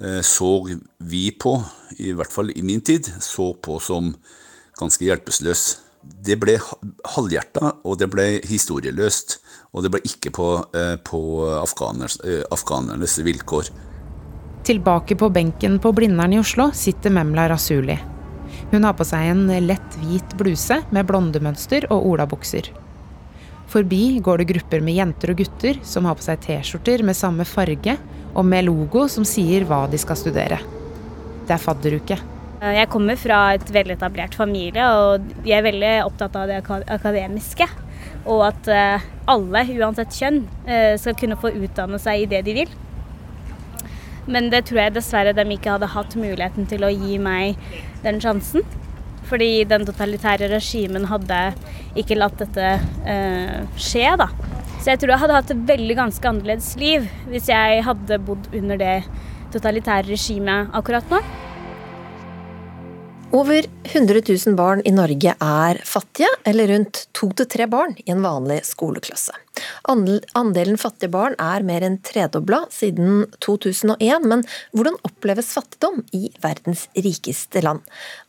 eh, 0.00 0.20
så 0.20 0.52
vi 0.98 1.30
på, 1.30 1.56
i 1.98 2.12
hvert 2.12 2.32
fall 2.32 2.50
i 2.56 2.62
min 2.62 2.80
tid, 2.80 3.12
så 3.20 3.52
på 3.54 3.78
som 3.80 4.14
ganske 4.80 5.04
hjelpeløs. 5.04 5.64
Det 6.02 6.34
ble 6.40 6.56
halvhjerta, 7.14 7.76
og 7.84 7.98
det 8.00 8.08
ble 8.10 8.40
historieløst. 8.48 9.38
Og 9.72 9.84
det 9.84 9.92
ble 9.92 10.00
ikke 10.04 10.32
på, 10.34 10.46
eh, 10.74 10.96
på 10.96 11.46
afghaners, 11.60 12.18
afghanernes 12.50 13.18
vilkår. 13.22 13.70
Tilbake 14.64 15.16
på 15.16 15.30
benken 15.30 15.78
på 15.78 15.92
Blindern 15.92 16.32
i 16.32 16.38
Oslo 16.38 16.70
sitter 16.72 17.10
Memla 17.10 17.48
Rasuli. 17.48 17.98
Hun 18.70 18.84
har 18.84 18.94
på 18.94 19.04
seg 19.04 19.30
en 19.30 19.46
lett 19.66 19.96
hvit 20.02 20.36
bluse 20.38 20.82
med 20.90 21.06
blondemønster 21.06 21.86
og 21.90 22.06
olabukser. 22.06 22.81
Forbi 23.72 24.18
går 24.20 24.42
det 24.42 24.50
grupper 24.50 24.82
med 24.84 24.98
jenter 24.98 25.32
og 25.32 25.38
gutter 25.40 25.78
som 25.86 26.04
har 26.04 26.18
på 26.18 26.24
seg 26.26 26.42
T-skjorter 26.44 27.00
med 27.08 27.16
samme 27.16 27.46
farge 27.48 27.94
og 28.34 28.44
med 28.44 28.66
logo 28.66 29.06
som 29.08 29.24
sier 29.28 29.64
hva 29.68 29.86
de 29.88 30.00
skal 30.00 30.18
studere. 30.20 30.58
Det 31.48 31.54
er 31.56 31.62
fadderuke. 31.62 32.18
Jeg 32.62 32.90
kommer 32.92 33.16
fra 33.18 33.38
et 33.56 33.72
veletablert 33.74 34.36
familie, 34.38 34.84
og 34.84 35.24
de 35.42 35.54
er 35.56 35.64
veldig 35.64 35.94
opptatt 36.04 36.36
av 36.38 36.52
det 36.52 36.60
akademiske. 36.62 37.66
Og 38.30 38.44
at 38.46 38.68
eh, 38.70 39.08
alle, 39.32 39.64
uansett 39.80 40.14
kjønn, 40.14 40.44
eh, 40.68 40.92
skal 41.00 41.16
kunne 41.18 41.40
få 41.40 41.50
utdanne 41.56 41.98
seg 42.02 42.22
i 42.22 42.28
det 42.30 42.44
de 42.46 42.54
vil. 42.60 42.76
Men 44.30 44.52
det 44.52 44.66
tror 44.68 44.84
jeg 44.84 44.94
dessverre 44.94 45.34
de 45.34 45.48
ikke 45.56 45.74
hadde 45.74 45.90
hatt 45.96 46.14
muligheten 46.14 46.68
til 46.70 46.86
å 46.86 46.92
gi 46.92 47.18
meg 47.18 47.58
den 48.04 48.20
sjansen. 48.22 48.62
Fordi 49.30 49.64
den 49.68 49.86
totalitære 49.88 50.50
regimen 50.52 51.06
hadde 51.10 51.38
ikke 51.98 52.18
latt 52.18 52.40
dette 52.42 52.72
eh, 53.08 53.60
skje, 53.76 54.10
da. 54.20 54.28
Så 54.82 54.90
jeg 54.90 54.98
tror 54.98 55.14
jeg 55.14 55.22
hadde 55.22 55.36
hatt 55.38 55.52
et 55.54 55.66
veldig 55.68 55.94
ganske 55.94 56.26
annerledes 56.26 56.72
liv 56.80 57.04
hvis 57.30 57.46
jeg 57.52 57.84
hadde 57.86 58.18
bodd 58.26 58.48
under 58.58 58.80
det 58.80 58.96
totalitære 59.54 60.10
regimet 60.10 60.72
akkurat 60.74 61.06
nå. 61.12 61.20
Over 63.32 63.64
100 63.84 64.20
000 64.46 64.56
barn 64.56 64.82
i 64.84 64.90
Norge 64.92 65.32
er 65.40 65.78
fattige, 65.88 66.28
eller 66.44 66.68
rundt 66.68 67.06
to 67.16 67.30
til 67.32 67.46
tre 67.48 67.64
barn 67.64 67.94
i 68.02 68.10
en 68.12 68.20
vanlig 68.20 68.58
skoleklasse. 68.68 69.32
Andelen 69.88 70.76
fattige 70.80 71.08
barn 71.14 71.32
er 71.40 71.64
mer 71.64 71.86
enn 71.86 71.96
tredobla 72.04 72.66
siden 72.72 73.24
2001, 73.40 74.26
men 74.28 74.44
hvordan 74.76 74.98
oppleves 75.08 75.48
fattigdom 75.56 76.02
i 76.12 76.26
verdens 76.44 76.84
rikeste 76.92 77.64
land? 77.64 77.80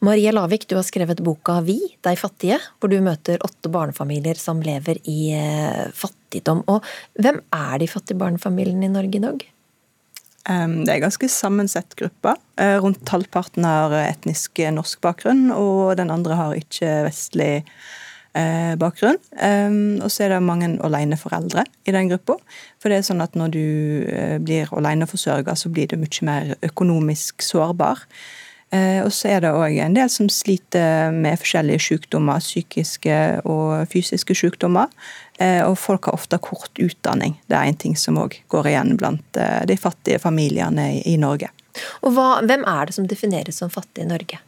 Maria 0.07 0.31
Lavik, 0.31 0.69
du 0.71 0.77
har 0.79 0.87
skrevet 0.87 1.19
boka 1.19 1.59
Vi, 1.67 1.81
de 1.99 2.15
fattige, 2.15 2.61
hvor 2.79 2.93
du 2.93 3.01
møter 3.03 3.43
åtte 3.43 3.73
barnefamilier 3.75 4.39
som 4.39 4.63
lever 4.63 5.03
i 5.03 5.33
eh, 5.35 5.83
fattigdom. 5.91 6.63
Og 6.71 6.79
hvem 7.19 7.43
er 7.51 7.75
de 7.83 7.91
fattige 7.91 8.23
barnefamiliene 8.23 8.87
i 8.87 8.95
Norge 8.95 9.19
i 9.19 9.25
dag? 9.27 9.45
Det 10.43 10.91
er 10.91 10.99
ganske 10.99 11.29
sammensett 11.31 11.95
gruppe. 11.95 12.35
Eh, 12.59 12.75
rundt 12.83 13.07
halvparten 13.07 13.63
har 13.63 13.93
etnisk 13.95 14.59
norsk 14.75 14.99
bakgrunn, 15.03 15.47
og 15.55 15.95
den 15.95 16.11
andre 16.11 16.35
har 16.35 16.57
ikke 16.59 16.89
vestlig 17.05 17.63
eh, 18.35 18.75
bakgrunn. 18.75 19.21
Og 20.03 20.11
så 20.11 20.25
er 20.25 20.33
det 20.33 20.43
mange 20.43 20.73
aleneforeldre 20.83 21.63
i 21.87 21.95
den 21.95 22.11
gruppa. 22.11 22.35
For 22.75 22.91
det 22.91 22.99
er 22.99 23.07
sånn 23.07 23.23
at 23.23 23.39
når 23.39 23.55
du 23.55 23.65
eh, 24.11 24.37
blir 24.43 24.73
aleneforsørga, 24.75 25.55
så 25.55 25.71
blir 25.71 25.87
du 25.87 25.95
mye 26.01 26.27
mer 26.27 26.55
økonomisk 26.61 27.45
sårbar. 27.45 28.03
Og 28.73 29.11
så 29.13 29.27
er 29.29 29.43
det 29.43 29.51
òg 29.53 29.75
en 29.83 29.93
del 29.93 30.07
som 30.09 30.25
sliter 30.33 31.11
med 31.13 31.37
forskjellige 31.37 31.83
sykdommer, 31.91 32.41
psykiske 32.41 33.17
og 33.45 33.83
fysiske 33.91 34.33
sykdommer. 34.33 34.89
Eh, 35.41 35.63
og 35.65 35.77
folk 35.79 36.05
har 36.05 36.13
ofte 36.17 36.37
kort 36.37 36.79
utdanning. 36.79 37.39
Det 37.49 37.57
er 37.57 37.69
en 37.69 37.79
ting 37.79 37.95
som 37.97 38.19
òg 38.21 38.37
går 38.53 38.69
igjen 38.69 38.95
blant 38.99 39.39
eh, 39.39 39.63
de 39.69 39.77
fattige 39.79 40.21
familiene 40.21 41.01
i 41.09 41.15
Norge. 41.17 41.49
Og 42.05 42.13
hva, 42.13 42.27
Hvem 42.45 42.65
er 42.69 42.89
det 42.89 42.97
som 42.97 43.07
defineres 43.09 43.61
som 43.63 43.71
fattig 43.73 44.05
i 44.05 44.11
Norge? 44.11 44.39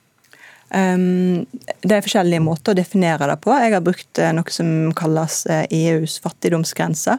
Um, 0.69 1.45
det 1.85 1.93
er 1.93 2.03
forskjellige 2.03 2.41
måter 2.41 2.73
å 2.73 2.77
definere 2.77 3.27
det 3.29 3.37
på. 3.41 3.53
Jeg 3.53 3.73
har 3.73 3.83
brukt 3.85 4.21
eh, 4.21 4.33
noe 4.35 4.53
som 4.53 4.71
kalles 4.97 5.43
EUs 5.49 6.19
fattigdomsgrense. 6.21 7.17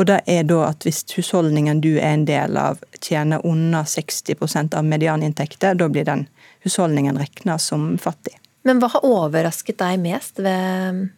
Og 0.00 0.08
det 0.08 0.22
er 0.30 0.46
da 0.48 0.62
at 0.70 0.86
hvis 0.86 1.02
husholdningen 1.12 1.82
du 1.84 1.90
er 1.98 2.14
en 2.14 2.24
del 2.28 2.56
av 2.56 2.80
tjener 3.02 3.44
under 3.44 3.84
60% 3.84 4.72
av 4.78 4.86
medianinntekter, 4.88 5.76
da 5.76 5.88
blir 5.92 6.08
den 6.08 6.24
husholdningen 6.64 7.18
regna 7.20 7.58
som 7.60 7.98
fattig. 8.00 8.38
Men 8.64 8.80
hva 8.80 8.88
har 8.94 9.04
overrasket 9.04 9.82
deg 9.82 10.00
mest 10.00 10.40
ved 10.40 11.10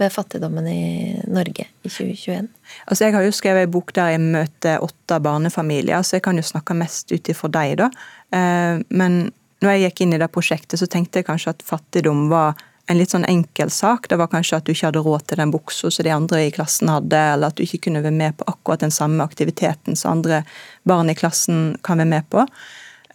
ved 0.00 0.12
fattigdommen 0.12 0.66
i 0.68 1.20
Norge 1.30 1.66
i 1.82 1.88
2021? 1.88 2.48
Altså 2.86 3.06
jeg 3.06 3.14
har 3.14 3.24
jo 3.26 3.32
skrevet 3.34 3.66
en 3.66 3.72
bok 3.74 3.94
der 3.96 4.14
jeg 4.14 4.22
møter 4.22 4.84
åtte 4.84 5.20
barnefamilier, 5.22 6.02
så 6.02 6.18
jeg 6.18 6.26
kan 6.26 6.38
jo 6.38 6.44
snakke 6.46 6.76
mest 6.78 7.12
ut 7.14 7.30
ifra 7.30 7.50
dem, 7.54 7.74
da. 7.84 7.90
Eh, 8.34 8.84
men 8.90 9.18
når 9.64 9.74
jeg 9.74 9.84
gikk 9.86 10.04
inn 10.04 10.14
i 10.16 10.20
det 10.20 10.30
prosjektet, 10.34 10.78
så 10.80 10.88
tenkte 10.90 11.20
jeg 11.20 11.28
kanskje 11.28 11.54
at 11.54 11.64
fattigdom 11.64 12.26
var 12.32 12.58
en 12.90 12.98
litt 13.00 13.14
sånn 13.14 13.24
enkel 13.24 13.70
sak. 13.72 14.10
Det 14.10 14.18
var 14.20 14.28
kanskje 14.32 14.58
at 14.58 14.66
du 14.66 14.74
ikke 14.74 14.90
hadde 14.90 15.04
råd 15.04 15.26
til 15.28 15.40
den 15.40 15.52
buksa 15.54 15.90
som 15.94 16.04
de 16.04 16.12
andre 16.12 16.42
i 16.44 16.52
klassen 16.52 16.90
hadde, 16.92 17.20
eller 17.34 17.52
at 17.52 17.56
du 17.56 17.64
ikke 17.64 17.86
kunne 17.86 18.04
være 18.04 18.16
med 18.16 18.36
på 18.36 18.48
akkurat 18.50 18.84
den 18.84 18.92
samme 18.92 19.24
aktiviteten 19.24 19.96
som 19.96 20.18
andre 20.18 20.42
barn 20.84 21.12
i 21.12 21.16
klassen 21.16 21.78
kan 21.86 22.02
være 22.02 22.12
med 22.12 22.28
på. 22.34 22.44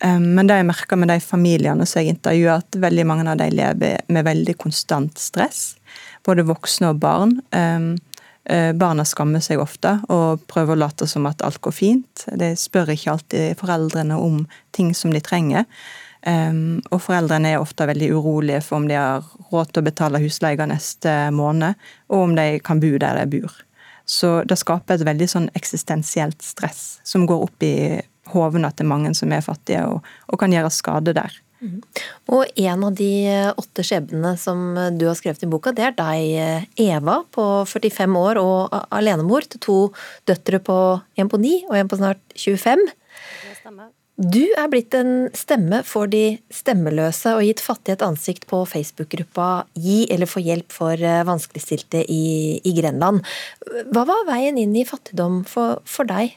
Eh, 0.02 0.18
men 0.20 0.50
det 0.50 0.58
jeg 0.58 0.70
merka 0.72 0.98
med 0.98 1.12
de 1.14 1.20
familiene 1.22 1.86
som 1.86 2.02
jeg 2.02 2.16
intervjuer, 2.16 2.64
at 2.64 2.80
veldig 2.82 3.06
mange 3.06 3.28
av 3.30 3.44
de 3.44 3.52
lever 3.54 4.02
med 4.10 4.26
veldig 4.32 4.58
konstant 4.58 5.22
stress 5.22 5.76
både 6.30 6.46
voksne 6.48 6.94
og 6.94 7.02
barn. 7.02 7.40
Eh, 7.54 8.72
barna 8.74 9.06
skammer 9.06 9.44
seg 9.46 9.62
ofte 9.62 9.98
og 10.10 10.46
prøver 10.50 10.74
å 10.74 10.84
late 10.86 11.06
som 11.10 11.28
at 11.30 11.44
alt 11.46 11.62
går 11.62 11.76
fint. 11.76 12.26
De 12.40 12.54
spør 12.58 12.94
ikke 12.96 13.14
alltid 13.14 13.60
foreldrene 13.60 14.18
om 14.18 14.46
ting 14.76 14.94
som 14.98 15.14
de 15.14 15.22
trenger. 15.22 15.68
Og 16.90 17.00
foreldrene 17.00 17.54
er 17.54 17.62
ofte 17.62 17.86
veldig 17.88 18.10
urolige 18.12 18.60
for 18.66 18.82
om 18.82 18.88
de 18.90 18.98
har 18.98 19.28
råd 19.54 19.70
til 19.70 19.80
å 19.80 19.86
betale 19.86 20.20
husleia 20.20 20.66
neste 20.68 21.14
måned, 21.32 21.78
og 22.12 22.26
om 22.26 22.34
de 22.36 22.58
kan 22.66 22.82
bo 22.82 22.90
der 23.00 23.22
de 23.22 23.38
bor. 23.38 23.54
Så 24.10 24.42
det 24.50 24.58
skaper 24.58 24.98
et 24.98 25.06
veldig 25.06 25.28
sånn 25.30 25.48
eksistensielt 25.54 26.42
stress 26.42 26.98
som 27.06 27.28
går 27.30 27.46
opp 27.46 27.64
i 27.64 28.02
hovene 28.34 28.72
til 28.74 28.90
mange 28.90 29.14
som 29.18 29.32
er 29.34 29.46
fattige, 29.46 29.86
og, 29.86 30.06
og 30.28 30.42
kan 30.42 30.54
gjøre 30.54 30.74
skade 30.74 31.14
der. 31.18 31.36
Mhm. 31.60 31.82
Og 32.32 32.60
en 32.64 32.84
av 32.88 32.96
de 32.96 33.12
åtte 33.60 33.84
skjebnene 33.84 34.36
som 34.40 34.78
du 34.96 35.06
har 35.10 35.18
skrevet 35.20 35.44
i 35.44 35.50
boka, 35.52 35.74
det 35.76 35.90
er 35.90 35.96
deg, 35.98 36.70
Eva, 36.80 37.20
på 37.36 37.46
45 37.68 38.16
år 38.16 38.40
og 38.40 38.76
alenemor 38.96 39.48
til 39.50 39.64
to 39.66 39.78
døtre 40.30 40.62
på 40.64 40.80
en 41.20 41.32
på 41.32 41.42
9 41.42 41.56
og 41.68 41.76
en 41.76 41.92
på 41.92 42.00
snart 42.00 42.22
25. 42.40 42.88
Du 44.20 44.42
er 44.60 44.68
blitt 44.68 44.92
en 44.98 45.30
stemme 45.32 45.80
for 45.88 46.10
de 46.12 46.42
stemmeløse 46.52 47.32
og 47.38 47.46
gitt 47.48 47.62
fattige 47.64 47.96
et 47.96 48.04
ansikt 48.04 48.50
på 48.50 48.66
Facebook-gruppa 48.68 49.64
Gi 49.80 50.02
eller 50.12 50.28
få 50.28 50.44
hjelp 50.44 50.76
for 50.76 51.00
eh, 51.00 51.24
vanskeligstilte 51.24 52.02
i, 52.04 52.60
i 52.60 52.74
Grenland. 52.76 53.24
Hva 53.96 54.04
var 54.10 54.28
veien 54.28 54.60
inn 54.60 54.76
i 54.76 54.84
fattigdom 54.88 55.46
for, 55.48 55.80
for 55.88 56.10
deg? 56.10 56.36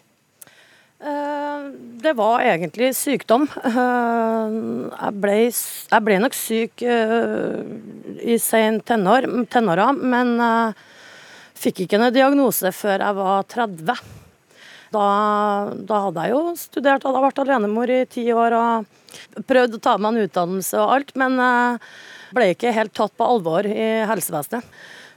Eh, 1.02 1.62
det 2.02 2.12
var 2.12 2.44
egentlig 2.46 2.92
sykdom. 2.94 3.48
Eh, 3.66 4.52
jeg 4.92 5.14
ble, 5.18 5.34
jeg 5.50 6.04
ble 6.06 6.18
nok 6.22 6.36
syk 6.38 6.84
eh, 6.86 7.58
i 8.22 8.36
sent 8.38 8.86
tenår, 8.86 9.26
tenåra, 9.50 9.88
men 9.98 10.36
fikk 11.58 11.84
ikke 11.84 11.98
noen 11.98 12.14
diagnose 12.14 12.70
før 12.76 13.02
jeg 13.02 13.18
var 13.18 13.50
30. 13.50 13.98
Da, 14.92 15.04
da 15.88 16.00
hadde 16.06 16.26
jeg 16.28 16.36
jo 16.36 16.40
studert, 16.60 17.08
hadde 17.08 17.26
vært 17.26 17.42
alenemor 17.42 17.90
i 17.90 18.02
ti 18.06 18.26
år 18.30 18.54
og 18.60 19.44
prøvd 19.48 19.78
å 19.78 19.82
ta 19.82 19.96
meg 19.98 20.12
en 20.12 20.28
utdannelse 20.28 20.78
og 20.78 20.96
alt, 20.98 21.14
men 21.18 21.38
ble 22.32 22.50
ikke 22.52 22.74
helt 22.76 22.94
tatt 22.94 23.14
på 23.16 23.26
alvor 23.26 23.66
i 23.66 23.88
helsevesenet. 24.06 24.68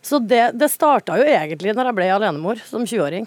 Så 0.06 0.20
det, 0.22 0.51
det 0.60 0.70
starta 0.70 1.18
jo 1.18 1.26
egentlig 1.26 1.74
når 1.74 1.89
jeg 1.89 1.97
ble 1.97 2.12
alenemor 2.14 2.62
som 2.68 2.86
20-åring. 2.86 3.26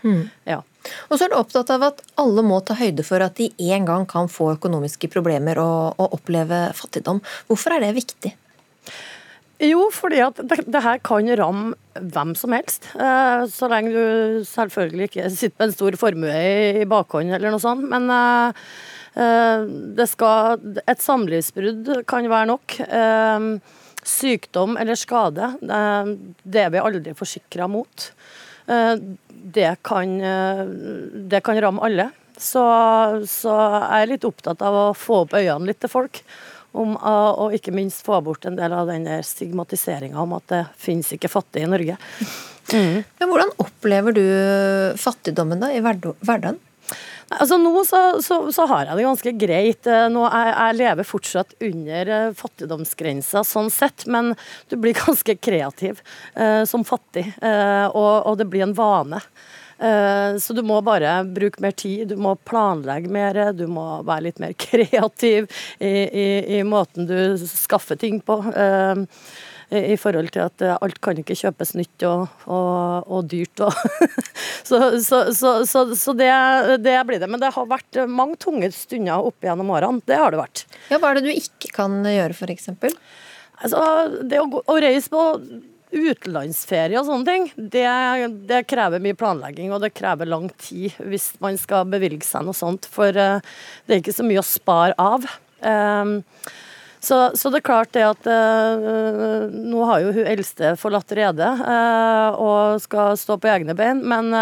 Mm. 0.00 0.22
ja. 0.52 0.62
Og 1.10 1.18
så 1.18 1.26
er 1.26 1.32
du 1.32 1.36
opptatt 1.36 1.70
av 1.74 1.84
at 1.90 2.00
alle 2.22 2.44
må 2.46 2.62
ta 2.64 2.76
høyde 2.78 3.04
for 3.04 3.20
at 3.20 3.36
de 3.36 3.50
en 3.74 3.84
gang 3.88 4.06
kan 4.08 4.30
få 4.32 4.54
økonomiske 4.54 5.10
problemer 5.12 5.60
og, 5.60 6.00
og 6.00 6.16
oppleve 6.16 6.68
fattigdom. 6.78 7.20
Hvorfor 7.50 7.76
er 7.76 7.84
det 7.84 7.96
viktig? 7.98 8.32
Jo, 9.62 9.86
fordi 9.92 10.20
at 10.20 10.40
det, 10.44 10.62
det, 10.68 10.82
her 10.84 10.98
kan 11.04 11.28
ramme 11.40 11.76
hvem 11.96 12.34
som 12.36 12.52
helst. 12.52 12.90
Eh, 12.92 13.46
så 13.48 13.68
lenge 13.72 13.94
du 13.94 14.44
selvfølgelig 14.44 15.08
ikke 15.08 15.30
sitter 15.32 15.56
med 15.56 15.70
en 15.70 15.78
stor 15.78 15.96
formue 16.00 16.32
i, 16.36 16.82
i 16.82 16.88
bakhånd 16.88 17.32
eller 17.32 17.54
noe 17.54 17.62
sånt. 17.62 17.86
Men 17.92 18.08
eh, 18.12 18.68
eh 19.16 19.64
det 19.96 20.08
skal 20.12 20.60
Et 20.84 21.00
samlivsbrudd 21.00 21.88
kan 22.08 22.28
være 22.28 22.52
nok. 22.52 22.80
Eh, 22.84 23.50
sykdom 24.06 24.76
eller 24.80 24.98
skade, 24.98 25.52
eh, 25.62 26.10
det 26.42 26.64
er 26.64 26.74
vi 26.74 26.82
aldri 26.82 27.14
forsikra 27.16 27.68
mot. 27.70 28.10
Eh, 28.66 28.94
det 29.30 29.76
kan, 29.86 30.16
det 31.30 31.40
kan 31.46 31.60
ramme 31.62 31.82
alle. 31.86 32.08
Så, 32.36 32.62
så 33.30 33.52
jeg 33.54 34.02
er 34.02 34.10
litt 34.10 34.26
opptatt 34.26 34.60
av 34.64 34.74
å 34.74 34.86
få 34.96 35.22
opp 35.22 35.36
øynene 35.38 35.70
litt 35.70 35.78
til 35.84 35.92
folk 35.92 36.20
om 36.76 36.96
å 36.98 37.46
ikke 37.56 37.72
minst 37.72 38.02
få 38.04 38.18
bort 38.26 38.44
en 38.44 38.58
del 38.58 38.74
av 38.76 38.90
den 38.90 39.06
stigmatiseringa 39.24 40.18
om 40.20 40.34
at 40.36 40.50
det 40.50 40.62
finnes 40.82 41.08
ikke 41.14 41.30
fattige 41.32 41.64
i 41.64 41.70
Norge. 41.72 41.96
Mm. 42.74 42.98
Men 43.22 43.30
hvordan 43.30 43.54
opplever 43.62 44.16
du 44.18 44.26
fattigdommen 45.00 45.62
da 45.62 45.70
i 45.72 45.80
hverdagen? 45.80 46.58
Altså 47.28 47.56
Nå 47.58 47.82
så, 47.84 48.00
så, 48.22 48.38
så, 48.54 48.66
har 48.70 48.86
jeg 48.86 48.98
det 48.98 49.06
ganske 49.06 49.32
greit. 49.40 49.88
Eh, 49.90 50.06
nå 50.12 50.22
jeg, 50.28 50.52
jeg 50.54 50.78
lever 50.78 51.08
fortsatt 51.08 51.54
under 51.68 52.12
eh, 52.16 52.32
fattigdomsgrensa 52.38 53.42
sånn 53.46 53.70
sett, 53.72 54.06
men 54.06 54.34
du 54.70 54.78
blir 54.78 54.96
ganske 55.06 55.36
kreativ 55.42 56.02
eh, 56.34 56.62
som 56.68 56.86
fattig, 56.86 57.26
eh, 57.42 57.86
og, 57.90 58.12
og, 58.22 58.36
det 58.38 58.46
blir 58.52 58.66
en 58.68 58.76
vane. 58.78 59.20
Eh, 59.76 60.38
så 60.40 60.54
du 60.56 60.62
må 60.64 60.78
bare 60.86 61.18
bruke 61.26 61.60
mer 61.64 61.74
tid, 61.76 62.14
du 62.14 62.20
må 62.20 62.36
planlegge 62.48 63.10
mer, 63.12 63.42
du 63.56 63.66
må 63.66 63.88
være 64.06 64.28
litt 64.28 64.40
mer 64.42 64.54
kreativ 64.68 65.50
i, 65.80 65.96
i, 66.06 66.28
i 66.60 66.62
måten 66.68 67.10
du 67.10 67.18
skaffer 67.42 67.98
ting 68.00 68.22
på. 68.22 68.38
Eh, 69.68 69.92
I 69.92 69.98
forhold 69.98 70.30
til 70.34 70.44
at 70.46 70.62
eh, 70.64 70.78
alt 70.82 71.00
kan 71.02 71.18
ikke 71.20 71.36
kjøpes 71.38 71.74
nytt 71.78 72.06
og, 72.08 72.26
og, 72.46 73.06
og 73.10 73.30
dyrt. 73.30 73.64
Og 73.66 73.72
så, 74.68 74.80
så, 75.02 75.22
så, 75.66 75.84
så 75.94 76.16
det, 76.18 76.32
det, 76.84 76.98
blir 77.08 77.22
det. 77.22 77.30
Men 77.30 77.42
det 77.42 77.54
har 77.56 77.70
vært 77.70 78.02
mange 78.08 78.38
tunge 78.42 78.70
stunder 78.74 79.30
opp 79.30 79.46
gjennom 79.46 79.72
årene. 79.74 80.04
Det 80.06 80.20
har 80.20 80.34
det 80.34 80.42
vært. 80.42 80.66
Ja, 80.90 81.00
Hva 81.00 81.12
er 81.12 81.20
det 81.20 81.26
du 81.28 81.32
ikke 81.34 81.72
kan 81.76 82.02
gjøre, 82.06 82.36
f.eks.? 82.36 82.70
Altså, 83.56 83.80
det 84.28 84.42
å, 84.42 84.50
å 84.60 84.76
reise 84.82 85.10
på 85.12 85.24
utenlandsferie 85.96 86.98
og 86.98 87.06
sånne 87.08 87.30
ting, 87.30 87.46
det, 87.72 87.86
det, 88.50 88.64
krever 88.68 89.02
mye 89.02 89.16
planlegging, 89.18 89.70
og 89.72 89.84
det 89.84 89.94
krever 89.96 90.28
lang 90.28 90.48
tid 90.60 90.96
hvis 90.98 91.30
man 91.42 91.56
skal 91.60 91.86
bevilge 91.88 92.26
seg 92.26 92.46
noe 92.46 92.56
sånt. 92.56 92.88
For 92.90 93.14
uh, 93.14 93.38
det 93.86 93.96
er 93.96 94.02
ikke 94.02 94.16
så 94.16 94.26
mye 94.26 94.42
å 94.42 94.46
spare 94.46 94.96
av. 95.00 95.26
Um, 95.62 96.18
så, 97.00 97.18
så, 97.36 97.50
det 97.52 97.60
er 97.60 97.66
klart 97.68 97.92
det 97.94 98.04
at 98.06 98.28
eh, 98.30 99.50
Nå 99.52 99.84
har 99.88 100.02
jo 100.02 100.14
hun 100.16 100.28
eldste 100.30 100.74
forlatt 100.80 101.12
redet 101.16 101.52
eh, 101.60 102.40
og 102.40 102.80
skal 102.82 103.18
stå 103.20 103.38
på 103.40 103.50
egne 103.52 103.76
bein, 103.78 104.02
men 104.06 104.32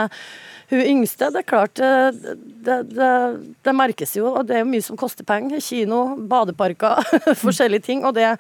hun 0.71 0.81
yngste, 0.81 1.29
det 1.35 1.43
er 1.43 1.49
klart 1.49 1.77
det, 1.77 2.79
det, 2.95 3.09
det, 3.67 3.75
merkes 3.77 4.17
jo, 4.17 4.31
og 4.33 4.47
det 4.49 4.57
er 4.57 4.65
jo 4.65 4.71
mye 4.71 4.85
som 4.87 4.99
koster 4.99 5.27
penger. 5.29 5.61
Kino, 5.63 6.15
badeparker, 6.31 7.05
forskjellige 7.45 7.85
ting. 7.91 8.07
og 8.09 8.17
det 8.17 8.31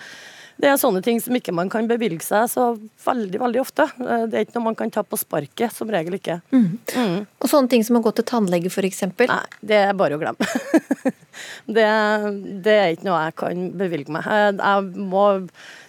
det 0.62 0.70
er 0.70 0.78
sånne 0.78 1.02
ting 1.04 1.18
som 1.22 1.34
ikke 1.34 1.54
man 1.54 1.70
kan 1.72 1.88
bevilge 1.90 2.24
seg 2.26 2.46
så 2.52 2.66
veldig 3.04 3.40
veldig 3.42 3.60
ofte. 3.62 3.86
Eh, 3.98 4.26
det 4.30 4.38
er 4.38 4.46
ikke 4.46 4.58
noe 4.58 4.68
man 4.70 4.78
kan 4.78 4.92
ta 4.94 5.02
på 5.06 5.18
sparket, 5.18 5.74
som 5.74 5.90
regel 5.90 6.18
ikke. 6.18 6.38
Mm. 6.54 6.66
Mm. 6.94 7.16
Og 7.42 7.50
sånne 7.50 7.72
ting 7.72 7.86
som 7.86 7.98
å 7.98 8.02
gå 8.04 8.14
til 8.14 8.26
tannlege, 8.28 8.70
f.eks.? 8.70 9.02
Nei, 9.18 9.40
det 9.66 9.80
er 9.88 9.96
bare 9.98 10.18
å 10.18 10.22
glemme. 10.22 10.50
det, 11.76 11.88
det, 12.64 12.76
er 12.76 12.94
ikke 12.94 13.08
noe 13.10 13.24
jeg 13.26 13.38
kan 13.42 13.64
bevilge 13.80 14.14
meg. 14.14 14.30
Eh, 14.30 14.52
jeg 14.60 15.08
må 15.10 15.26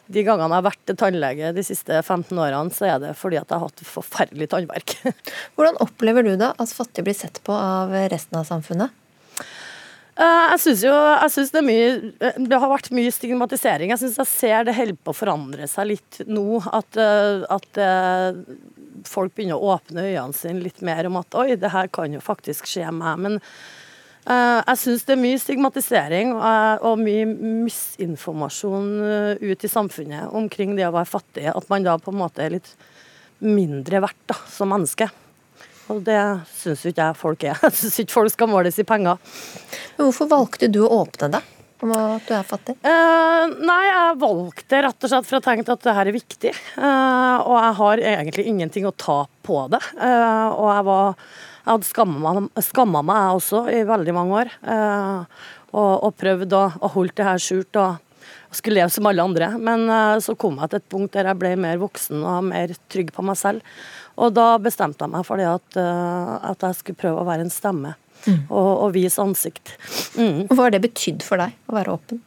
de 0.05 0.21
gangene 0.21 0.51
jeg 0.53 0.59
har 0.59 0.67
vært 0.67 0.83
til 0.85 0.97
tannlege 1.01 1.53
de 1.55 1.63
siste 1.65 2.01
15 2.01 2.37
årene, 2.37 2.73
så 2.73 2.89
er 2.89 2.99
det 3.01 3.15
fordi 3.17 3.39
at 3.39 3.49
jeg 3.49 3.57
har 3.57 3.69
hatt 3.69 3.87
forferdelig 3.89 4.49
tannverk. 4.51 4.97
Hvordan 5.57 5.81
opplever 5.85 6.25
du 6.25 6.35
da 6.41 6.53
at 6.57 6.77
fattige 6.77 7.07
blir 7.07 7.17
sett 7.17 7.41
på 7.45 7.55
av 7.55 7.93
resten 8.13 8.41
av 8.41 8.45
samfunnet? 8.49 8.93
Eh, 10.15 10.49
jeg 10.53 10.61
syns 10.63 10.81
jo 10.85 10.93
jeg 10.95 11.31
synes 11.33 11.49
det, 11.51 11.59
er 11.59 11.65
mye, 11.67 11.87
eh, 12.23 12.35
det 12.47 12.59
har 12.61 12.71
vært 12.71 12.93
mye 12.95 13.11
stigmatisering. 13.11 13.91
Jeg 13.91 13.99
syns 13.99 14.19
jeg 14.21 14.31
ser 14.31 14.67
det 14.67 14.75
holder 14.77 14.99
på 15.03 15.11
å 15.11 15.17
forandre 15.17 15.67
seg 15.67 15.89
litt 15.89 16.21
nå. 16.29 16.61
At, 16.71 16.99
eh, 16.99 17.43
at, 17.51 17.81
folk 19.05 19.35
begynner 19.35 19.59
å 19.59 19.75
åpne 19.75 20.01
øynene 20.07 20.33
sine 20.33 20.63
litt 20.63 20.79
mer 20.81 21.05
om 21.05 21.19
at 21.19 21.35
oi, 21.37 21.51
det 21.59 21.69
her 21.69 21.91
kan 21.93 22.13
jo 22.15 22.21
faktisk 22.23 22.65
skje 22.65 22.87
meg. 22.95 23.19
Men 23.21 23.35
jeg 24.25 24.79
syns 24.81 25.03
det 25.05 25.13
er 25.13 25.21
mye 25.21 25.37
stigmatisering 25.37 26.31
og 26.33 27.03
mye 27.03 27.27
misinformasjon 27.29 28.87
ut 29.43 29.67
i 29.67 29.69
samfunnet 29.69 30.33
omkring 30.33 30.73
det 30.79 30.87
å 30.87 30.95
være 30.95 31.11
fattig. 31.11 31.45
At 31.51 31.69
man 31.69 31.85
da 31.85 31.99
på 32.01 32.15
en 32.15 32.23
måte 32.23 32.47
er 32.47 32.55
litt 32.55 32.71
mindre 33.45 34.01
verdt 34.07 34.25
da, 34.31 34.39
som 34.49 34.73
menneske. 34.73 35.11
Og 35.93 36.01
det 36.05 36.21
syns 36.55 36.85
jo 36.85 36.91
ikke 36.91 37.09
jeg 37.09 37.19
folk 37.19 37.43
er. 37.45 37.59
Jeg 37.67 37.77
syns 37.79 37.99
ikke 38.01 38.17
folk 38.17 38.33
skal 38.33 38.49
måles 38.49 38.79
i 38.81 38.87
penger. 38.87 39.19
Men 39.97 40.07
hvorfor 40.07 40.31
valgte 40.31 40.71
du 40.71 40.81
å 40.85 41.03
åpne 41.03 41.29
det? 41.37 41.43
Om 41.83 41.91
at 41.91 42.23
du 42.25 42.31
er 42.33 42.45
fattig? 42.47 42.75
Uh, 42.87 43.51
nei, 43.67 43.81
jeg 43.83 44.19
valgte 44.21 44.79
rett 44.85 45.05
og 45.05 45.11
slett 45.11 45.27
for 45.27 45.37
jeg 45.37 45.45
tenkte 45.45 45.75
at 45.75 45.83
det 45.83 45.95
her 45.97 46.09
er 46.09 46.15
viktig. 46.15 46.53
Uh, 46.79 47.35
og 47.43 47.57
jeg 47.59 47.73
har 47.81 48.03
egentlig 48.13 48.45
ingenting 48.47 48.87
å 48.87 48.95
ta 48.95 49.17
på 49.45 49.65
det. 49.73 49.81
Uh, 49.99 50.55
og 50.55 50.69
jeg 50.71 50.87
var 50.87 51.19
Jeg 51.65 51.71
hadde 51.73 51.89
skamma 51.89 52.31
meg, 52.37 52.63
skamma 52.63 53.03
meg 53.05 53.19
jeg 53.19 53.37
også 53.41 53.61
i 53.73 53.83
veldig 53.89 54.13
mange 54.13 54.41
år. 54.43 54.49
og, 55.73 55.93
og 56.05 56.11
prøvd 56.21 56.53
å, 56.53 56.65
å 56.77 56.91
holde 56.93 57.15
det 57.17 57.25
her 57.25 57.41
skjult 57.41 57.79
og, 57.81 58.19
og 58.45 58.59
skulle 58.59 58.77
leve 58.77 58.93
som 58.93 59.09
alle 59.09 59.25
andre. 59.25 59.47
Men 59.57 59.89
så 60.21 60.35
kom 60.37 60.59
jeg 60.61 60.69
til 60.69 60.83
et 60.83 60.91
punkt 60.93 61.17
der 61.17 61.31
jeg 61.31 61.39
ble 61.41 61.55
mer 61.57 61.81
voksen 61.81 62.21
og 62.21 62.51
mer 62.51 62.75
trygg 62.93 63.09
på 63.17 63.25
meg 63.25 63.39
selv. 63.41 63.65
Og 64.15 64.33
da 64.35 64.55
bestemte 64.63 65.03
jeg 65.03 65.11
meg 65.11 65.25
for 65.27 65.41
det 65.41 65.47
at, 65.49 65.79
eh, 65.79 66.33
at 66.51 66.63
jeg 66.63 66.79
skulle 66.79 67.01
prøve 67.01 67.21
å 67.21 67.27
være 67.27 67.47
en 67.47 67.53
stemme. 67.53 67.95
Mm. 68.25 68.45
Og, 68.49 68.69
og, 68.71 68.87
vise 68.95 69.21
ansikt. 69.21 69.75
Mm. 70.17 70.47
Hva 70.49 70.63
har 70.63 70.71
det 70.73 70.81
betydd 70.87 71.21
for 71.25 71.37
deg 71.37 71.53
å 71.69 71.75
være 71.77 71.93
åpen? 71.93 72.23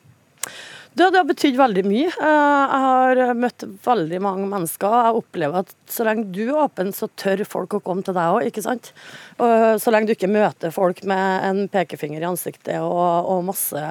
Det, 0.95 1.11
det 1.13 1.21
har 1.21 1.29
betydd 1.29 1.59
veldig 1.59 1.85
mye. 1.87 2.09
Eh, 2.09 2.77
jeg 3.19 3.29
har 3.29 3.39
møtt 3.39 3.65
veldig 3.85 4.21
mange 4.25 4.49
mennesker. 4.51 4.97
Jeg 5.09 5.21
opplever 5.21 5.63
at 5.63 5.75
så 5.89 6.07
lenge 6.07 6.29
du 6.35 6.43
er 6.49 6.63
åpen, 6.65 6.93
så 6.97 7.11
tør 7.19 7.45
folk 7.49 7.79
å 7.79 7.83
komme 7.85 8.05
til 8.07 8.17
deg 8.17 8.39
òg, 8.39 8.49
ikke 8.49 8.65
sant. 8.65 8.93
Så 9.39 9.93
lenge 9.93 10.11
du 10.11 10.15
ikke 10.17 10.31
møter 10.31 10.73
folk 10.75 11.01
med 11.07 11.45
en 11.47 11.61
pekefinger 11.71 12.25
i 12.25 12.27
ansiktet 12.27 12.81
og, 12.83 13.29
og 13.31 13.45
masse, 13.47 13.83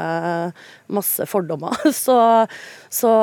masse, 0.92 1.28
fordommer, 1.30 1.78
så, 1.96 2.18
så, 2.90 3.14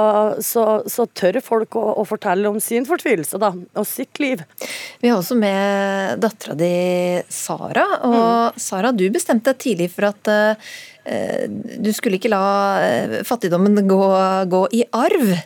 så, 0.41 0.65
så 0.91 1.07
tør 1.13 1.41
folk 1.45 1.77
å, 1.79 1.85
å, 2.01 2.07
fortelle 2.09 2.49
om 2.49 2.61
sin 2.63 2.89
fortvilelse 2.89 3.41
da, 3.43 3.53
og 3.53 3.87
sitt 3.89 4.21
liv. 4.23 4.43
Vi 5.03 5.11
har 5.11 5.21
også 5.21 5.37
med 5.39 6.25
dattera 6.25 6.57
di 6.59 6.73
Sara. 7.29 7.87
Og 8.09 8.19
mm. 8.19 8.61
Sara, 8.61 8.93
du 8.97 9.07
bestemte 9.13 9.53
deg 9.53 9.63
tidlig 9.65 9.91
for 9.95 10.09
at 10.11 10.33
uh, 10.33 10.75
du 11.05 11.91
skulle 11.93 12.17
ikke 12.17 12.33
la 12.33 12.45
uh, 12.81 13.19
fattigdommen 13.29 13.77
gå, 13.89 14.01
gå 14.49 14.63
i 14.73 14.85
arv. 14.97 15.37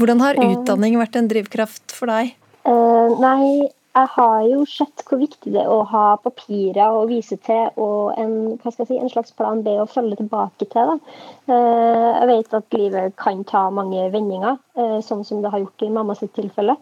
Hvordan 0.00 0.24
har 0.24 0.40
utdanning 0.40 0.96
vært 1.00 1.18
en 1.20 1.28
drivkraft 1.28 1.92
for 1.92 2.08
deg? 2.08 2.32
Uh, 2.64 3.12
nei, 3.20 3.68
jeg 3.92 4.08
har 4.14 4.38
jo 4.48 4.62
sett 4.70 5.02
hvor 5.04 5.20
viktig 5.20 5.52
det 5.52 5.60
er 5.60 5.68
å 5.68 5.82
ha 5.90 6.14
papirer 6.22 6.94
å 6.96 7.02
vise 7.10 7.36
til 7.44 7.68
og 7.76 8.14
en, 8.16 8.54
si, 8.64 8.96
en 8.96 9.12
slags 9.12 9.34
plan 9.36 9.60
B 9.66 9.74
å 9.82 9.88
følge 9.90 10.22
tilbake 10.22 10.70
til. 10.72 10.94
Da. 10.94 11.58
jeg 11.58 12.30
vet 12.30 12.56
at 12.56 12.78
livet 12.78 13.18
kan 13.20 13.42
ta 13.44 13.66
mange 13.74 14.06
vendinger, 14.14 14.56
sånn 15.04 15.26
som 15.28 15.44
det 15.44 15.52
har 15.52 15.60
gjort 15.60 15.84
i 15.84 15.90
mamma 15.92 16.16
sitt 16.16 16.32
tilfelle. 16.38 16.78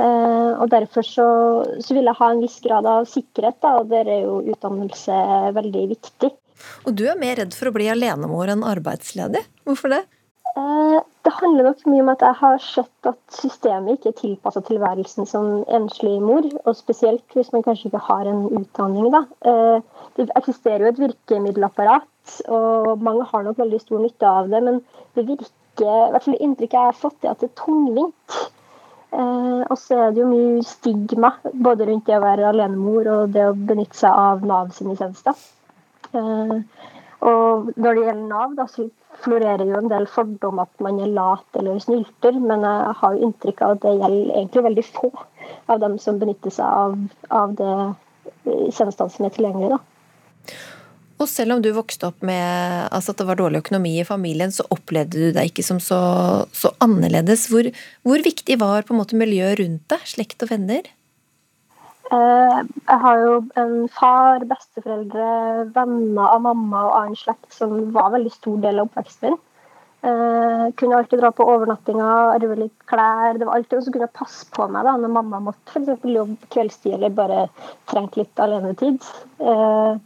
og 0.00 0.64
Derfor 0.72 1.04
så, 1.04 1.28
så, 1.76 1.92
vil 1.92 2.08
jeg 2.08 2.20
ha 2.22 2.30
en 2.32 2.40
viss 2.40 2.56
grad 2.64 2.88
av 2.88 3.04
sikkerhet, 3.10 3.60
da, 3.60 3.76
og 3.82 3.92
der 3.92 4.08
er 4.08 4.24
jo 4.24 4.40
utdannelse 4.54 5.20
veldig 5.60 5.86
viktig. 5.92 6.32
Og 6.86 6.96
du 6.98 7.06
er 7.10 7.18
mer 7.20 7.40
redd 7.40 7.56
for 7.56 7.70
å 7.70 7.74
bli 7.76 7.88
alenemor 7.92 8.52
enn 8.52 8.66
arbeidsledig. 8.66 9.44
Hvorfor 9.66 9.92
det? 9.94 10.04
Eh, 10.56 10.98
det 11.26 11.32
handler 11.36 11.66
nok 11.68 11.82
mye 11.90 12.02
om 12.04 12.10
at 12.14 12.22
jeg 12.24 12.38
har 12.38 12.60
sett 12.64 13.08
at 13.10 13.18
systemet 13.34 13.98
ikke 13.98 14.12
er 14.12 14.20
tilpassa 14.20 14.62
tilværelsen 14.64 15.28
som 15.28 15.48
enslig 15.78 16.14
mor, 16.24 16.46
og 16.64 16.78
spesielt 16.78 17.36
hvis 17.36 17.50
man 17.52 17.64
kanskje 17.66 17.90
ikke 17.90 18.04
har 18.06 18.30
en 18.30 18.46
utdanning. 18.62 19.10
Da. 19.12 19.24
Eh, 19.50 20.06
det 20.16 20.30
eksisterer 20.40 20.86
jo 20.86 20.92
et 20.94 21.02
virkemiddelapparat, 21.02 22.38
og 22.48 23.04
mange 23.04 23.26
har 23.28 23.44
nok 23.44 23.60
veldig 23.60 23.82
stor 23.82 24.00
nytte 24.00 24.30
av 24.30 24.48
det, 24.52 24.62
men 24.64 24.80
det 25.18 25.26
virker, 25.28 25.50
i 25.82 26.12
hvert 26.14 26.24
fall 26.24 26.38
det 26.38 26.44
inntrykket 26.46 26.78
jeg 26.78 26.92
har 26.92 27.00
fått, 27.02 27.18
er 27.20 27.34
at 27.34 27.44
det 27.44 27.50
er 27.50 27.58
tungvint. 27.60 28.38
Eh, 29.16 29.60
og 29.68 29.76
så 29.80 30.00
er 30.06 30.14
det 30.14 30.24
jo 30.24 30.30
mye 30.30 30.64
stigma 30.66 31.34
både 31.52 31.90
rundt 31.90 32.08
det 32.08 32.16
å 32.16 32.24
være 32.24 32.48
alenemor 32.48 33.12
og 33.12 33.36
det 33.36 33.44
å 33.50 33.54
benytte 33.54 34.00
seg 34.00 34.24
av 34.24 34.42
Nav 34.46 34.72
sine 34.76 34.96
tjenester. 34.96 35.36
Eh, 36.16 36.54
og 37.26 37.68
når 37.74 37.96
det 37.96 38.06
gjelder 38.06 38.28
Nav, 38.28 38.54
da, 38.58 38.66
så 38.70 38.86
florerer 39.24 39.64
jo 39.64 39.78
en 39.78 39.90
del 39.90 40.06
fordom 40.12 40.60
at 40.62 40.84
man 40.84 41.00
er 41.00 41.12
lat 41.16 41.58
eller 41.58 41.80
snylter, 41.82 42.36
men 42.36 42.64
jeg 42.66 42.96
har 43.00 43.14
jo 43.14 43.28
inntrykk 43.28 43.62
av 43.64 43.76
at 43.76 43.84
det 43.84 43.94
gjelder 43.96 44.32
egentlig 44.36 44.64
veldig 44.68 44.86
få 44.90 45.10
av 45.72 45.80
dem 45.82 45.96
som 46.02 46.20
benytter 46.20 46.52
seg 46.52 46.66
av, 46.66 46.98
av 47.32 47.54
det 47.58 47.76
tjenestene 48.76 49.12
som 49.12 49.28
er 49.28 49.34
tilgjengelige. 49.34 49.78
da. 49.78 50.56
Og 51.16 51.28
selv 51.30 51.54
om 51.54 51.62
du 51.64 51.70
vokste 51.72 52.10
opp 52.10 52.20
med 52.26 52.90
altså 52.92 53.14
at 53.14 53.20
det 53.22 53.26
var 53.30 53.38
dårlig 53.40 53.62
økonomi 53.62 53.94
i 54.02 54.06
familien, 54.08 54.52
så 54.52 54.66
opplevde 54.72 55.16
du 55.16 55.30
deg 55.32 55.48
ikke 55.48 55.64
som 55.64 55.80
så, 55.80 55.98
så 56.52 56.74
annerledes. 56.84 57.46
Hvor, 57.52 57.70
hvor, 58.04 58.20
viktig 58.24 58.58
var 58.60 58.84
på 58.84 58.92
en 58.92 59.00
måte 59.00 59.16
miljøet 59.18 59.56
rundt 59.62 59.86
deg, 59.92 60.04
slekt 60.04 60.44
og 60.44 60.52
venner? 60.52 60.90
Eh, 62.06 62.58
jeg 62.86 62.98
har 63.02 63.18
jo 63.24 63.34
en 63.58 63.74
far, 63.90 64.44
besteforeldre, 64.46 65.26
venner 65.74 66.30
av 66.30 66.44
mamma 66.44 66.84
og 66.86 66.96
annen 67.00 67.18
slekt 67.18 67.50
som 67.54 67.74
var 67.94 68.10
en 68.10 68.18
veldig 68.20 68.32
stor 68.34 68.60
del 68.62 68.78
av 68.78 68.90
oppveksten 68.90 69.32
min. 69.32 69.38
Eh, 70.06 70.64
kunne 70.78 70.96
alltid 71.00 71.18
dra 71.18 71.32
på 71.34 71.46
overnattinger, 71.50 72.36
arve 72.36 72.58
litt 72.60 72.84
klær. 72.86 73.38
Det 73.38 73.48
var 73.48 73.56
alltid 73.56 73.78
noen 73.78 73.86
som 73.88 73.96
kunne 73.96 74.12
passe 74.20 74.46
på 74.54 74.68
meg 74.70 74.86
da, 74.86 74.92
når 75.02 75.14
mamma 75.16 75.40
måtte 75.48 75.82
for 75.82 76.12
jobbe 76.12 76.50
kveldstid 76.54 76.94
eller 76.94 77.16
bare 77.16 77.46
trengte 77.90 78.22
litt 78.22 78.44
alenetid. 78.44 79.08
Eh, 79.42 79.96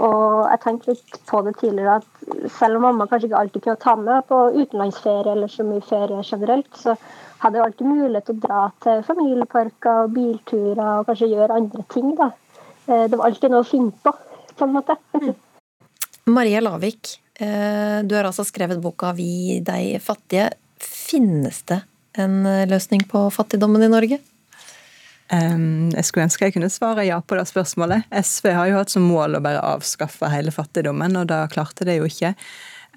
og 0.00 0.26
jeg 0.46 0.60
tenkte 0.62 0.92
litt 0.92 1.18
på 1.26 1.40
det 1.42 1.56
tidligere 1.58 1.98
at 1.98 2.52
selv 2.54 2.78
om 2.78 2.86
mamma 2.86 3.08
kanskje 3.10 3.26
ikke 3.26 3.40
alltid 3.40 3.64
kunne 3.64 3.82
ta 3.82 3.96
med 3.98 4.28
på 4.28 4.38
utenlandsferie 4.54 5.34
eller 5.34 5.50
så 5.50 5.66
mye 5.66 5.82
ferie 5.88 6.22
generelt, 6.30 6.70
så 6.78 6.94
hadde 7.40 7.60
jo 7.60 7.64
alltid 7.66 7.88
mulighet 7.88 8.28
til 8.28 8.36
å 8.36 8.42
dra 8.46 8.64
til 8.84 9.02
familieparker 9.06 10.04
og 10.04 10.14
bilturer 10.16 10.84
og 10.98 11.08
kanskje 11.08 11.32
gjøre 11.32 11.56
andre 11.62 11.86
ting. 11.92 12.12
da. 12.18 12.32
Uh, 12.86 13.06
det 13.06 13.16
var 13.16 13.26
alltid 13.28 13.52
noe 13.52 13.64
å 13.64 13.70
finne 13.70 13.92
på, 14.04 14.14
på 14.56 14.68
en 14.68 14.76
måte. 14.76 14.96
Maria 16.30 16.60
Lavik, 16.62 17.16
Eh, 17.40 18.02
du 18.04 18.14
har 18.14 18.28
altså 18.28 18.44
skrevet 18.44 18.82
boka 18.84 19.14
'Vi 19.16 19.60
deg 19.64 20.02
fattige'. 20.04 20.52
Finnes 20.80 21.62
det 21.62 21.80
en 22.12 22.46
eh, 22.46 22.66
løsning 22.68 23.06
på 23.08 23.30
fattigdommen 23.30 23.82
i 23.82 23.88
Norge? 23.88 24.20
jeg 25.30 26.04
skulle 26.04 26.24
ønske 26.26 26.42
jeg 26.42 26.54
kunne 26.56 26.68
svare 26.68 27.04
ja 27.06 27.20
på 27.22 27.36
det 27.38 27.44
spørsmålet. 27.46 28.02
SV 28.10 28.48
har 28.50 28.66
jo 28.66 28.78
hatt 28.80 28.90
som 28.90 29.04
mål 29.06 29.36
å 29.38 29.40
bare 29.40 29.60
avskaffe 29.62 30.26
hele 30.26 30.50
fattigdommen, 30.50 31.14
og 31.20 31.28
da 31.30 31.44
klarte 31.46 31.86
det 31.86 32.00
jo 32.00 32.08
ikke. 32.08 32.32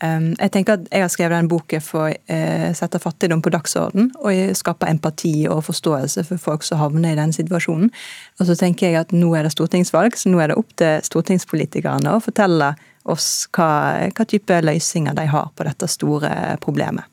Jeg 0.04 0.51
tenker 0.51 0.76
at 0.76 0.88
jeg 0.91 1.04
har 1.06 1.12
skrevet 1.12 1.38
den 1.38 1.49
boken 1.51 1.84
for 1.84 2.10
å 2.10 2.12
eh, 2.12 2.70
sette 2.76 2.99
fattigdom 2.99 3.43
på 3.43 3.54
dagsorden 3.54 4.10
og 4.20 4.56
skape 4.58 4.89
empati 4.91 5.45
og 5.47 5.64
forståelse 5.70 6.26
for 6.28 6.41
folk 6.41 6.66
som 6.68 6.82
havner 6.82 7.14
i 7.14 7.20
den 7.20 7.32
situasjonen. 7.36 7.91
Og 8.39 8.49
så 8.49 8.58
tenker 8.60 8.89
jeg 8.89 8.99
at 8.99 9.16
nå 9.16 9.32
er 9.38 9.47
det 9.47 9.54
stortingsvalg, 9.56 10.18
så 10.20 10.34
nå 10.34 10.41
er 10.43 10.51
det 10.51 10.60
opp 10.60 10.76
til 10.82 10.99
stortingspolitikerne 11.08 12.18
å 12.18 12.24
fortelle 12.24 12.74
oss 13.10 13.47
hva, 13.56 13.72
hva 14.12 14.28
type 14.28 14.60
løsninger 14.64 15.16
de 15.16 15.28
har 15.32 15.49
på 15.56 15.68
dette 15.68 15.89
store 15.91 16.34
problemet. 16.64 17.08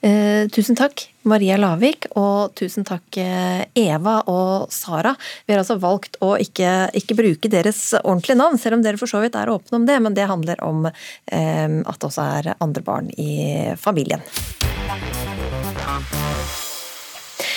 Eh, 0.00 0.46
tusen 0.52 0.76
takk, 0.78 1.02
Maria 1.26 1.56
Lavik, 1.58 2.06
og 2.20 2.54
tusen 2.58 2.84
takk, 2.86 3.16
eh, 3.18 3.64
Eva 3.74 4.20
og 4.30 4.70
Sara. 4.70 5.14
Vi 5.46 5.54
har 5.54 5.62
altså 5.62 5.78
valgt 5.80 6.18
å 6.20 6.34
ikke, 6.38 6.90
ikke, 6.94 7.16
bruke 7.18 7.50
deres 7.50 7.80
ordentlige 8.02 8.38
navn, 8.38 8.58
selv 8.58 8.78
om 8.78 8.84
dere 8.84 9.00
for 9.00 9.10
så 9.10 9.22
vidt 9.24 9.34
er 9.34 9.50
åpne 9.50 9.80
om 9.80 9.86
det, 9.88 9.98
men 10.02 10.14
det 10.14 10.28
handler 10.28 10.62
om 10.62 10.86
eh, 10.86 11.80
at 11.82 11.98
det 11.98 12.10
også 12.10 12.28
er 12.38 12.54
andre 12.60 12.84
barn 12.86 13.10
i 13.16 13.74
familien. 13.80 14.22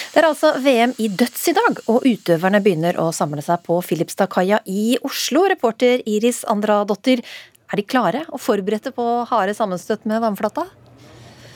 Det 0.09 0.23
er 0.23 0.25
altså 0.25 0.55
VM 0.57 0.95
i 0.97 1.07
døds 1.07 1.43
i 1.51 1.53
dag, 1.53 1.77
og 1.91 2.07
utøverne 2.07 2.63
begynner 2.65 2.97
å 2.99 3.11
samle 3.13 3.43
seg 3.45 3.61
på 3.67 3.77
Filipstadkaia 3.85 4.63
i 4.65 4.97
Oslo. 5.05 5.45
Reporter 5.51 6.01
Iris 6.09 6.41
Andradottir, 6.49 7.21
er 7.69 7.77
de 7.77 7.85
klare 7.85 8.23
og 8.33 8.41
forberedte 8.41 8.89
på 8.95 9.05
harde 9.29 9.53
sammenstøt 9.53 10.07
med 10.09 10.23
vannflata? 10.23 10.65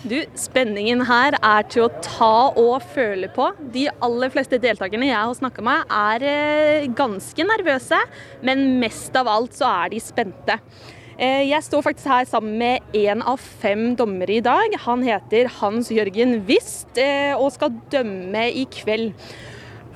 Du, 0.03 0.17
Spenningen 0.35 0.99
her 1.07 1.37
er 1.37 1.63
til 1.71 1.85
å 1.85 1.91
ta 2.03 2.49
og 2.59 2.83
føle 2.91 3.29
på. 3.31 3.45
De 3.71 3.85
aller 4.03 4.31
fleste 4.33 4.57
deltakerne 4.59 5.07
jeg 5.07 5.15
har 5.15 5.37
snakka 5.37 5.63
med, 5.63 5.85
er 5.87 6.25
eh, 6.27 6.87
ganske 6.91 7.45
nervøse, 7.47 7.99
men 8.43 8.65
mest 8.81 9.15
av 9.15 9.29
alt 9.31 9.55
så 9.55 9.69
er 9.69 9.93
de 9.93 10.01
spente. 10.03 10.57
Eh, 11.15 11.45
jeg 11.47 11.63
står 11.63 11.85
faktisk 11.85 12.11
her 12.11 12.27
sammen 12.27 12.57
med 12.59 12.97
én 12.99 13.23
av 13.23 13.39
fem 13.63 13.93
dommere 13.95 14.41
i 14.41 14.43
dag. 14.43 14.75
Han 14.83 15.05
heter 15.07 15.47
Hans 15.61 15.87
Jørgen 15.93 16.41
Wist 16.49 16.99
eh, 16.99 17.31
og 17.37 17.53
skal 17.55 17.71
dømme 17.93 18.49
i 18.51 18.65
kveld. 18.75 19.13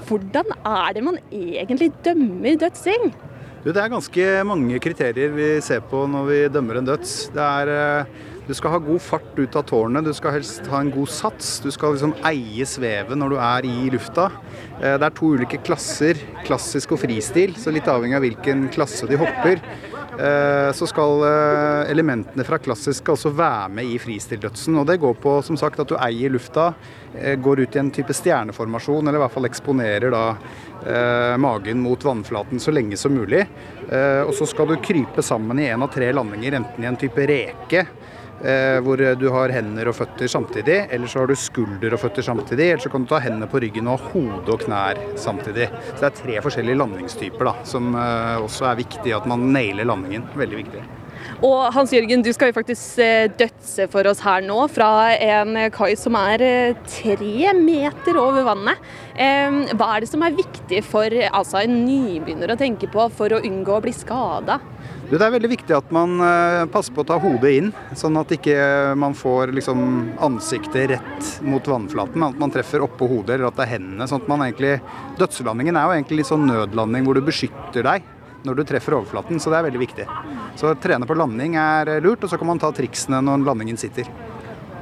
Hvordan 0.07 0.55
er 0.61 0.95
det 0.95 1.03
man 1.03 1.19
egentlig 1.35 1.91
dømmer 2.05 2.55
dødsing? 2.63 3.09
Du, 3.65 3.73
det 3.73 3.83
er 3.83 3.91
ganske 3.91 4.31
mange 4.47 4.79
kriterier 4.79 5.35
vi 5.35 5.51
ser 5.65 5.83
på 5.83 6.05
når 6.07 6.31
vi 6.31 6.41
dømmer 6.55 6.79
en 6.79 6.91
døds. 6.93 7.17
Det 7.35 7.43
er, 7.43 7.75
du 8.47 8.53
skal 8.55 8.73
ha 8.73 8.79
god 8.83 9.01
fart 9.03 9.35
ut 9.39 9.57
av 9.59 9.65
tårnet, 9.67 10.05
du 10.07 10.13
skal 10.15 10.37
helst 10.37 10.67
ha 10.71 10.79
en 10.81 10.91
god 10.93 11.11
sats. 11.11 11.57
Du 11.63 11.69
skal 11.73 11.95
liksom 11.95 12.15
eie 12.27 12.67
svevet 12.67 13.19
når 13.19 13.33
du 13.33 13.37
er 13.43 13.67
i 13.67 13.91
lufta. 13.93 14.29
Eh, 14.79 14.95
det 14.95 15.09
er 15.09 15.15
to 15.17 15.33
ulike 15.35 15.59
klasser, 15.67 16.19
klassisk 16.47 16.95
og 16.95 17.03
fristil, 17.03 17.57
så 17.59 17.73
litt 17.75 17.89
avhengig 17.91 18.19
av 18.19 18.25
hvilken 18.25 18.67
klasse 18.73 19.09
de 19.09 19.19
hopper. 19.19 19.59
Eh, 20.17 20.69
så 20.73 20.87
skal 20.89 21.25
elementene 21.91 22.45
fra 22.47 22.57
klassisk 22.57 23.11
også 23.13 23.33
være 23.35 23.73
med 23.77 23.91
i 23.91 23.99
fristildødsen. 24.01 24.79
Og 24.79 24.87
det 24.89 25.01
går 25.03 25.19
på 25.21 25.39
som 25.45 25.59
sagt 25.59 25.83
at 25.83 25.91
du 25.91 25.99
eier 25.99 26.33
lufta, 26.33 26.71
går 27.17 27.63
ut 27.65 27.75
i 27.75 27.79
en 27.81 27.91
type 27.91 28.13
stjerneformasjon, 28.13 29.07
eller 29.07 29.19
i 29.19 29.25
hvert 29.25 29.33
fall 29.33 29.47
eksponerer 29.49 30.13
da 30.13 30.25
eh, 30.85 31.37
magen 31.37 31.81
mot 31.81 32.05
vannflaten 32.05 32.59
så 32.59 32.71
lenge 32.71 32.97
som 32.97 33.15
mulig. 33.15 33.47
Eh, 33.89 34.21
og 34.21 34.33
så 34.35 34.47
skal 34.49 34.69
du 34.69 34.77
krype 34.83 35.23
sammen 35.25 35.59
i 35.59 35.69
én 35.71 35.83
av 35.83 35.91
tre 35.93 36.11
landinger, 36.13 36.59
enten 36.59 36.83
i 36.83 36.89
en 36.89 36.99
type 36.99 37.27
reke, 37.29 37.85
eh, 37.85 38.16
hvor 38.85 39.01
du 39.17 39.25
har 39.33 39.53
hender 39.53 39.89
og 39.89 39.95
føtter 39.97 40.29
samtidig, 40.29 40.77
eller 40.93 41.09
så 41.09 41.23
har 41.23 41.31
du 41.31 41.35
skulder 41.39 41.95
og 41.95 42.01
føtter 42.01 42.25
samtidig, 42.25 42.69
eller 42.71 42.83
så 42.83 42.91
kan 42.93 43.05
du 43.05 43.09
ta 43.09 43.21
hendene 43.23 43.49
på 43.49 43.61
ryggen 43.63 43.89
og 43.89 44.03
hode 44.11 44.53
og 44.53 44.61
knær 44.65 45.01
samtidig. 45.17 45.71
Så 45.93 45.99
det 46.03 46.11
er 46.11 46.21
tre 46.21 46.37
forskjellige 46.45 46.81
landingstyper 46.83 47.49
da, 47.51 47.57
som 47.67 47.97
eh, 47.97 48.37
også 48.43 48.69
er 48.69 48.79
viktig 48.83 49.17
at 49.17 49.27
man 49.29 49.49
nailer 49.55 49.89
landingen. 49.89 50.29
Veldig 50.37 50.63
viktig. 50.63 50.85
Og 51.45 51.67
Hans 51.75 51.93
Jørgen, 51.93 52.23
du 52.25 52.31
skal 52.35 52.51
jo 52.51 52.57
faktisk 52.57 53.01
eh, 53.03 53.27
dødse 53.39 53.87
for 53.93 54.09
oss 54.09 54.23
her 54.25 54.45
nå 54.45 54.59
fra 54.73 54.89
en 55.13 55.57
kai 55.73 55.91
som 55.99 56.17
er 56.19 56.43
eh, 56.45 56.79
tre 56.89 57.53
meter 57.57 58.17
over 58.21 58.47
vannet. 58.47 58.87
Hva 59.17 59.87
er 59.95 60.03
det 60.03 60.11
som 60.11 60.21
er 60.21 60.35
viktig 60.37 60.83
for 60.85 61.13
altså, 61.31 61.63
en 61.63 61.79
nybegynner 61.87 62.53
å 62.53 62.59
tenke 62.59 62.89
på 62.91 63.07
for 63.17 63.33
å 63.33 63.41
unngå 63.41 63.79
å 63.79 63.81
bli 63.81 63.93
skada? 63.95 64.59
Det 65.07 65.15
er 65.23 65.31
veldig 65.31 65.49
viktig 65.53 65.71
at 65.71 65.91
man 65.95 66.17
eh, 66.19 66.65
passer 66.67 66.91
på 66.91 67.05
å 67.05 67.07
ta 67.07 67.15
hodet 67.23 67.53
inn, 67.55 67.69
sånn 67.95 68.19
at 68.19 68.33
ikke 68.35 68.57
man 68.99 69.13
får 69.15 69.53
liksom 69.55 69.79
ansiktet 70.25 70.89
rett 70.91 71.29
mot 71.47 71.63
vannflaten. 71.63 72.25
At 72.27 72.41
man 72.41 72.51
treffer 72.51 72.83
oppå 72.83 73.07
hodet 73.07 73.37
eller 73.37 73.47
at 73.47 73.55
det 73.55 73.69
er 73.69 73.73
hendene. 73.77 74.09
sånn 74.09 74.25
at 74.25 74.27
man 74.27 74.43
egentlig, 74.43 74.75
Dødslandingen 75.15 75.79
er 75.79 75.87
jo 75.87 75.95
egentlig 75.95 76.19
litt 76.19 76.31
sånn 76.33 76.43
nødlanding 76.49 77.07
hvor 77.07 77.15
du 77.15 77.23
beskytter 77.23 77.87
deg 77.87 78.03
når 78.45 78.59
du 78.59 78.63
treffer 78.67 78.97
overflaten, 78.99 79.41
så 79.41 79.53
det 79.53 79.59
er 79.59 79.67
veldig 79.69 79.81
viktig. 79.81 80.07
Så 80.59 80.73
trene 80.83 81.09
på 81.09 81.17
landing 81.17 81.57
er 81.61 81.97
lurt, 82.03 82.23
og 82.23 82.31
så 82.31 82.39
kan 82.39 82.51
man 82.51 82.61
ta 82.61 82.73
triksene 82.75 83.21
når 83.25 83.45
landingen 83.47 83.79
sitter. 83.79 84.09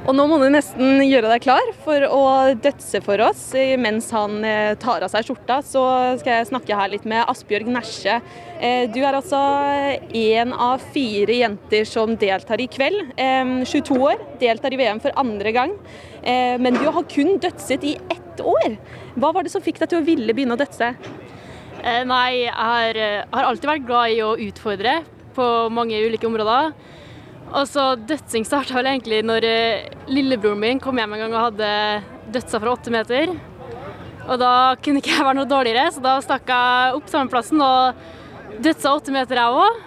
Og 0.06 0.14
nå 0.14 0.22
må 0.30 0.36
du 0.38 0.46
nesten 0.54 1.00
gjøre 1.02 1.32
deg 1.32 1.42
klar 1.42 1.70
for 1.82 2.04
å 2.06 2.20
dødse 2.62 3.00
for 3.02 3.18
oss. 3.26 3.48
Mens 3.82 4.12
han 4.14 4.38
eh, 4.46 4.76
tar 4.78 5.02
av 5.02 5.10
seg 5.10 5.26
skjorta, 5.26 5.56
så 5.66 5.82
skal 6.20 6.36
jeg 6.36 6.48
snakke 6.52 6.78
her 6.78 6.92
litt 6.92 7.08
med 7.10 7.24
Asbjørg 7.26 7.72
Nesje. 7.74 8.20
Eh, 8.62 8.84
du 8.94 9.00
er 9.02 9.18
altså 9.18 9.40
én 10.14 10.54
av 10.54 10.84
fire 10.94 11.40
jenter 11.40 11.88
som 11.90 12.14
deltar 12.20 12.62
i 12.62 12.68
kveld. 12.70 13.16
22 13.18 13.98
år, 13.98 14.22
deltar 14.38 14.76
i 14.76 14.78
VM 14.78 15.02
for 15.02 15.16
andre 15.18 15.54
gang. 15.56 15.74
Eh, 16.22 16.54
men 16.62 16.78
du 16.78 16.86
har 16.86 17.10
kun 17.10 17.40
dødset 17.42 17.90
i 17.90 17.96
ett 18.06 18.44
år. 18.46 18.78
Hva 19.18 19.34
var 19.34 19.42
det 19.42 19.56
som 19.56 19.64
fikk 19.64 19.82
deg 19.82 19.90
til 19.90 20.04
å 20.04 20.06
ville 20.06 20.38
begynne 20.38 20.54
å 20.54 20.62
dødse? 20.62 20.94
Eh, 21.86 22.02
nei, 22.02 22.42
jeg 22.42 22.54
har, 22.56 22.98
eh, 22.98 23.24
har, 23.30 23.46
alltid 23.46 23.68
vært 23.70 23.86
glad 23.86 24.10
i 24.10 24.22
å 24.24 24.34
utfordre 24.42 25.04
på 25.36 25.44
mange 25.70 25.98
ulike 26.02 26.26
områder. 26.26 26.72
Og 27.52 27.66
så 27.70 27.92
Dødsing 28.08 28.46
starta 28.46 28.74
vel 28.74 28.88
egentlig 28.90 29.20
når 29.22 29.44
eh, 29.46 29.84
lillebroren 30.10 30.58
min 30.58 30.80
kom 30.82 30.98
hjem 30.98 31.14
en 31.14 31.22
gang 31.22 31.36
og 31.36 31.44
hadde 31.44 31.68
dødsa 32.34 32.58
fra 32.58 32.72
åtte 32.74 32.90
meter. 32.90 33.36
Og 34.26 34.40
da 34.42 34.74
kunne 34.82 34.98
ikke 34.98 35.12
jeg 35.14 35.26
være 35.28 35.38
noe 35.38 35.50
dårligere, 35.52 35.92
så 35.94 36.02
da 36.02 36.16
stakk 36.24 36.50
jeg 36.50 36.96
opp 36.98 37.12
samme 37.12 37.30
plassen 37.30 37.62
og 37.62 38.58
dødsa 38.66 38.96
åtte 38.96 39.14
meter, 39.14 39.38
jeg 39.38 39.62
òg. 39.62 39.78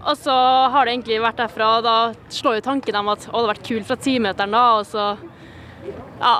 Og 0.00 0.22
så 0.22 0.36
har 0.70 0.86
det 0.86 0.94
egentlig 0.94 1.18
vært 1.24 1.42
derfra, 1.42 1.72
og 1.80 1.84
da 1.84 1.96
slår 2.32 2.60
jo 2.60 2.66
tanken 2.68 3.00
om 3.00 3.10
at 3.10 3.26
å, 3.26 3.32
det 3.32 3.34
hadde 3.34 3.50
vært 3.50 3.66
kult 3.66 3.90
fra 3.90 3.98
timeteren 3.98 4.54
da, 4.54 4.64
og 4.78 4.86
så 4.88 5.10
Ja. 6.20 6.38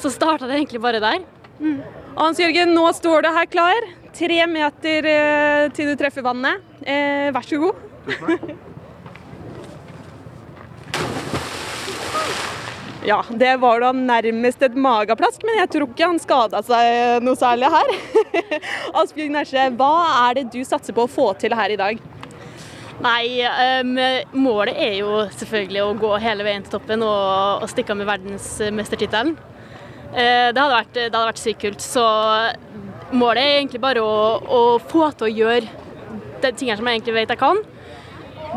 Så 0.00 0.10
starta 0.10 0.48
det 0.48 0.56
egentlig 0.56 0.80
bare 0.82 1.00
der. 1.00 1.22
Mm. 1.60 1.80
Hans 2.16 2.40
Jørgen, 2.40 2.74
nå 2.74 2.88
står 2.96 3.22
du 3.24 3.28
her 3.32 3.46
klar. 3.46 3.86
Tre 4.18 4.38
meter 4.50 5.06
eh, 5.06 5.68
til 5.76 5.92
du 5.92 5.98
treffer 5.98 6.24
vannet. 6.26 6.64
Eh, 6.82 7.28
vær 7.34 7.44
så 7.46 7.60
god. 7.62 7.84
Ja, 13.06 13.20
det 13.30 13.52
var 13.62 13.78
da 13.80 13.92
nærmest 13.94 14.64
et 14.66 14.74
mageplask, 14.74 15.44
men 15.46 15.60
jeg 15.60 15.70
tror 15.70 15.86
ikke 15.86 16.08
han 16.10 16.18
skada 16.20 16.64
seg 16.66 17.22
noe 17.22 17.38
særlig 17.38 17.70
her. 17.72 17.92
Asbjørg 19.00 19.30
Nesje, 19.36 19.68
hva 19.78 19.92
er 20.26 20.40
det 20.40 20.48
du 20.52 20.58
satser 20.66 20.96
på 20.96 21.06
å 21.06 21.12
få 21.12 21.30
til 21.38 21.54
her 21.56 21.72
i 21.72 21.78
dag? 21.78 22.02
Nei, 22.98 23.22
um, 23.78 23.94
målet 24.42 24.74
er 24.82 24.96
jo 24.98 25.22
selvfølgelig 25.30 25.84
å 25.84 25.94
gå 26.02 26.10
hele 26.18 26.42
veien 26.42 26.66
til 26.66 26.74
toppen 26.74 27.06
og, 27.06 27.62
og 27.62 27.70
stikke 27.70 27.94
av 27.94 28.00
med 28.02 28.10
verdensmestertittelen. 28.10 29.36
Uh, 30.10 30.50
det 30.50 30.58
hadde 30.58 30.74
vært, 30.74 30.96
det 30.98 31.06
hadde 31.06 31.28
vært 31.30 31.44
sykt 31.44 31.62
kult. 31.62 31.86
Så 31.86 32.02
målet 33.12 33.42
er 33.42 33.56
egentlig 33.58 33.80
bare 33.82 34.04
å, 34.04 34.38
å 34.42 34.60
få 34.82 35.10
til 35.16 35.28
å 35.28 35.32
gjøre 35.32 35.66
de 36.42 36.52
tingene 36.52 36.78
som 36.78 36.88
jeg 36.88 36.98
egentlig 36.98 37.16
vet 37.18 37.34
jeg 37.34 37.40
kan. 37.40 37.60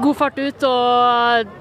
God 0.02 0.18
fart 0.18 0.39
ut 0.39 0.64
og 0.68 1.58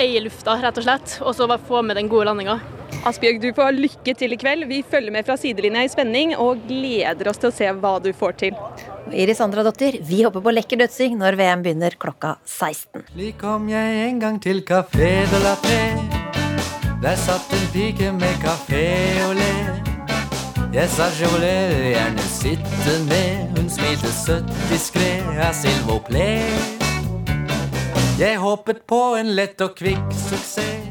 eie 0.00 0.22
lufta, 0.22 0.56
rett 0.62 0.78
og 0.78 0.86
slett. 0.86 1.18
Og 1.22 1.34
så 1.36 1.48
bare 1.50 1.62
få 1.68 1.82
med 1.86 1.98
den 1.98 2.10
gode 2.12 2.30
landinga. 2.30 2.60
Asbjørg, 3.08 3.40
du 3.42 3.50
får 3.56 3.74
lykke 3.74 4.14
til 4.18 4.34
i 4.34 4.38
kveld. 4.38 4.68
Vi 4.70 4.82
følger 4.86 5.14
med 5.14 5.26
fra 5.26 5.36
sidelinja 5.40 5.82
i 5.82 5.90
spenning 5.90 6.36
og 6.36 6.62
gleder 6.68 7.32
oss 7.32 7.40
til 7.42 7.50
å 7.50 7.56
se 7.56 7.70
hva 7.80 7.96
du 8.04 8.12
får 8.14 8.36
til. 8.44 8.58
Iris 9.12 9.42
Andradottir, 9.42 9.98
vi 10.06 10.22
hopper 10.22 10.44
på 10.44 10.54
lekker 10.54 10.84
dødsing 10.84 11.18
når 11.20 11.36
VM 11.40 11.66
begynner 11.66 11.98
klokka 12.00 12.36
16. 12.46 13.08
Slik 13.10 13.40
kom 13.42 13.66
jeg 13.72 14.06
en 14.06 14.22
gang 14.22 14.40
til 14.42 14.62
Café 14.68 15.14
de 15.32 15.42
la 15.42 15.56
Paix. 15.64 16.20
Der 17.02 17.18
satt 17.18 17.50
en 17.50 17.68
pike 17.74 18.12
med 18.14 18.42
kafé 18.44 18.86
og 19.26 19.34
le. 19.34 19.71
Jeg 20.72 20.88
sa 20.88 21.10
voulais 21.28 21.92
gjerne 21.92 22.22
sitte 22.32 22.92
med, 23.04 23.50
hun 23.58 23.66
smilte 23.68 24.08
søtt 24.08 24.48
diskré, 24.70 25.18
ja, 25.36 25.50
s'il 25.52 25.76
vous 25.84 26.00
plaît. 26.00 26.48
Jeg 28.16 28.38
håpet 28.40 28.80
på 28.88 29.00
en 29.18 29.34
lett 29.36 29.60
og 29.60 29.76
kvikk 29.76 30.16
suksess. 30.16 30.88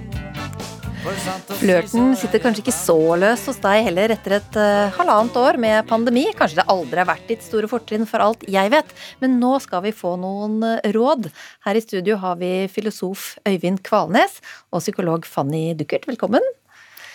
Flørten 1.58 2.14
sitter 2.14 2.44
kanskje 2.44 2.62
ikke 2.62 2.76
så 2.78 3.00
løs 3.18 3.48
hos 3.50 3.58
deg 3.64 3.88
heller 3.88 4.14
etter 4.14 4.38
et 4.38 4.60
uh, 4.62 4.94
halvannet 5.00 5.42
år 5.42 5.58
med 5.58 5.90
pandemi. 5.90 6.28
Kanskje 6.38 6.62
det 6.62 6.70
aldri 6.70 7.02
har 7.02 7.10
vært 7.10 7.26
ditt 7.34 7.42
store 7.42 7.66
fortrinn 7.72 8.06
for 8.06 8.22
alt 8.22 8.46
jeg 8.46 8.70
vet. 8.70 8.94
Men 9.18 9.42
nå 9.42 9.56
skal 9.66 9.82
vi 9.88 9.98
få 9.98 10.14
noen 10.22 10.62
uh, 10.62 10.78
råd. 10.94 11.32
Her 11.66 11.82
i 11.82 11.82
studio 11.82 12.22
har 12.22 12.38
vi 12.38 12.70
filosof 12.70 13.32
Øyvind 13.50 13.82
Kvalnes 13.90 14.44
og 14.70 14.86
psykolog 14.86 15.26
Fanny 15.26 15.72
Duckert. 15.74 16.06
Velkommen. 16.06 16.46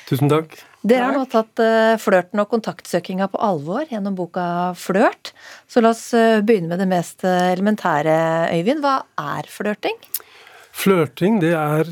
Tusen 0.07 0.31
takk. 0.31 0.55
Dere 0.87 1.09
har 1.09 1.17
nå 1.17 1.25
tatt 1.31 1.59
uh, 1.59 1.97
flørten 1.99 2.39
og 2.39 2.51
kontaktsøkinga 2.53 3.27
på 3.33 3.41
alvor 3.43 3.89
gjennom 3.91 4.15
boka 4.19 4.47
Flørt. 4.79 5.33
Så 5.67 5.83
la 5.83 5.91
oss 5.91 6.09
begynne 6.47 6.71
med 6.71 6.83
det 6.83 6.89
mest 6.91 7.27
elementære, 7.27 8.17
Øyvind. 8.55 8.85
Hva 8.85 9.01
er 9.19 9.51
flørting? 9.51 9.99
Flørting, 10.77 11.41
det 11.43 11.55
er 11.59 11.91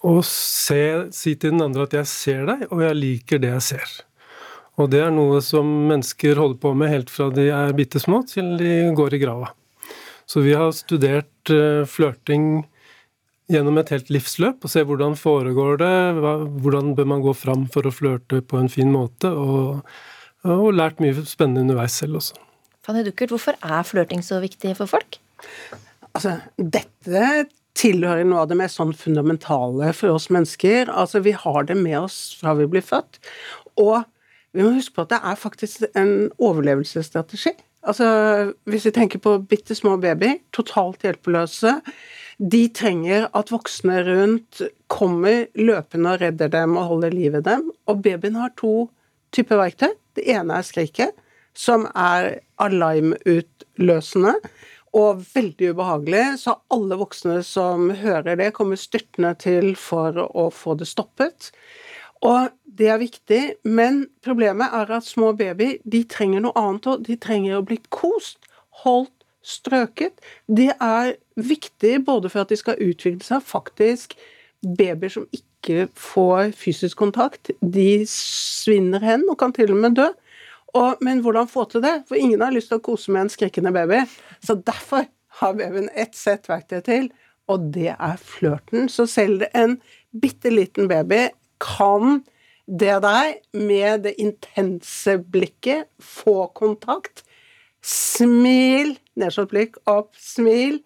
å 0.00 0.14
se, 0.24 1.10
si 1.12 1.34
til 1.36 1.52
den 1.52 1.64
andre 1.64 1.84
at 1.84 1.92
'jeg 1.92 2.06
ser 2.08 2.46
deg, 2.46 2.66
og 2.72 2.80
jeg 2.80 2.96
liker 2.96 3.38
det 3.42 3.50
jeg 3.50 3.66
ser'. 3.68 3.96
Og 4.80 4.88
det 4.88 5.02
er 5.04 5.10
noe 5.12 5.42
som 5.44 5.66
mennesker 5.90 6.38
holder 6.40 6.60
på 6.62 6.72
med 6.74 6.88
helt 6.88 7.10
fra 7.12 7.28
de 7.28 7.50
er 7.52 7.76
bitte 7.76 8.00
små 8.00 8.22
til 8.24 8.56
de 8.56 8.94
går 8.96 9.14
i 9.14 9.20
grava. 9.20 9.52
Så 10.24 10.40
vi 10.40 10.54
har 10.56 10.70
studert 10.72 11.52
flørting 11.90 12.64
gjennom 13.50 13.80
et 13.80 13.90
helt 13.94 14.10
livsløp 14.12 14.64
og 14.64 14.72
se 14.72 14.84
hvordan 14.86 15.16
foregår 15.18 15.80
det, 15.82 15.94
hvordan 16.62 16.94
bør 16.98 17.08
man 17.12 17.24
gå 17.24 17.34
fram 17.36 17.66
for 17.72 17.88
å 17.88 17.94
flørte 17.94 18.42
på 18.46 18.60
en 18.60 18.70
fin 18.72 18.90
måte, 18.92 19.30
og, 19.30 19.82
og 20.46 20.68
lært 20.76 21.02
mye 21.02 21.26
spennende 21.28 21.66
underveis 21.66 21.98
selv 22.00 22.20
også. 22.20 22.38
Fanny 22.86 23.04
Duckert, 23.06 23.32
hvorfor 23.34 23.58
er 23.60 23.86
flørting 23.86 24.22
så 24.24 24.40
viktig 24.42 24.72
for 24.78 24.90
folk? 24.90 25.18
Altså, 26.14 26.38
dette 26.56 27.50
tilhører 27.78 28.26
noe 28.26 28.44
av 28.44 28.50
det 28.50 28.58
mest 28.58 28.80
sånn 28.80 28.94
fundamentale 28.96 29.92
for 29.96 30.16
oss 30.16 30.28
mennesker. 30.32 30.90
Altså, 30.90 31.22
vi 31.24 31.34
har 31.36 31.66
det 31.68 31.76
med 31.78 31.98
oss 32.00 32.18
fra 32.40 32.56
vi 32.58 32.68
blir 32.70 32.84
født. 32.84 33.20
Og 33.80 34.02
vi 34.56 34.64
må 34.64 34.72
huske 34.74 34.96
på 34.96 35.04
at 35.06 35.12
det 35.12 35.20
er 35.30 35.38
faktisk 35.38 35.84
en 35.98 36.14
overlevelsesstrategi. 36.42 37.54
Altså, 37.86 38.06
hvis 38.68 38.88
vi 38.88 38.94
tenker 38.96 39.22
på 39.22 39.38
bitte 39.48 39.76
små 39.76 39.94
babyer, 40.02 40.40
totalt 40.56 41.06
hjelpeløse. 41.06 41.78
De 42.40 42.62
trenger 42.72 43.26
at 43.36 43.50
voksne 43.52 43.98
rundt 44.06 44.62
kommer 44.88 45.50
løpende 45.58 46.14
og 46.14 46.22
redder 46.22 46.48
dem 46.52 46.78
og 46.80 46.94
holder 46.94 47.12
liv 47.12 47.36
i 47.36 47.42
dem. 47.44 47.66
Og 47.84 48.00
babyen 48.04 48.38
har 48.40 48.54
to 48.56 48.88
typer 49.36 49.60
verktøy. 49.60 49.92
Det 50.16 50.24
ene 50.32 50.56
er 50.56 50.64
skriket, 50.66 51.12
som 51.52 51.84
er 51.92 52.40
alarmutløsende 52.60 54.38
og 54.96 55.20
veldig 55.34 55.70
ubehagelig, 55.74 56.24
så 56.42 56.56
alle 56.74 56.98
voksne 56.98 57.36
som 57.46 57.92
hører 57.94 58.34
det, 58.40 58.50
kommer 58.56 58.80
styrtende 58.80 59.36
til 59.38 59.74
for 59.78 60.16
å 60.26 60.48
få 60.50 60.74
det 60.80 60.88
stoppet. 60.90 61.52
Og 62.26 62.50
det 62.64 62.90
er 62.90 63.00
viktig, 63.00 63.42
men 63.64 64.02
problemet 64.24 64.74
er 64.76 64.90
at 64.98 65.06
små 65.06 65.30
babyer 65.38 65.78
de 65.88 66.02
trenger 66.10 66.42
noe 66.44 66.56
annet 66.58 66.88
òg. 66.90 67.06
De 67.06 67.16
trenger 67.20 67.60
å 67.60 67.64
bli 67.68 67.78
kost, 67.92 68.42
holdt, 68.82 69.14
strøket. 69.42 70.20
Det 70.46 70.72
er 70.74 71.14
viktig 71.36 72.00
både 72.06 72.30
for 72.32 72.44
at 72.44 72.52
de 72.52 72.58
skal 72.60 72.80
utvikle 72.80 73.24
seg. 73.24 73.44
Faktisk, 73.46 74.16
babyer 74.60 75.12
som 75.12 75.28
ikke 75.32 75.86
får 75.96 76.52
fysisk 76.56 76.98
kontakt, 77.00 77.52
de 77.60 78.04
svinner 78.08 79.02
hen 79.04 79.26
og 79.28 79.38
kan 79.40 79.54
til 79.56 79.72
og 79.74 79.80
med 79.82 79.96
dø. 80.00 80.10
Og, 80.76 81.00
men 81.02 81.22
hvordan 81.24 81.48
få 81.50 81.64
til 81.70 81.82
det? 81.82 81.96
For 82.08 82.18
ingen 82.18 82.42
har 82.44 82.54
lyst 82.54 82.70
til 82.70 82.78
å 82.78 82.84
kose 82.84 83.10
med 83.10 83.26
en 83.26 83.32
skrikende 83.32 83.72
baby. 83.74 84.04
Så 84.44 84.54
derfor 84.54 85.08
har 85.40 85.56
babyen 85.58 85.90
ett 85.98 86.14
sett 86.18 86.46
verktøy 86.50 86.80
til, 86.86 87.08
og 87.50 87.72
det 87.74 87.94
er 87.96 88.20
flørten. 88.22 88.86
Så 88.92 89.08
selv 89.10 89.46
en 89.50 89.78
bitte 90.14 90.52
liten 90.52 90.90
baby 90.90 91.28
kan 91.62 92.20
det 92.70 93.00
der, 93.02 93.32
med 93.52 94.04
det 94.06 94.14
intense 94.22 95.16
blikket, 95.18 95.88
få 95.98 96.46
kontakt. 96.54 97.24
Smil, 97.80 98.96
nedslått 99.18 99.52
blikk, 99.52 99.80
opp, 99.88 100.12
smil 100.20 100.80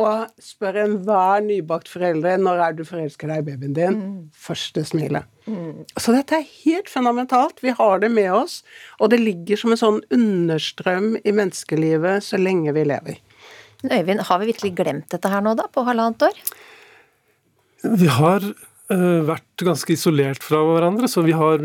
og 0.00 0.42
spør 0.42 0.80
enhver 0.82 1.42
nybakt 1.44 1.88
foreldre 1.90 2.34
når 2.40 2.62
er 2.64 2.74
du 2.76 2.82
forelsker 2.86 3.30
deg 3.30 3.42
i 3.42 3.46
babyen 3.46 3.76
din. 3.76 3.98
Mm. 4.00 4.16
Første 4.34 4.82
smilet. 4.86 5.28
Mm. 5.46 5.84
Så 6.00 6.14
dette 6.14 6.40
er 6.40 6.48
helt 6.64 6.90
fundamentalt. 6.90 7.62
Vi 7.62 7.74
har 7.78 8.02
det 8.02 8.10
med 8.12 8.32
oss, 8.34 8.62
og 8.98 9.12
det 9.12 9.22
ligger 9.22 9.60
som 9.60 9.74
en 9.74 9.80
sånn 9.80 10.00
understrøm 10.14 11.14
i 11.22 11.34
menneskelivet 11.34 12.26
så 12.26 12.40
lenge 12.40 12.74
vi 12.74 12.86
lever. 12.90 13.20
Øyvind, 13.84 14.24
har 14.26 14.40
vi 14.40 14.48
virkelig 14.50 14.72
glemt 14.78 15.10
dette 15.12 15.30
her 15.30 15.44
nå, 15.44 15.52
da, 15.58 15.68
på 15.70 15.84
halvannet 15.86 16.24
år? 16.26 16.38
Vi 17.84 18.08
har 18.08 18.40
uh, 18.42 19.20
vært 19.28 19.66
ganske 19.66 19.92
isolert 19.92 20.42
fra 20.42 20.62
hverandre, 20.64 21.10
så 21.12 21.22
vi 21.26 21.36
har 21.36 21.62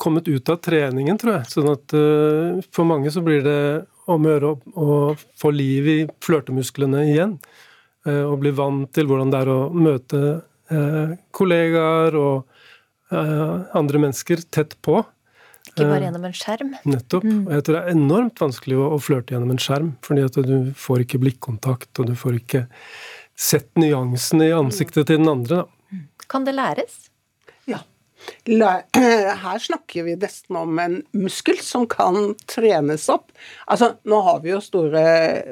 kommet 0.00 0.30
ut 0.30 0.52
av 0.52 0.62
treningen, 0.62 1.18
tror 1.18 1.40
jeg. 1.40 1.50
Sånn 1.50 1.72
at 1.74 1.96
uh, 1.98 2.62
for 2.70 2.88
mange 2.88 3.10
så 3.12 3.24
blir 3.26 3.42
det 3.44 3.60
om 4.06 4.26
å 4.26 4.34
gjøre 4.34 4.52
å 4.78 4.98
få 5.38 5.52
liv 5.54 5.88
i 5.90 5.96
flørtemusklene 6.24 7.06
igjen. 7.10 7.36
Eh, 8.06 8.22
og 8.22 8.38
bli 8.42 8.52
vant 8.54 8.90
til 8.94 9.08
hvordan 9.10 9.32
det 9.32 9.42
er 9.42 9.50
å 9.50 9.58
møte 9.74 10.22
eh, 10.70 11.16
kollegaer 11.34 12.16
og 12.20 12.46
eh, 13.10 13.76
andre 13.76 14.02
mennesker 14.06 14.44
tett 14.54 14.78
på. 14.86 15.02
Ikke 15.66 15.88
bare 15.90 16.06
gjennom 16.06 16.26
en 16.28 16.36
skjerm. 16.36 16.74
Nettopp. 16.86 17.26
Mm. 17.26 17.40
Og 17.48 17.54
jeg 17.56 17.66
tror 17.66 17.76
det 17.76 17.82
er 17.82 17.96
enormt 17.96 18.40
vanskelig 18.40 18.78
å, 18.80 19.00
flørte 19.02 19.34
gjennom 19.34 19.52
en 19.52 19.62
skjerm. 19.62 19.90
fordi 20.06 20.26
at 20.28 20.38
du 20.46 20.56
får 20.78 21.04
ikke 21.04 21.20
blikkontakt, 21.24 21.90
og 21.98 22.12
du 22.12 22.14
får 22.16 22.38
ikke 22.38 22.66
sett 23.36 23.68
nyansene 23.76 24.48
i 24.48 24.54
ansiktet 24.56 25.10
til 25.10 25.20
den 25.20 25.28
andre. 25.28 25.64
Da. 25.64 25.98
Kan 26.30 26.46
det 26.46 26.54
læres? 26.56 27.05
Her 29.44 29.58
snakker 29.62 30.06
vi 30.06 30.16
nesten 30.20 30.58
om 30.58 30.78
en 30.82 31.00
muskel 31.16 31.58
som 31.62 31.86
kan 31.90 32.34
trenes 32.50 33.08
opp. 33.12 33.34
Altså, 33.66 33.92
nå 34.08 34.20
har 34.26 34.40
vi 34.44 34.52
jo 34.54 34.62
store 34.64 35.04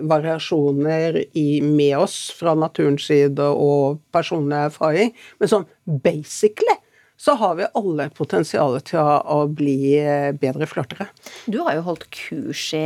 variasjoner 0.06 1.20
i, 1.32 1.60
med 1.64 1.98
oss 2.04 2.18
fra 2.38 2.56
naturens 2.58 3.06
side 3.10 3.50
og 3.50 4.00
personlig 4.14 4.64
erfaring, 4.70 5.14
men 5.40 5.52
sånn 5.52 5.68
basically 5.84 6.78
så 7.24 7.36
har 7.38 7.54
vi 7.56 7.66
alle 7.78 8.08
potensial 8.12 8.74
til 8.84 8.98
å, 9.00 9.44
bli 9.46 9.94
bedre 10.40 10.66
flørtere. 10.68 11.06
Du 11.46 11.60
har 11.62 11.78
jo 11.78 11.84
holdt 11.86 12.08
kurs 12.12 12.66
i, 12.76 12.82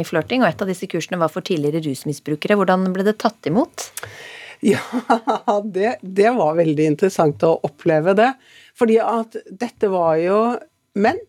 i 0.00 0.02
flørting, 0.08 0.42
og 0.42 0.48
et 0.48 0.64
av 0.64 0.70
disse 0.70 0.88
kursene 0.90 1.20
var 1.20 1.30
for 1.32 1.44
tidligere 1.46 1.84
rusmisbrukere. 1.84 2.56
Hvordan 2.58 2.88
ble 2.96 3.04
det 3.06 3.18
tatt 3.22 3.50
imot? 3.50 3.90
Ja, 4.66 5.60
det, 5.64 5.98
det 6.02 6.30
var 6.34 6.56
veldig 6.58 6.86
interessant 6.94 7.42
å 7.46 7.54
oppleve 7.62 8.14
det. 8.18 8.32
Fordi 8.78 8.98
at 9.02 9.36
dette 9.50 9.90
var 9.92 10.16
jo 10.18 10.38
menn 10.98 11.20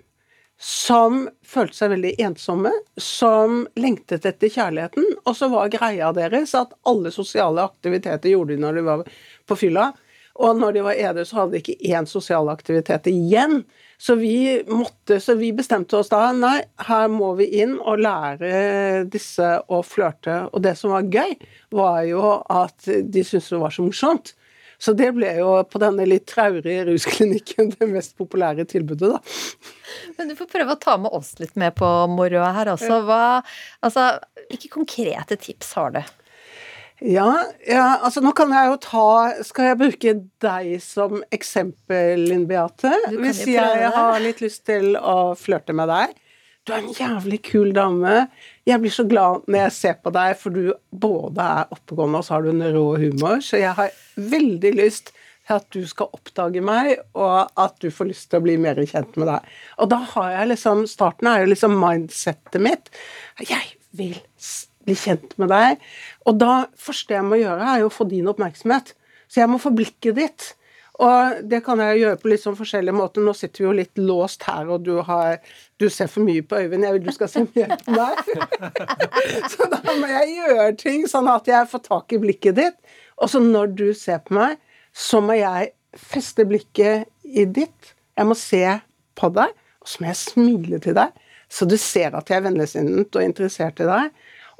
som 0.59 1.21
følte 1.45 1.77
seg 1.77 1.91
veldig 1.93 2.11
ensomme, 2.19 2.71
som 2.99 3.61
lengtet 3.79 4.25
etter 4.27 4.51
kjærligheten. 4.51 5.05
Og 5.23 5.37
så 5.37 5.47
var 5.51 5.71
greia 5.71 6.11
deres 6.15 6.51
at 6.57 6.73
alle 6.89 7.13
sosiale 7.15 7.63
aktiviteter 7.63 8.33
gjorde 8.33 8.57
de 8.57 8.63
når 8.65 8.79
de 8.79 8.85
var 8.89 9.05
på 9.47 9.59
fylla. 9.61 9.91
Og 10.39 10.59
når 10.59 10.75
de 10.75 10.83
var 10.83 10.99
edru, 10.99 11.23
så 11.27 11.41
hadde 11.41 11.55
de 11.55 11.61
ikke 11.63 11.93
én 11.95 12.07
sosial 12.07 12.51
aktivitet 12.51 13.07
igjen. 13.11 13.61
Så 13.99 14.15
vi, 14.15 14.63
måtte, 14.67 15.19
så 15.19 15.35
vi 15.35 15.51
bestemte 15.51 15.97
oss 15.99 16.07
da 16.11 16.29
nei, 16.31 16.61
her 16.87 17.09
må 17.11 17.33
vi 17.35 17.49
inn 17.59 17.75
og 17.83 17.99
lære 17.99 19.03
disse 19.11 19.57
å 19.67 19.81
flørte. 19.83 20.45
Og 20.53 20.63
det 20.63 20.77
som 20.79 20.93
var 20.95 21.09
gøy, 21.11 21.35
var 21.75 22.05
jo 22.07 22.37
at 22.47 22.87
de 22.87 23.23
syntes 23.27 23.51
det 23.51 23.59
var 23.59 23.75
så 23.75 23.83
morsomt. 23.83 24.31
Så 24.79 24.93
det 24.95 25.09
ble 25.17 25.33
jo 25.41 25.51
på 25.67 25.81
denne 25.83 26.05
litt 26.07 26.29
traurige 26.31 26.85
rusklinikken 26.87 27.73
det 27.75 27.89
mest 27.91 28.15
populære 28.19 28.63
tilbudet, 28.71 29.11
da. 29.11 29.19
Men 30.15 30.31
du 30.31 30.37
får 30.39 30.47
prøve 30.53 30.77
å 30.77 30.79
ta 30.79 30.95
med 31.01 31.11
oss 31.15 31.33
litt 31.41 31.59
med 31.59 31.75
på 31.75 31.89
moroa 32.13 32.53
her 32.55 32.71
også. 32.77 33.01
Hva, 33.03 33.41
altså, 33.83 34.13
hvilke 34.47 34.71
konkrete 34.71 35.35
tips 35.41 35.75
har 35.75 35.97
du? 35.97 36.01
Ja, 36.99 37.29
ja, 37.63 37.85
altså 38.03 38.19
nå 38.19 38.33
kan 38.35 38.51
jeg 38.51 38.67
jo 38.67 38.79
ta 38.83 39.03
Skal 39.47 39.69
jeg 39.69 39.77
bruke 39.79 40.13
deg 40.43 40.71
som 40.83 41.21
eksempel, 41.31 42.25
Linn 42.27 42.43
Beate? 42.49 42.91
Hvis 43.13 43.45
jeg 43.47 43.91
har 43.95 44.19
litt 44.23 44.41
lyst 44.43 44.65
til 44.67 44.97
å 44.99 45.35
flørte 45.39 45.75
med 45.75 45.87
deg. 45.91 46.17
Du 46.67 46.73
er 46.75 46.83
en 46.83 46.91
jævlig 46.93 47.39
kul 47.47 47.71
dame. 47.73 48.25
Jeg 48.67 48.83
blir 48.83 48.93
så 48.93 49.05
glad 49.07 49.47
når 49.47 49.63
jeg 49.63 49.75
ser 49.77 49.95
på 50.03 50.11
deg, 50.13 50.35
for 50.37 50.53
du 50.53 50.73
både 50.91 51.45
er 51.61 51.71
oppegående 51.73 52.19
og 52.19 52.27
så 52.27 52.35
har 52.35 52.45
du 52.45 52.51
en 52.51 52.67
rå 52.75 52.85
humor. 53.01 53.39
Så 53.41 53.61
jeg 53.61 53.73
har 53.79 53.95
veldig 54.19 54.73
lyst 54.77 55.13
til 55.13 55.55
at 55.55 55.65
du 55.73 55.81
skal 55.89 56.11
oppdage 56.13 56.61
meg, 56.61 56.99
og 57.17 57.49
at 57.57 57.79
du 57.81 57.87
får 57.89 58.11
lyst 58.11 58.27
til 58.29 58.37
å 58.37 58.45
bli 58.45 58.57
mer 58.61 58.77
kjent 58.83 59.17
med 59.17 59.31
deg. 59.31 59.47
Og 59.81 59.89
da 59.89 60.03
har 60.11 60.33
jeg 60.35 60.51
liksom 60.51 60.83
Starten 60.91 61.31
er 61.31 61.41
jo 61.41 61.53
liksom 61.55 61.79
mindsettet 61.79 62.61
mitt. 62.61 62.91
Jeg 63.41 63.63
vil 63.97 64.19
bli 64.85 64.95
kjent 64.97 65.35
med 65.41 65.51
deg. 65.51 65.83
Og 66.27 66.39
da 66.39 66.53
første 66.79 67.17
jeg 67.17 67.27
må 67.27 67.39
gjøre, 67.41 67.65
er 67.65 67.83
jo 67.83 67.89
å 67.89 67.93
få 67.93 68.07
din 68.09 68.29
oppmerksomhet. 68.31 68.95
Så 69.29 69.43
jeg 69.43 69.51
må 69.51 69.59
få 69.61 69.73
blikket 69.75 70.17
ditt. 70.17 70.47
Og 70.99 71.43
det 71.47 71.61
kan 71.63 71.79
jeg 71.79 72.01
gjøre 72.01 72.19
på 72.19 72.27
litt 72.27 72.43
sånn 72.43 72.57
forskjellige 72.59 72.95
måter. 72.95 73.23
Nå 73.23 73.31
sitter 73.37 73.63
vi 73.63 73.67
jo 73.67 73.75
litt 73.77 74.01
låst 74.01 74.43
her, 74.49 74.67
og 74.67 74.83
du, 74.83 74.97
har, 75.07 75.37
du 75.79 75.87
ser 75.93 76.09
for 76.11 76.25
mye 76.27 76.43
på 76.43 76.59
Øyvind. 76.59 76.83
Jeg 76.83 76.97
vil 76.97 77.05
du 77.05 77.13
skal 77.15 77.31
se 77.31 77.45
mer 77.55 77.75
på 77.79 77.95
meg. 77.95 78.19
så 79.53 79.69
da 79.71 79.79
må 79.95 80.09
jeg 80.11 80.33
gjøre 80.41 80.73
ting 80.81 81.05
sånn 81.07 81.29
at 81.31 81.47
jeg 81.47 81.69
får 81.71 81.85
tak 81.87 82.17
i 82.17 82.19
blikket 82.25 82.59
ditt. 82.59 82.97
Og 83.19 83.31
så 83.31 83.39
når 83.43 83.71
du 83.79 83.87
ser 83.95 84.19
på 84.25 84.35
meg, 84.35 84.59
så 84.95 85.21
må 85.23 85.37
jeg 85.39 85.71
feste 85.95 86.43
blikket 86.49 87.07
i 87.23 87.45
ditt. 87.47 87.93
Jeg 88.19 88.27
må 88.27 88.35
se 88.35 88.63
på 89.19 89.31
deg, 89.35 89.55
og 89.79 89.87
så 89.87 90.03
må 90.03 90.11
jeg 90.11 90.19
smile 90.19 90.81
til 90.83 90.97
deg, 90.97 91.15
så 91.49 91.65
du 91.65 91.77
ser 91.81 92.13
at 92.17 92.29
jeg 92.29 92.41
er 92.41 92.45
vennligsinnet 92.45 93.15
og 93.15 93.25
interessert 93.25 93.79
i 93.81 93.87
deg. 93.87 94.11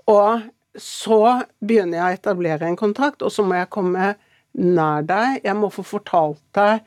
Og 0.10 0.48
så 0.80 1.20
begynner 1.60 2.00
jeg 2.00 2.06
å 2.06 2.18
etablere 2.20 2.70
en 2.70 2.80
kontakt, 2.80 3.24
og 3.26 3.34
så 3.34 3.46
må 3.46 3.58
jeg 3.60 3.72
komme 3.74 4.14
nær 4.60 5.06
deg. 5.08 5.42
Jeg 5.46 5.58
må 5.60 5.70
få 5.74 5.86
fortalt 5.86 6.42
deg 6.58 6.82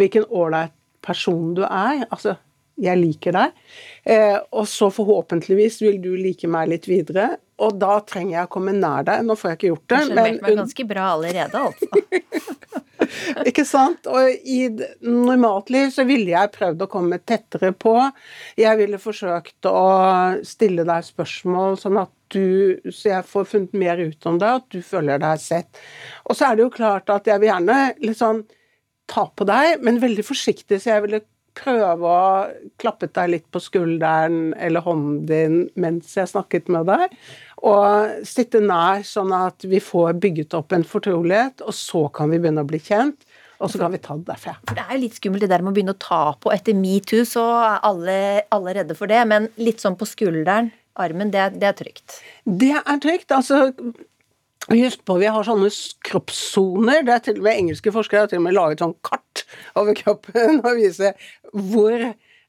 hvilken 0.00 0.26
ålreit 0.28 0.74
person 1.04 1.54
du 1.56 1.62
er. 1.66 2.04
Altså, 2.10 2.36
jeg 2.80 3.00
liker 3.00 3.36
deg. 3.36 3.60
Eh, 4.04 4.36
og 4.52 4.66
så 4.68 4.90
forhåpentligvis 4.92 5.80
vil 5.84 6.00
du 6.02 6.10
like 6.18 6.48
meg 6.50 6.72
litt 6.74 6.88
videre. 6.90 7.36
Og 7.62 7.78
da 7.80 7.98
trenger 8.04 8.40
jeg 8.40 8.48
å 8.48 8.52
komme 8.52 8.74
nær 8.76 9.06
deg. 9.06 9.24
Nå 9.24 9.36
får 9.38 9.52
jeg 9.52 9.60
ikke 9.60 9.70
gjort 9.70 9.86
det. 9.86 10.00
Du 10.02 10.10
skjønner 10.10 10.42
meg 10.42 10.60
ganske 10.60 10.88
bra 10.90 11.06
allerede, 11.14 11.62
altså. 11.70 12.82
ikke 13.48 13.64
sant? 13.68 14.06
Og 14.10 14.48
i 14.48 14.66
normalt 15.04 15.70
liv 15.74 15.90
så 15.94 16.06
ville 16.08 16.32
jeg 16.32 16.52
prøvd 16.54 16.84
å 16.84 16.90
komme 16.90 17.20
tettere 17.22 17.72
på. 17.76 17.94
Jeg 18.58 18.80
ville 18.80 19.00
forsøkt 19.02 19.68
å 19.70 19.86
stille 20.46 20.86
deg 20.88 21.06
spørsmål 21.06 21.78
sånn 21.80 22.00
at 22.02 22.12
du, 22.34 22.80
så 22.90 23.12
jeg 23.12 23.28
får 23.28 23.46
funnet 23.52 23.78
mer 23.78 24.02
ut 24.02 24.26
om 24.26 24.40
det, 24.42 24.50
at 24.60 24.66
du 24.74 24.80
føler 24.82 25.22
deg 25.22 25.40
sett. 25.42 25.80
Og 26.26 26.34
så 26.38 26.48
er 26.48 26.56
det 26.56 26.66
jo 26.66 26.74
klart 26.74 27.10
at 27.12 27.28
jeg 27.30 27.42
vil 27.42 27.52
gjerne 27.52 27.80
litt 28.02 28.18
sånn 28.18 28.42
ta 29.06 29.28
på 29.30 29.46
deg, 29.46 29.78
men 29.86 30.02
veldig 30.02 30.24
forsiktig, 30.26 30.80
så 30.82 30.96
jeg 30.96 31.04
ville 31.04 31.22
prøve 31.56 32.10
å 32.10 32.22
klappe 32.80 33.08
deg 33.08 33.30
litt 33.32 33.46
på 33.54 33.62
skulderen 33.62 34.50
eller 34.60 34.84
hånden 34.84 35.22
din 35.28 35.60
mens 35.80 36.12
jeg 36.18 36.28
snakket 36.28 36.68
med 36.72 36.88
deg, 36.90 37.14
og 37.64 38.26
sitte 38.28 38.60
nær, 38.60 39.04
sånn 39.06 39.32
at 39.32 39.64
vi 39.64 39.80
får 39.80 40.18
bygget 40.20 40.56
opp 40.58 40.74
en 40.76 40.84
fortrolighet, 40.86 41.64
og 41.64 41.74
så 41.74 42.06
kan 42.12 42.30
vi 42.32 42.40
begynne 42.42 42.64
å 42.64 42.68
bli 42.68 42.80
kjent. 42.82 43.24
Og 43.56 43.70
så 43.72 43.80
kan 43.80 43.94
vi 43.94 44.00
ta 44.04 44.12
det 44.18 44.26
derfra. 44.28 44.52
For 44.68 44.76
Det 44.76 44.82
er 44.84 44.98
jo 44.98 45.02
litt 45.06 45.14
skummelt 45.16 45.40
det 45.46 45.48
der 45.48 45.62
med 45.64 45.72
å 45.72 45.76
begynne 45.78 45.94
å 45.96 46.02
ta 46.02 46.34
på. 46.36 46.50
Etter 46.52 46.76
metoo 46.76 47.24
så 47.24 47.44
er 47.64 47.78
alle, 47.88 48.18
alle 48.52 48.74
redde 48.76 48.96
for 48.98 49.08
det, 49.08 49.22
men 49.30 49.48
litt 49.56 49.80
sånn 49.80 49.96
på 49.96 50.08
skulderen, 50.08 50.68
armen, 51.00 51.32
det, 51.32 51.46
det 51.62 51.70
er 51.70 51.78
trygt. 51.78 52.18
Det 52.44 52.74
er 52.76 53.00
trygt. 53.00 53.32
altså 53.32 53.70
Husk 54.66 55.04
på, 55.06 55.14
vi 55.22 55.28
har 55.30 55.46
sånne 55.46 55.68
kroppssoner. 56.08 57.04
Det 57.06 57.12
er 57.14 57.20
til 57.22 57.36
og 57.38 57.44
med 57.46 57.60
Engelske 57.62 57.92
forskere 57.94 58.24
har 58.24 58.30
til 58.32 58.40
og 58.40 58.46
med 58.48 58.56
laget 58.56 58.82
sånn 58.82 58.96
kart 59.06 59.44
over 59.78 59.94
kroppen 59.94 60.58
og 60.58 60.72
viser 60.80 61.14
hvor 61.54 62.02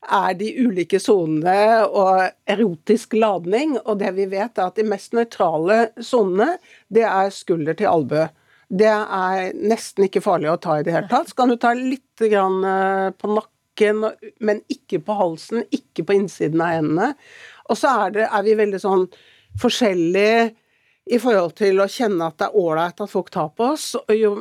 er 0.07 0.35
de 0.39 0.47
ulike 0.63 0.99
sonene 1.01 1.85
og 1.87 2.27
erotisk 2.49 3.15
ladning. 3.17 3.75
Og 3.85 3.99
det 4.01 4.13
vi 4.17 4.27
vet, 4.31 4.57
er 4.57 4.69
at 4.69 4.79
de 4.79 4.85
mest 4.87 5.15
nøytrale 5.17 5.89
sonene, 6.03 6.57
det 6.93 7.05
er 7.07 7.33
skulder 7.33 7.77
til 7.77 7.91
albue. 7.91 8.27
Det 8.67 8.89
er 8.91 9.53
nesten 9.55 10.07
ikke 10.07 10.23
farlig 10.23 10.51
å 10.51 10.59
ta 10.63 10.79
i 10.79 10.85
det 10.87 10.95
hele 10.95 11.11
tatt. 11.11 11.31
Så 11.31 11.37
kan 11.39 11.51
du 11.51 11.57
ta 11.59 11.71
litt 11.77 12.23
grann 12.31 12.59
eh, 12.67 13.09
på 13.15 13.31
nakken, 13.31 14.03
men 14.43 14.63
ikke 14.71 14.99
på 15.05 15.15
halsen, 15.15 15.63
ikke 15.71 16.07
på 16.07 16.17
innsiden 16.17 16.63
av 16.63 16.75
hendene. 16.75 17.11
Og 17.67 17.79
så 17.79 17.93
er, 18.05 18.15
det, 18.15 18.27
er 18.27 18.47
vi 18.47 18.57
veldig 18.59 18.81
sånn 18.83 19.07
forskjellige 19.61 20.49
i 21.07 21.19
forhold 21.23 21.55
til 21.59 21.79
å 21.79 21.87
kjenne 21.91 22.27
at 22.27 22.39
det 22.41 22.49
er 22.49 22.59
ålreit 22.59 22.99
at 23.03 23.11
folk 23.11 23.31
tar 23.31 23.53
på 23.55 23.71
oss. 23.75 23.93
Og 23.99 24.13
jo 24.15 24.33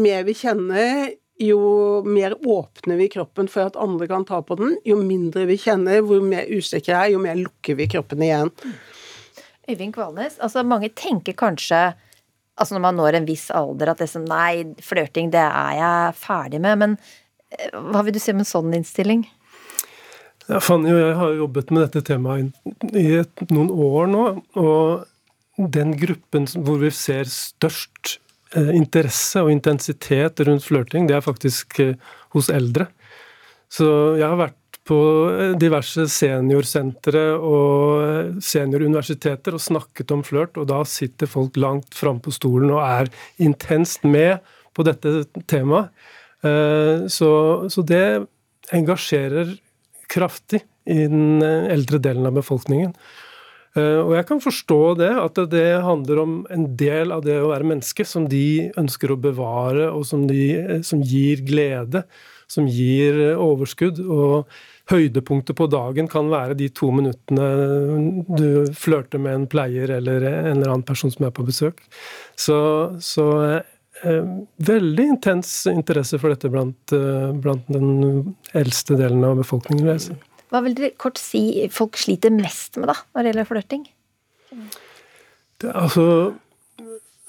mer 0.00 0.24
vi 0.28 0.36
kjenner, 0.36 1.12
jo 1.38 1.60
mer 2.06 2.34
åpner 2.48 2.96
vi 2.96 3.08
kroppen 3.12 3.48
for 3.52 3.68
at 3.68 3.76
andre 3.76 4.08
kan 4.08 4.24
ta 4.24 4.40
på 4.42 4.56
den. 4.56 4.76
Jo 4.88 4.96
mindre 5.00 5.44
vi 5.50 5.58
kjenner, 5.60 6.00
hvor 6.06 6.22
mer 6.24 6.48
usikre 6.48 6.96
er, 6.96 7.12
jo 7.12 7.20
mer 7.22 7.36
lukker 7.38 7.76
vi 7.76 7.88
kroppen 7.92 8.24
igjen. 8.24 8.52
Øyvind 9.68 9.96
Kvalnes, 9.96 10.38
altså 10.40 10.62
mange 10.64 10.92
tenker 10.94 11.36
kanskje 11.36 11.90
altså 12.56 12.76
når 12.76 12.84
man 12.86 12.96
når 12.96 13.18
en 13.18 13.28
viss 13.28 13.48
alder 13.52 13.92
at 13.92 14.00
det 14.00 14.08
som 14.08 14.24
nei, 14.24 14.64
flørting 14.84 15.32
det 15.34 15.42
er 15.44 15.72
jeg 15.76 16.14
ferdig 16.20 16.60
med. 16.64 16.78
Men 16.80 16.94
eh, 17.52 17.74
hva 17.74 18.04
vil 18.06 18.16
du 18.16 18.22
si 18.22 18.32
om 18.32 18.40
en 18.40 18.48
sånn 18.48 18.76
innstilling? 18.78 19.26
Ja, 20.46 20.60
Fanny 20.62 20.92
og 20.94 21.02
jeg 21.02 21.18
har 21.18 21.34
jobbet 21.40 21.72
med 21.74 21.84
dette 21.88 22.04
temaet 22.06 22.94
i 22.94 23.08
et, 23.18 23.44
noen 23.50 23.68
år 23.72 24.08
nå. 24.12 24.24
og 24.62 25.06
den 25.56 25.94
gruppen 25.96 26.44
hvor 26.52 26.80
vi 26.82 26.90
ser 26.92 27.28
størst 27.32 28.18
interesse 28.54 29.42
og 29.42 29.50
intensitet 29.50 30.40
rundt 30.46 30.64
flørting, 30.66 31.08
det 31.08 31.16
er 31.16 31.24
faktisk 31.24 31.80
eh, 31.82 31.96
hos 32.36 32.50
eldre. 32.52 32.88
Så 33.72 33.88
jeg 34.20 34.26
har 34.28 34.38
vært 34.38 34.78
på 34.86 34.98
eh, 35.32 35.56
diverse 35.58 36.06
seniorsentre 36.12 37.24
og 37.36 38.38
senioruniversiteter 38.44 39.56
og 39.56 39.64
snakket 39.64 40.14
om 40.14 40.22
flørt, 40.26 40.60
og 40.60 40.68
da 40.70 40.82
sitter 40.86 41.30
folk 41.30 41.58
langt 41.58 41.96
framme 41.98 42.22
på 42.22 42.34
stolen 42.34 42.70
og 42.76 42.84
er 42.84 43.10
intenst 43.42 44.06
med 44.06 44.38
på 44.76 44.84
dette 44.86 45.24
temaet. 45.48 45.90
Så, 47.10 47.28
så 47.72 47.82
det 47.82 48.28
engasjerer 48.76 49.48
kraftig 50.12 50.60
i 50.86 51.06
den 51.08 51.40
eldre 51.42 51.98
delen 52.04 52.28
av 52.28 52.36
befolkningen. 52.36 52.92
Eh, 53.76 53.98
og 54.00 54.14
jeg 54.16 54.26
kan 54.28 54.40
forstå 54.42 54.80
det, 55.02 55.10
at 55.20 55.40
det 55.52 55.66
handler 55.84 56.22
om 56.22 56.38
en 56.52 56.70
del 56.80 57.12
av 57.12 57.24
det 57.26 57.36
å 57.42 57.50
være 57.50 57.68
menneske 57.74 58.06
som 58.08 58.28
de 58.30 58.70
ønsker 58.80 59.12
å 59.12 59.20
bevare, 59.20 59.90
og 59.92 60.06
som, 60.08 60.24
de, 60.30 60.46
eh, 60.56 60.80
som 60.86 61.02
gir 61.04 61.44
glede, 61.46 62.06
som 62.48 62.68
gir 62.70 63.18
eh, 63.30 63.42
overskudd. 63.42 64.00
Og 64.00 64.48
høydepunktet 64.86 65.58
på 65.58 65.66
dagen 65.68 66.08
kan 66.08 66.28
være 66.30 66.54
de 66.56 66.68
to 66.70 66.92
minuttene 66.94 67.46
du 68.38 68.68
flørter 68.78 69.18
med 69.18 69.40
en 69.40 69.48
pleier 69.50 69.90
eller 69.96 70.22
en 70.22 70.52
eller 70.52 70.70
annen 70.70 70.86
person 70.86 71.10
som 71.10 71.26
er 71.26 71.34
på 71.34 71.44
besøk. 71.48 71.82
Så, 72.38 72.58
så 73.02 73.26
eh, 73.50 74.30
veldig 74.70 75.08
intens 75.16 75.58
interesse 75.72 76.22
for 76.22 76.32
dette 76.32 76.52
blant, 76.54 76.94
blant 77.42 77.66
den 77.66 78.36
eldste 78.54 78.96
delen 79.00 79.26
av 79.26 79.42
befolkningen. 79.42 80.22
Hva 80.52 80.62
vil 80.62 80.76
dere 80.78 80.94
kort 81.00 81.18
si 81.18 81.66
folk 81.74 81.98
sliter 81.98 82.32
mest 82.34 82.78
med 82.78 82.90
da, 82.92 82.96
når 83.14 83.22
det 83.22 83.32
gjelder 83.32 83.48
flørting? 83.48 83.86
Altså, 85.66 86.04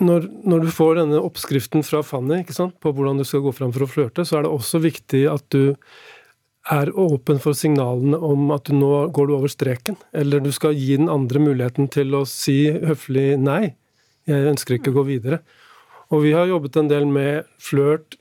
når, 0.04 0.28
når, 0.46 0.68
du 0.68 0.74
får 0.74 1.00
denne 1.00 1.24
oppskriften 1.24 1.86
fra 1.86 2.04
Fanny 2.06 2.44
på 2.46 2.94
hvordan 2.94 3.18
du 3.18 3.26
skal 3.26 3.42
gå 3.46 3.54
fram 3.56 3.74
for 3.74 3.88
å 3.88 3.90
flørte, 3.90 4.26
så 4.28 4.38
er 4.38 4.46
det 4.46 4.54
også 4.54 4.84
viktig 4.84 5.24
at 5.32 5.48
du 5.56 5.74
er 6.68 6.92
åpen 7.00 7.40
for 7.42 7.56
signalene 7.58 8.20
om 8.20 8.52
at 8.54 8.68
du 8.68 8.76
nå 8.76 9.08
går 9.16 9.30
du 9.30 9.36
over 9.38 9.52
streken. 9.52 9.98
Eller 10.12 10.44
du 10.44 10.52
skal 10.54 10.76
gi 10.76 10.98
den 11.00 11.10
andre 11.10 11.42
muligheten 11.42 11.88
til 11.90 12.14
å 12.18 12.26
si 12.28 12.68
høflig 12.70 13.38
nei. 13.40 13.72
Jeg 14.28 14.52
ønsker 14.52 14.78
ikke 14.78 14.92
å 14.92 15.00
gå 15.00 15.08
videre. 15.08 15.42
Og 16.12 16.24
vi 16.28 16.34
har 16.36 16.48
jobbet 16.48 16.78
en 16.80 16.92
del 16.92 17.08
med 17.10 17.48
flørt 17.60 18.20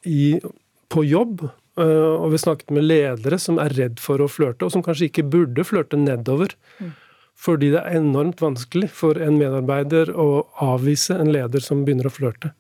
på 0.93 1.05
jobb. 1.07 1.49
Eh, 1.77 2.13
og 2.17 2.31
vi 2.33 2.41
snakket 2.41 2.73
med 2.73 2.87
ledere 2.87 3.39
som 3.41 3.61
er 3.61 3.75
redd 3.77 4.01
for 4.01 4.23
å 4.23 4.31
flørte, 4.31 4.65
og 4.65 4.73
som 4.73 4.85
kanskje 4.85 5.11
ikke 5.11 5.27
burde 5.33 5.65
flørte 5.67 5.99
nedover. 6.01 6.55
Mm. 6.81 6.95
Fordi 7.37 7.69
det 7.75 7.83
er 7.83 7.99
enormt 7.99 8.41
vanskelig 8.41 8.89
for 8.97 9.21
en 9.21 9.37
medarbeider 9.37 10.15
å 10.17 10.47
avvise 10.65 11.19
en 11.21 11.35
leder 11.35 11.61
som 11.61 11.85
begynner 11.85 12.09
å 12.09 12.15
flørte. 12.15 12.55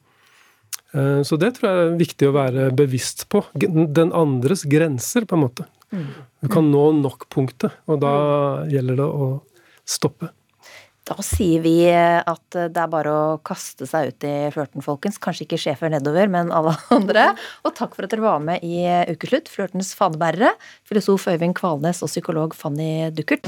Eh, 0.92 1.22
så 1.24 1.40
det 1.40 1.54
tror 1.56 1.70
jeg 1.70 1.86
er 1.86 1.98
viktig 2.02 2.28
å 2.28 2.36
være 2.36 2.68
bevisst 2.76 3.26
på. 3.32 3.46
Den 3.56 4.12
andres 4.12 4.66
grenser, 4.68 5.24
på 5.24 5.38
en 5.38 5.46
måte. 5.46 5.68
Mm. 5.94 6.08
Du 6.44 6.50
kan 6.52 6.68
nå 6.68 6.84
nok 7.00 7.28
punktet, 7.32 7.72
og 7.88 8.02
da 8.04 8.16
gjelder 8.68 9.00
det 9.00 9.06
å 9.08 9.30
stoppe. 9.86 10.28
Da 11.06 11.14
sier 11.22 11.62
vi 11.62 11.76
at 11.86 12.56
det 12.56 12.80
er 12.82 12.90
bare 12.90 13.12
å 13.14 13.36
kaste 13.46 13.86
seg 13.86 14.10
ut 14.10 14.26
i 14.26 14.34
flørten, 14.54 14.82
folkens. 14.82 15.20
Kanskje 15.22 15.46
ikke 15.46 15.60
sjefer 15.62 15.92
nedover, 15.92 16.26
men 16.32 16.50
alle 16.50 16.74
andre. 16.96 17.28
Og 17.62 17.76
takk 17.78 17.94
for 17.94 18.08
at 18.08 18.14
dere 18.14 18.26
var 18.26 18.42
med 18.42 18.66
i 18.66 18.82
Ukeslutt, 19.14 19.50
Flørtens 19.52 19.94
fanebærere, 19.98 20.56
filosof 20.88 21.28
Øyvind 21.30 21.54
Kvalnes 21.58 22.02
og 22.02 22.10
psykolog 22.10 22.58
Fanny 22.58 23.12
Duckert. 23.14 23.46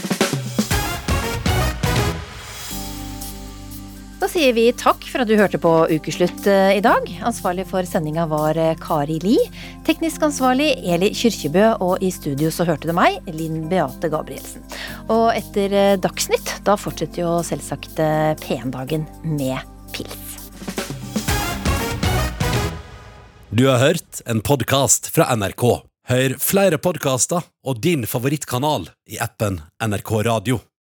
Sier 4.28 4.52
vi 4.52 4.66
takk 4.76 5.06
for 5.08 5.22
at 5.22 5.28
du 5.30 5.38
hørte 5.38 5.56
på 5.62 5.70
Ukeslutt 5.88 6.44
eh, 6.50 6.74
i 6.76 6.82
dag. 6.84 7.06
Ansvarlig 7.24 7.64
for 7.70 7.86
sendinga 7.88 8.26
var 8.28 8.58
eh, 8.60 8.74
Kari 8.76 9.16
Li. 9.22 9.38
Teknisk 9.86 10.26
ansvarlig 10.26 10.66
Eli 10.84 11.08
Kyrkjebø, 11.16 11.62
og 11.80 12.04
i 12.04 12.10
studio 12.12 12.50
så 12.52 12.66
hørte 12.68 12.90
du 12.90 12.92
meg, 12.96 13.22
Linn 13.32 13.64
Beate 13.70 14.10
Gabrielsen. 14.12 14.66
Og 15.08 15.32
etter 15.32 15.72
eh, 15.72 15.94
Dagsnytt, 16.04 16.58
da 16.68 16.76
fortsetter 16.76 17.24
jo 17.24 17.32
selvsagt 17.46 17.96
P1-dagen 18.44 19.08
med 19.24 19.64
pils. 19.96 20.36
Du 23.48 23.64
har 23.64 23.80
hørt 23.80 24.20
en 24.28 24.44
podkast 24.44 25.08
fra 25.14 25.32
NRK. 25.40 25.70
Hør 26.12 26.36
flere 26.42 26.76
podkaster 26.76 27.48
og 27.64 27.80
din 27.80 28.04
favorittkanal 28.04 28.90
i 29.08 29.16
appen 29.24 29.62
NRK 29.80 30.18
Radio. 30.28 30.67